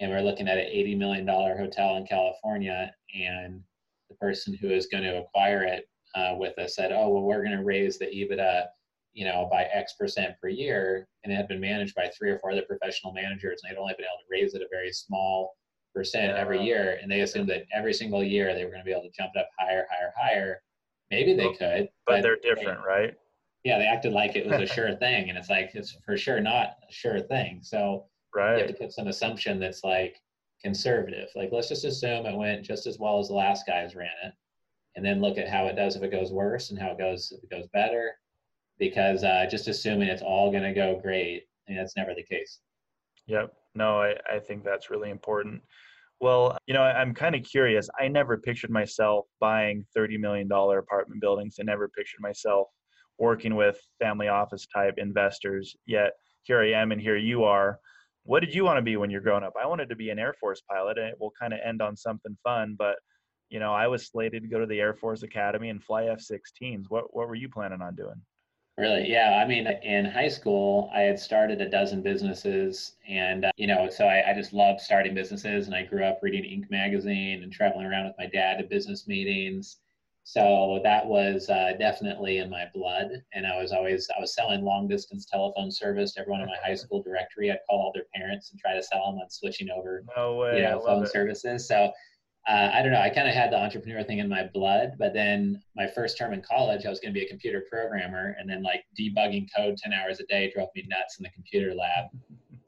and 0.00 0.10
we're 0.10 0.22
looking 0.22 0.48
at 0.48 0.58
an 0.58 0.66
$80 0.66 0.98
million 0.98 1.26
hotel 1.26 1.96
in 1.96 2.06
California, 2.06 2.92
and 3.14 3.62
the 4.08 4.16
person 4.16 4.56
who 4.60 4.70
is 4.70 4.86
going 4.86 5.04
to 5.04 5.18
acquire 5.18 5.62
it 5.62 5.88
uh, 6.14 6.34
with 6.36 6.58
us 6.58 6.74
said, 6.74 6.92
"Oh, 6.92 7.08
well, 7.08 7.22
we're 7.22 7.44
going 7.44 7.56
to 7.56 7.64
raise 7.64 7.98
the 7.98 8.06
EBITDA, 8.06 8.66
you 9.12 9.24
know, 9.24 9.48
by 9.50 9.64
X 9.64 9.94
percent 9.98 10.34
per 10.40 10.48
year," 10.48 11.08
and 11.24 11.32
it 11.32 11.36
had 11.36 11.48
been 11.48 11.60
managed 11.60 11.94
by 11.94 12.10
three 12.16 12.30
or 12.30 12.38
four 12.38 12.52
other 12.52 12.62
professional 12.62 13.12
managers, 13.12 13.60
and 13.62 13.70
they'd 13.70 13.80
only 13.80 13.94
been 13.96 14.06
able 14.06 14.18
to 14.18 14.30
raise 14.30 14.54
it 14.54 14.62
a 14.62 14.66
very 14.70 14.92
small 14.92 15.54
percent 15.94 16.36
every 16.36 16.62
year, 16.62 16.98
and 17.02 17.10
they 17.10 17.20
assumed 17.20 17.48
that 17.48 17.64
every 17.74 17.92
single 17.92 18.22
year 18.22 18.54
they 18.54 18.64
were 18.64 18.70
going 18.70 18.80
to 18.80 18.84
be 18.84 18.92
able 18.92 19.02
to 19.02 19.10
jump 19.10 19.32
it 19.34 19.40
up 19.40 19.48
higher, 19.58 19.86
higher, 19.90 20.12
higher. 20.16 20.62
Maybe 21.10 21.34
they 21.34 21.52
could, 21.52 21.88
but, 22.06 22.16
but 22.16 22.22
they're 22.22 22.36
different, 22.36 22.80
they, 22.82 22.88
right? 22.88 23.14
Yeah, 23.64 23.78
they 23.78 23.86
acted 23.86 24.12
like 24.12 24.34
it 24.34 24.46
was 24.46 24.60
a 24.60 24.66
sure 24.74 24.94
thing, 24.96 25.28
and 25.28 25.38
it's 25.38 25.50
like 25.50 25.70
it's 25.74 25.96
for 26.04 26.16
sure 26.16 26.40
not 26.40 26.76
a 26.88 26.92
sure 26.92 27.20
thing. 27.20 27.60
So 27.62 28.06
right. 28.34 28.58
you 28.58 28.64
have 28.64 28.68
to 28.68 28.76
put 28.76 28.92
some 28.92 29.08
assumption 29.08 29.58
that's 29.58 29.84
like 29.84 30.16
conservative. 30.62 31.28
Like 31.34 31.50
let's 31.52 31.68
just 31.68 31.84
assume 31.84 32.26
it 32.26 32.36
went 32.36 32.64
just 32.64 32.86
as 32.86 32.98
well 32.98 33.18
as 33.18 33.28
the 33.28 33.34
last 33.34 33.66
guys 33.66 33.94
ran 33.94 34.10
it, 34.24 34.32
and 34.96 35.04
then 35.04 35.20
look 35.20 35.38
at 35.38 35.48
how 35.48 35.66
it 35.66 35.76
does 35.76 35.96
if 35.96 36.02
it 36.02 36.10
goes 36.10 36.32
worse 36.32 36.70
and 36.70 36.78
how 36.78 36.92
it 36.92 36.98
goes 36.98 37.32
if 37.36 37.42
it 37.42 37.50
goes 37.50 37.66
better. 37.72 38.12
Because 38.78 39.22
uh, 39.22 39.46
just 39.50 39.68
assuming 39.68 40.08
it's 40.08 40.22
all 40.22 40.50
going 40.50 40.62
to 40.64 40.72
go 40.72 40.98
great, 41.00 41.44
I 41.68 41.72
mean, 41.72 41.78
that's 41.78 41.96
never 41.96 42.14
the 42.14 42.22
case. 42.22 42.58
Yep. 43.26 43.52
No, 43.74 44.00
I, 44.02 44.14
I 44.30 44.38
think 44.38 44.64
that's 44.64 44.90
really 44.90 45.10
important. 45.10 45.62
Well, 46.20 46.56
you 46.66 46.74
know, 46.74 46.82
I'm 46.82 47.14
kind 47.14 47.34
of 47.34 47.42
curious. 47.42 47.88
I 48.00 48.08
never 48.08 48.38
pictured 48.38 48.70
myself 48.70 49.26
buying 49.40 49.84
$30 49.96 50.18
million 50.18 50.50
apartment 50.50 51.20
buildings. 51.20 51.56
I 51.60 51.64
never 51.64 51.88
pictured 51.88 52.20
myself 52.20 52.68
working 53.18 53.56
with 53.56 53.78
family 54.00 54.28
office 54.28 54.66
type 54.66 54.94
investors. 54.98 55.76
Yet 55.86 56.12
here 56.42 56.60
I 56.60 56.72
am, 56.80 56.92
and 56.92 57.00
here 57.00 57.16
you 57.16 57.44
are. 57.44 57.78
What 58.24 58.40
did 58.40 58.54
you 58.54 58.64
want 58.64 58.78
to 58.78 58.82
be 58.82 58.96
when 58.96 59.10
you're 59.10 59.20
growing 59.20 59.44
up? 59.44 59.54
I 59.60 59.66
wanted 59.66 59.88
to 59.88 59.96
be 59.96 60.10
an 60.10 60.18
Air 60.18 60.34
Force 60.40 60.62
pilot, 60.70 60.98
and 60.98 61.08
it 61.08 61.20
will 61.20 61.32
kind 61.38 61.52
of 61.52 61.60
end 61.64 61.82
on 61.82 61.96
something 61.96 62.36
fun. 62.44 62.76
But 62.78 62.96
you 63.50 63.58
know, 63.58 63.72
I 63.72 63.86
was 63.86 64.06
slated 64.06 64.42
to 64.42 64.48
go 64.48 64.60
to 64.60 64.66
the 64.66 64.80
Air 64.80 64.94
Force 64.94 65.22
Academy 65.22 65.68
and 65.68 65.82
fly 65.82 66.06
F-16s. 66.06 66.86
What 66.88 67.14
what 67.14 67.28
were 67.28 67.34
you 67.34 67.48
planning 67.48 67.82
on 67.82 67.94
doing? 67.94 68.20
Really? 68.78 69.10
Yeah. 69.10 69.42
I 69.42 69.46
mean, 69.46 69.66
in 69.66 70.06
high 70.06 70.28
school, 70.28 70.90
I 70.94 71.00
had 71.00 71.18
started 71.18 71.60
a 71.60 71.68
dozen 71.68 72.00
businesses, 72.00 72.96
and 73.06 73.44
uh, 73.44 73.50
you 73.56 73.66
know, 73.66 73.90
so 73.90 74.06
I, 74.06 74.30
I, 74.30 74.34
just 74.34 74.54
loved 74.54 74.80
starting 74.80 75.14
businesses. 75.14 75.66
And 75.66 75.74
I 75.74 75.82
grew 75.82 76.04
up 76.04 76.20
reading 76.22 76.44
Inc. 76.44 76.70
magazine 76.70 77.42
and 77.42 77.52
traveling 77.52 77.84
around 77.84 78.06
with 78.06 78.14
my 78.18 78.26
dad 78.26 78.58
to 78.58 78.64
business 78.64 79.06
meetings. 79.06 79.76
So 80.24 80.80
that 80.84 81.04
was 81.04 81.48
uh, 81.48 81.72
definitely 81.78 82.38
in 82.38 82.48
my 82.48 82.66
blood. 82.72 83.10
And 83.34 83.46
I 83.46 83.60
was 83.60 83.72
always 83.72 84.08
I 84.16 84.20
was 84.20 84.34
selling 84.34 84.64
long 84.64 84.88
distance 84.88 85.26
telephone 85.26 85.70
service 85.70 86.12
to 86.14 86.20
everyone 86.20 86.42
in 86.42 86.46
my 86.46 86.56
high 86.64 86.74
school 86.74 87.02
directory. 87.02 87.50
I'd 87.50 87.58
call 87.68 87.80
all 87.80 87.92
their 87.92 88.06
parents 88.14 88.50
and 88.50 88.60
try 88.60 88.74
to 88.74 88.82
sell 88.82 89.10
them 89.10 89.20
on 89.20 89.30
switching 89.30 89.68
over, 89.70 90.04
no 90.16 90.36
way, 90.36 90.58
you 90.58 90.62
know, 90.62 90.80
phone 90.80 91.04
it. 91.04 91.10
services. 91.10 91.66
So 91.66 91.92
uh, 92.48 92.70
I 92.72 92.82
don't 92.82 92.90
know. 92.90 93.00
I 93.00 93.08
kind 93.08 93.28
of 93.28 93.34
had 93.34 93.52
the 93.52 93.56
entrepreneur 93.56 94.02
thing 94.02 94.18
in 94.18 94.28
my 94.28 94.48
blood, 94.52 94.94
but 94.98 95.12
then 95.12 95.62
my 95.76 95.86
first 95.86 96.18
term 96.18 96.32
in 96.32 96.42
college, 96.42 96.84
I 96.84 96.90
was 96.90 96.98
going 96.98 97.14
to 97.14 97.18
be 97.18 97.24
a 97.24 97.28
computer 97.28 97.64
programmer, 97.70 98.34
and 98.38 98.50
then 98.50 98.64
like 98.64 98.84
debugging 98.98 99.46
code 99.56 99.76
ten 99.76 99.92
hours 99.92 100.18
a 100.18 100.24
day 100.24 100.50
drove 100.52 100.68
me 100.74 100.84
nuts 100.88 101.18
in 101.18 101.22
the 101.22 101.30
computer 101.30 101.72
lab. 101.72 102.06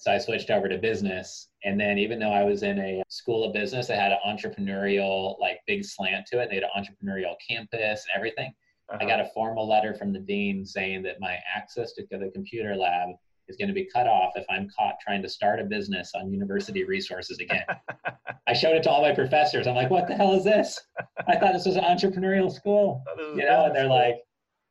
So 0.05 0.13
I 0.13 0.19
switched 0.19 0.51
over 0.51 0.69
to 0.69 0.77
business, 0.77 1.49
and 1.65 1.81
then 1.81 1.97
even 1.97 2.19
though 2.19 2.31
I 2.31 2.45
was 2.45 2.63
in 2.63 2.79
a 2.79 3.03
school 3.09 3.43
of 3.43 3.55
business 3.55 3.87
that 3.87 3.99
had 3.99 4.13
an 4.13 4.19
entrepreneurial 4.27 5.41
like 5.41 5.61
big 5.67 5.83
slant 5.83 6.27
to 6.27 6.41
it, 6.41 6.51
they 6.51 6.57
had 6.57 6.65
an 6.65 6.71
entrepreneurial 6.77 7.37
campus, 7.49 8.05
everything. 8.15 8.53
Uh-huh. 8.91 8.99
I 9.01 9.07
got 9.07 9.21
a 9.21 9.31
formal 9.33 9.67
letter 9.67 9.95
from 9.95 10.13
the 10.13 10.19
dean 10.19 10.67
saying 10.67 11.05
that 11.05 11.21
my 11.21 11.39
access 11.57 11.95
to 11.95 12.05
the 12.11 12.31
computer 12.35 12.77
lab 12.77 13.15
is 13.49 13.57
going 13.57 13.69
to 13.69 13.75
be 13.75 13.89
cut 13.91 14.07
off 14.07 14.33
if 14.37 14.45
I'm 14.51 14.69
caught 14.77 14.97
trying 15.03 15.23
to 15.23 15.29
start 15.31 15.59
a 15.59 15.65
business 15.65 16.13
on 16.15 16.31
university 16.31 16.85
resources 16.85 17.39
again. 17.39 17.65
I 18.47 18.53
showed 18.53 18.77
it 18.77 18.83
to 18.83 18.91
all 18.91 19.01
my 19.01 19.15
professors. 19.15 19.67
I'm 19.67 19.75
like, 19.75 19.89
what 19.89 20.07
the 20.07 20.15
hell 20.15 20.35
is 20.35 20.45
this? 20.45 20.83
I 21.27 21.37
thought 21.37 21.55
this 21.55 21.65
was 21.65 21.77
an 21.77 21.85
entrepreneurial 21.85 22.53
school. 22.53 23.03
You 23.39 23.47
know, 23.47 23.65
and 23.65 23.75
they're 23.75 23.87
like, 23.87 24.17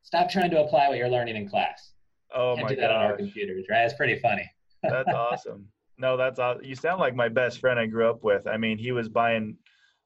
stop 0.03 0.29
trying 0.29 0.51
to 0.51 0.61
apply 0.63 0.89
what 0.89 0.99
you're 0.99 1.09
learning 1.09 1.37
in 1.37 1.49
class. 1.49 1.93
Oh 2.31 2.53
Can't 2.53 2.67
my 2.67 2.75
do 2.75 2.81
that 2.81 2.89
gosh. 2.89 2.95
on 2.97 3.05
our 3.05 3.17
computers, 3.17 3.65
right? 3.67 3.83
It's 3.85 3.95
pretty 3.95 4.19
funny. 4.19 4.47
That's 4.83 5.13
awesome. 5.13 5.67
No, 5.97 6.17
that's 6.17 6.39
awesome. 6.39 6.65
You 6.65 6.75
sound 6.75 6.99
like 6.99 7.15
my 7.15 7.29
best 7.29 7.59
friend 7.59 7.79
I 7.79 7.85
grew 7.85 8.09
up 8.09 8.23
with. 8.23 8.47
I 8.47 8.57
mean, 8.57 8.77
he 8.77 8.91
was 8.91 9.09
buying 9.09 9.57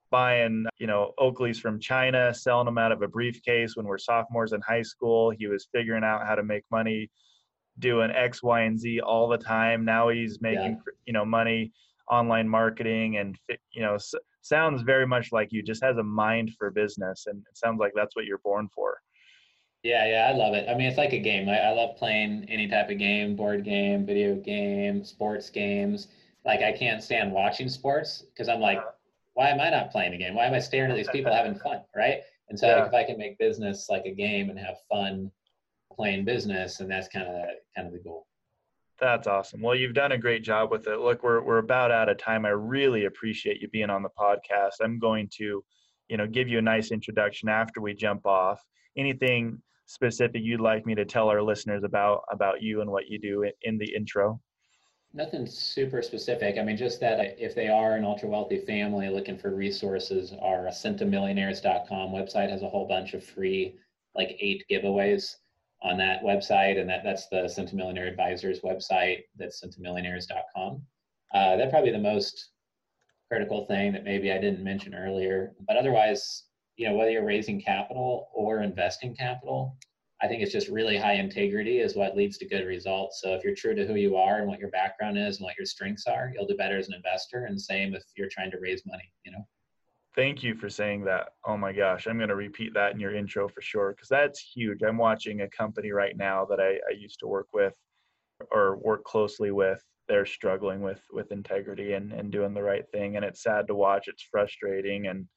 buying, 0.09 0.65
you 0.79 0.87
know, 0.87 1.13
Oakleys 1.19 1.59
from 1.59 1.79
China, 1.79 2.33
selling 2.33 2.65
them 2.65 2.77
out 2.77 2.91
of 2.91 3.01
a 3.01 3.07
briefcase 3.07 3.75
when 3.75 3.85
we're 3.85 3.97
sophomores 3.97 4.53
in 4.53 4.61
high 4.61 4.81
school. 4.81 5.31
He 5.31 5.47
was 5.47 5.67
figuring 5.73 6.03
out 6.03 6.25
how 6.25 6.35
to 6.35 6.43
make 6.43 6.63
money 6.71 7.09
doing 7.79 8.11
X, 8.11 8.41
Y, 8.41 8.61
and 8.61 8.79
Z 8.79 9.01
all 9.01 9.27
the 9.27 9.37
time. 9.37 9.85
Now 9.85 10.09
he's 10.09 10.41
making 10.41 10.81
yeah. 10.85 10.93
you 11.05 11.13
know 11.13 11.25
money 11.25 11.71
online 12.09 12.47
marketing 12.47 13.17
and 13.17 13.37
you 13.71 13.81
know 13.81 13.95
s- 13.95 14.13
sounds 14.41 14.81
very 14.81 15.05
much 15.05 15.31
like 15.31 15.51
you. 15.51 15.61
Just 15.61 15.83
has 15.83 15.97
a 15.97 16.03
mind 16.03 16.51
for 16.57 16.71
business, 16.71 17.25
and 17.27 17.39
it 17.39 17.57
sounds 17.57 17.79
like 17.79 17.93
that's 17.95 18.15
what 18.15 18.25
you're 18.25 18.39
born 18.39 18.69
for. 18.73 18.97
Yeah, 19.87 20.05
yeah, 20.05 20.29
I 20.29 20.35
love 20.35 20.53
it. 20.53 20.67
I 20.67 20.75
mean, 20.75 20.85
it's 20.87 20.97
like 20.97 21.13
a 21.13 21.17
game. 21.17 21.47
I, 21.47 21.59
I 21.59 21.69
love 21.69 21.95
playing 21.95 22.45
any 22.49 22.67
type 22.67 22.89
of 22.89 22.97
game, 22.97 23.37
board 23.37 23.63
game, 23.63 24.05
video 24.05 24.35
game, 24.35 25.05
sports 25.05 25.49
games. 25.49 26.09
Like 26.43 26.59
I 26.59 26.73
can't 26.73 27.01
stand 27.01 27.31
watching 27.31 27.69
sports 27.69 28.25
because 28.33 28.49
I'm 28.49 28.59
like, 28.59 28.81
why 29.35 29.47
am 29.47 29.61
I 29.61 29.69
not 29.69 29.89
playing 29.89 30.13
a 30.13 30.17
game? 30.17 30.35
Why 30.35 30.43
am 30.43 30.53
I 30.53 30.59
staring 30.59 30.91
at 30.91 30.97
these 30.97 31.07
people 31.07 31.33
having 31.33 31.55
fun, 31.63 31.83
right? 31.95 32.17
And 32.49 32.59
so 32.59 32.67
yeah. 32.67 32.79
like, 32.79 32.87
if 32.87 32.93
I 32.95 33.03
can 33.05 33.17
make 33.17 33.37
business 33.37 33.87
like 33.89 34.03
a 34.05 34.13
game 34.13 34.49
and 34.49 34.59
have 34.59 34.75
fun 34.89 35.31
playing 35.93 36.25
business, 36.25 36.81
and 36.81 36.91
that's 36.91 37.07
kind 37.07 37.25
of 37.25 37.45
kind 37.73 37.87
of 37.87 37.93
the 37.93 37.99
goal. 37.99 38.27
That's 38.99 39.25
awesome. 39.25 39.61
Well, 39.61 39.75
you've 39.75 39.93
done 39.93 40.11
a 40.11 40.17
great 40.17 40.43
job 40.43 40.69
with 40.69 40.85
it. 40.87 40.99
Look, 40.99 41.23
we're 41.23 41.41
we're 41.41 41.59
about 41.59 41.91
out 41.91 42.09
of 42.09 42.17
time. 42.17 42.45
I 42.45 42.49
really 42.49 43.05
appreciate 43.05 43.61
you 43.61 43.69
being 43.69 43.89
on 43.89 44.03
the 44.03 44.09
podcast. 44.19 44.81
I'm 44.81 44.99
going 44.99 45.29
to, 45.37 45.63
you 46.09 46.17
know, 46.17 46.27
give 46.27 46.49
you 46.49 46.57
a 46.57 46.61
nice 46.61 46.91
introduction 46.91 47.47
after 47.47 47.79
we 47.79 47.93
jump 47.93 48.25
off. 48.25 48.61
Anything 48.97 49.61
specific 49.87 50.41
you'd 50.43 50.61
like 50.61 50.85
me 50.85 50.93
to 50.93 51.05
tell 51.05 51.29
our 51.29 51.41
listeners 51.41 51.83
about 51.83 52.21
about 52.31 52.61
you 52.61 52.81
and 52.81 52.91
what 52.91 53.07
you 53.07 53.17
do 53.19 53.49
in, 53.63 53.77
the 53.77 53.95
intro? 53.95 54.39
Nothing 55.13 55.47
super 55.47 56.01
specific. 56.01 56.57
I 56.57 56.63
mean, 56.63 56.77
just 56.77 56.99
that 56.99 57.35
if 57.39 57.55
they 57.55 57.69
are 57.69 57.95
an 57.95 58.03
ultra 58.05 58.29
wealthy 58.29 58.59
family 58.59 59.09
looking 59.09 59.37
for 59.37 59.55
resources, 59.55 60.33
our 60.41 60.65
centimillionaires.com 60.67 62.11
website 62.11 62.49
has 62.49 62.61
a 62.61 62.69
whole 62.69 62.87
bunch 62.87 63.13
of 63.13 63.23
free, 63.23 63.77
like 64.13 64.37
eight 64.39 64.63
giveaways 64.69 65.37
on 65.81 65.97
that 65.97 66.21
website, 66.23 66.79
and 66.79 66.89
that, 66.89 67.03
that's 67.03 67.27
the 67.29 67.43
Centimillionaire 67.43 68.07
Advisors 68.07 68.59
website. 68.61 69.23
That's 69.37 69.63
centimillionaires.com. 69.63 70.81
Uh, 71.33 71.55
that's 71.55 71.71
probably 71.71 71.91
the 71.91 71.99
most 71.99 72.49
critical 73.29 73.65
thing 73.65 73.93
that 73.93 74.03
maybe 74.03 74.31
I 74.31 74.39
didn't 74.39 74.63
mention 74.63 74.93
earlier. 74.93 75.53
But 75.67 75.77
otherwise, 75.77 76.43
you 76.77 76.87
know, 76.87 76.95
whether 76.95 77.11
you're 77.11 77.25
raising 77.25 77.59
capital 77.59 78.29
or 78.33 78.61
investing 78.61 79.15
capital, 79.15 79.75
I 80.21 80.27
think 80.27 80.41
it's 80.41 80.51
just 80.51 80.67
really 80.67 80.97
high 80.97 81.13
integrity 81.13 81.79
is 81.79 81.95
what 81.95 82.15
leads 82.15 82.37
to 82.39 82.47
good 82.47 82.65
results. 82.65 83.19
So 83.21 83.33
if 83.33 83.43
you're 83.43 83.55
true 83.55 83.75
to 83.75 83.85
who 83.85 83.95
you 83.95 84.15
are 84.15 84.37
and 84.37 84.47
what 84.47 84.59
your 84.59 84.69
background 84.69 85.17
is 85.17 85.37
and 85.37 85.43
what 85.43 85.57
your 85.57 85.65
strengths 85.65 86.07
are, 86.07 86.31
you'll 86.33 86.47
do 86.47 86.55
better 86.55 86.77
as 86.77 86.87
an 86.87 86.95
investor. 86.95 87.45
And 87.45 87.59
same 87.59 87.93
if 87.93 88.03
you're 88.15 88.29
trying 88.29 88.51
to 88.51 88.59
raise 88.59 88.83
money, 88.85 89.11
you 89.25 89.31
know. 89.31 89.45
Thank 90.15 90.41
you 90.41 90.55
for 90.55 90.69
saying 90.69 91.03
that. 91.05 91.29
Oh 91.45 91.57
my 91.57 91.71
gosh, 91.71 92.07
I'm 92.07 92.17
going 92.17 92.29
to 92.29 92.35
repeat 92.35 92.73
that 92.73 92.93
in 92.93 92.99
your 92.99 93.15
intro 93.15 93.47
for 93.47 93.61
sure 93.61 93.91
because 93.91 94.09
that's 94.09 94.39
huge. 94.39 94.81
I'm 94.81 94.97
watching 94.97 95.41
a 95.41 95.49
company 95.49 95.91
right 95.91 96.17
now 96.17 96.45
that 96.45 96.59
I, 96.59 96.79
I 96.89 96.95
used 96.97 97.19
to 97.19 97.27
work 97.27 97.47
with 97.53 97.73
or 98.51 98.77
work 98.77 99.03
closely 99.03 99.51
with. 99.51 99.83
They're 100.07 100.25
struggling 100.25 100.81
with 100.81 101.01
with 101.11 101.31
integrity 101.31 101.93
and, 101.93 102.11
and 102.13 102.31
doing 102.31 102.55
the 102.55 102.63
right 102.63 102.85
thing, 102.91 103.15
and 103.15 103.25
it's 103.25 103.43
sad 103.43 103.67
to 103.67 103.75
watch. 103.75 104.07
It's 104.07 104.23
frustrating, 104.23 105.05
and 105.05 105.27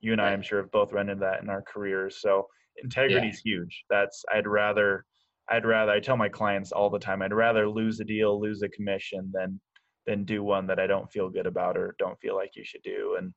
you 0.00 0.12
and 0.12 0.20
I, 0.20 0.32
I'm 0.32 0.42
sure, 0.42 0.62
have 0.62 0.70
both 0.70 0.92
run 0.92 1.08
into 1.08 1.20
that 1.20 1.42
in 1.42 1.50
our 1.50 1.62
careers. 1.62 2.20
So 2.20 2.46
integrity 2.82 3.28
is 3.28 3.42
yeah. 3.44 3.52
huge. 3.52 3.84
That's 3.90 4.24
I'd 4.32 4.46
rather 4.46 5.04
I'd 5.48 5.66
rather 5.66 5.92
I 5.92 6.00
tell 6.00 6.16
my 6.16 6.28
clients 6.28 6.72
all 6.72 6.90
the 6.90 6.98
time 6.98 7.22
I'd 7.22 7.32
rather 7.32 7.68
lose 7.68 8.00
a 8.00 8.04
deal, 8.04 8.40
lose 8.40 8.62
a 8.62 8.68
commission 8.68 9.30
than 9.32 9.60
than 10.06 10.24
do 10.24 10.42
one 10.42 10.66
that 10.66 10.80
I 10.80 10.86
don't 10.86 11.10
feel 11.10 11.28
good 11.28 11.46
about 11.46 11.76
or 11.76 11.94
don't 11.98 12.18
feel 12.20 12.34
like 12.34 12.56
you 12.56 12.64
should 12.64 12.82
do. 12.82 13.16
And 13.18 13.32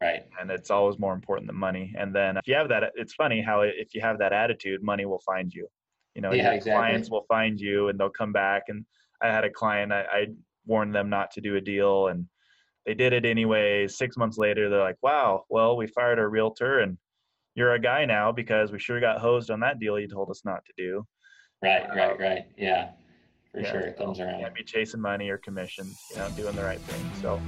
Right. 0.00 0.22
And 0.40 0.50
it's 0.50 0.70
always 0.70 0.98
more 0.98 1.12
important 1.12 1.48
than 1.48 1.56
money. 1.56 1.92
And 1.98 2.14
then 2.14 2.36
if 2.36 2.46
you 2.46 2.54
have 2.54 2.68
that, 2.68 2.92
it's 2.94 3.14
funny 3.14 3.42
how 3.42 3.62
if 3.62 3.94
you 3.94 4.00
have 4.00 4.18
that 4.18 4.32
attitude, 4.32 4.82
money 4.82 5.06
will 5.06 5.22
find 5.26 5.52
you. 5.52 5.66
You 6.14 6.22
know, 6.22 6.32
yeah, 6.32 6.52
exactly. 6.52 6.72
clients 6.72 7.10
will 7.10 7.24
find 7.28 7.58
you 7.58 7.88
and 7.88 7.98
they'll 7.98 8.08
come 8.08 8.32
back. 8.32 8.64
And 8.68 8.84
I 9.20 9.26
had 9.26 9.44
a 9.44 9.50
client, 9.50 9.92
I, 9.92 10.02
I 10.02 10.26
warned 10.66 10.94
them 10.94 11.10
not 11.10 11.32
to 11.32 11.40
do 11.40 11.56
a 11.56 11.60
deal 11.60 12.08
and 12.08 12.26
they 12.88 12.94
did 12.94 13.12
it 13.12 13.26
anyway. 13.26 13.86
Six 13.86 14.16
months 14.16 14.38
later, 14.38 14.70
they're 14.70 14.80
like, 14.80 14.96
wow, 15.02 15.44
well, 15.50 15.76
we 15.76 15.86
fired 15.88 16.18
our 16.18 16.30
realtor 16.30 16.78
and 16.78 16.96
you're 17.54 17.74
a 17.74 17.78
guy 17.78 18.06
now 18.06 18.32
because 18.32 18.72
we 18.72 18.78
sure 18.78 18.98
got 18.98 19.20
hosed 19.20 19.50
on 19.50 19.60
that 19.60 19.78
deal 19.78 20.00
you 20.00 20.08
told 20.08 20.30
us 20.30 20.40
not 20.46 20.64
to 20.64 20.72
do. 20.78 21.06
Right, 21.62 21.86
right, 21.94 22.12
um, 22.12 22.18
right. 22.18 22.46
Yeah, 22.56 22.92
for 23.52 23.60
yeah, 23.60 23.70
sure. 23.70 23.80
It 23.82 23.98
comes 23.98 24.20
around. 24.20 24.40
Can't 24.40 24.54
be 24.54 24.64
chasing 24.64 25.02
money 25.02 25.28
or 25.28 25.36
commissions, 25.36 25.94
you 26.10 26.16
know, 26.16 26.30
doing 26.34 26.56
the 26.56 26.62
right 26.62 26.80
thing. 26.80 27.12
So, 27.20 27.38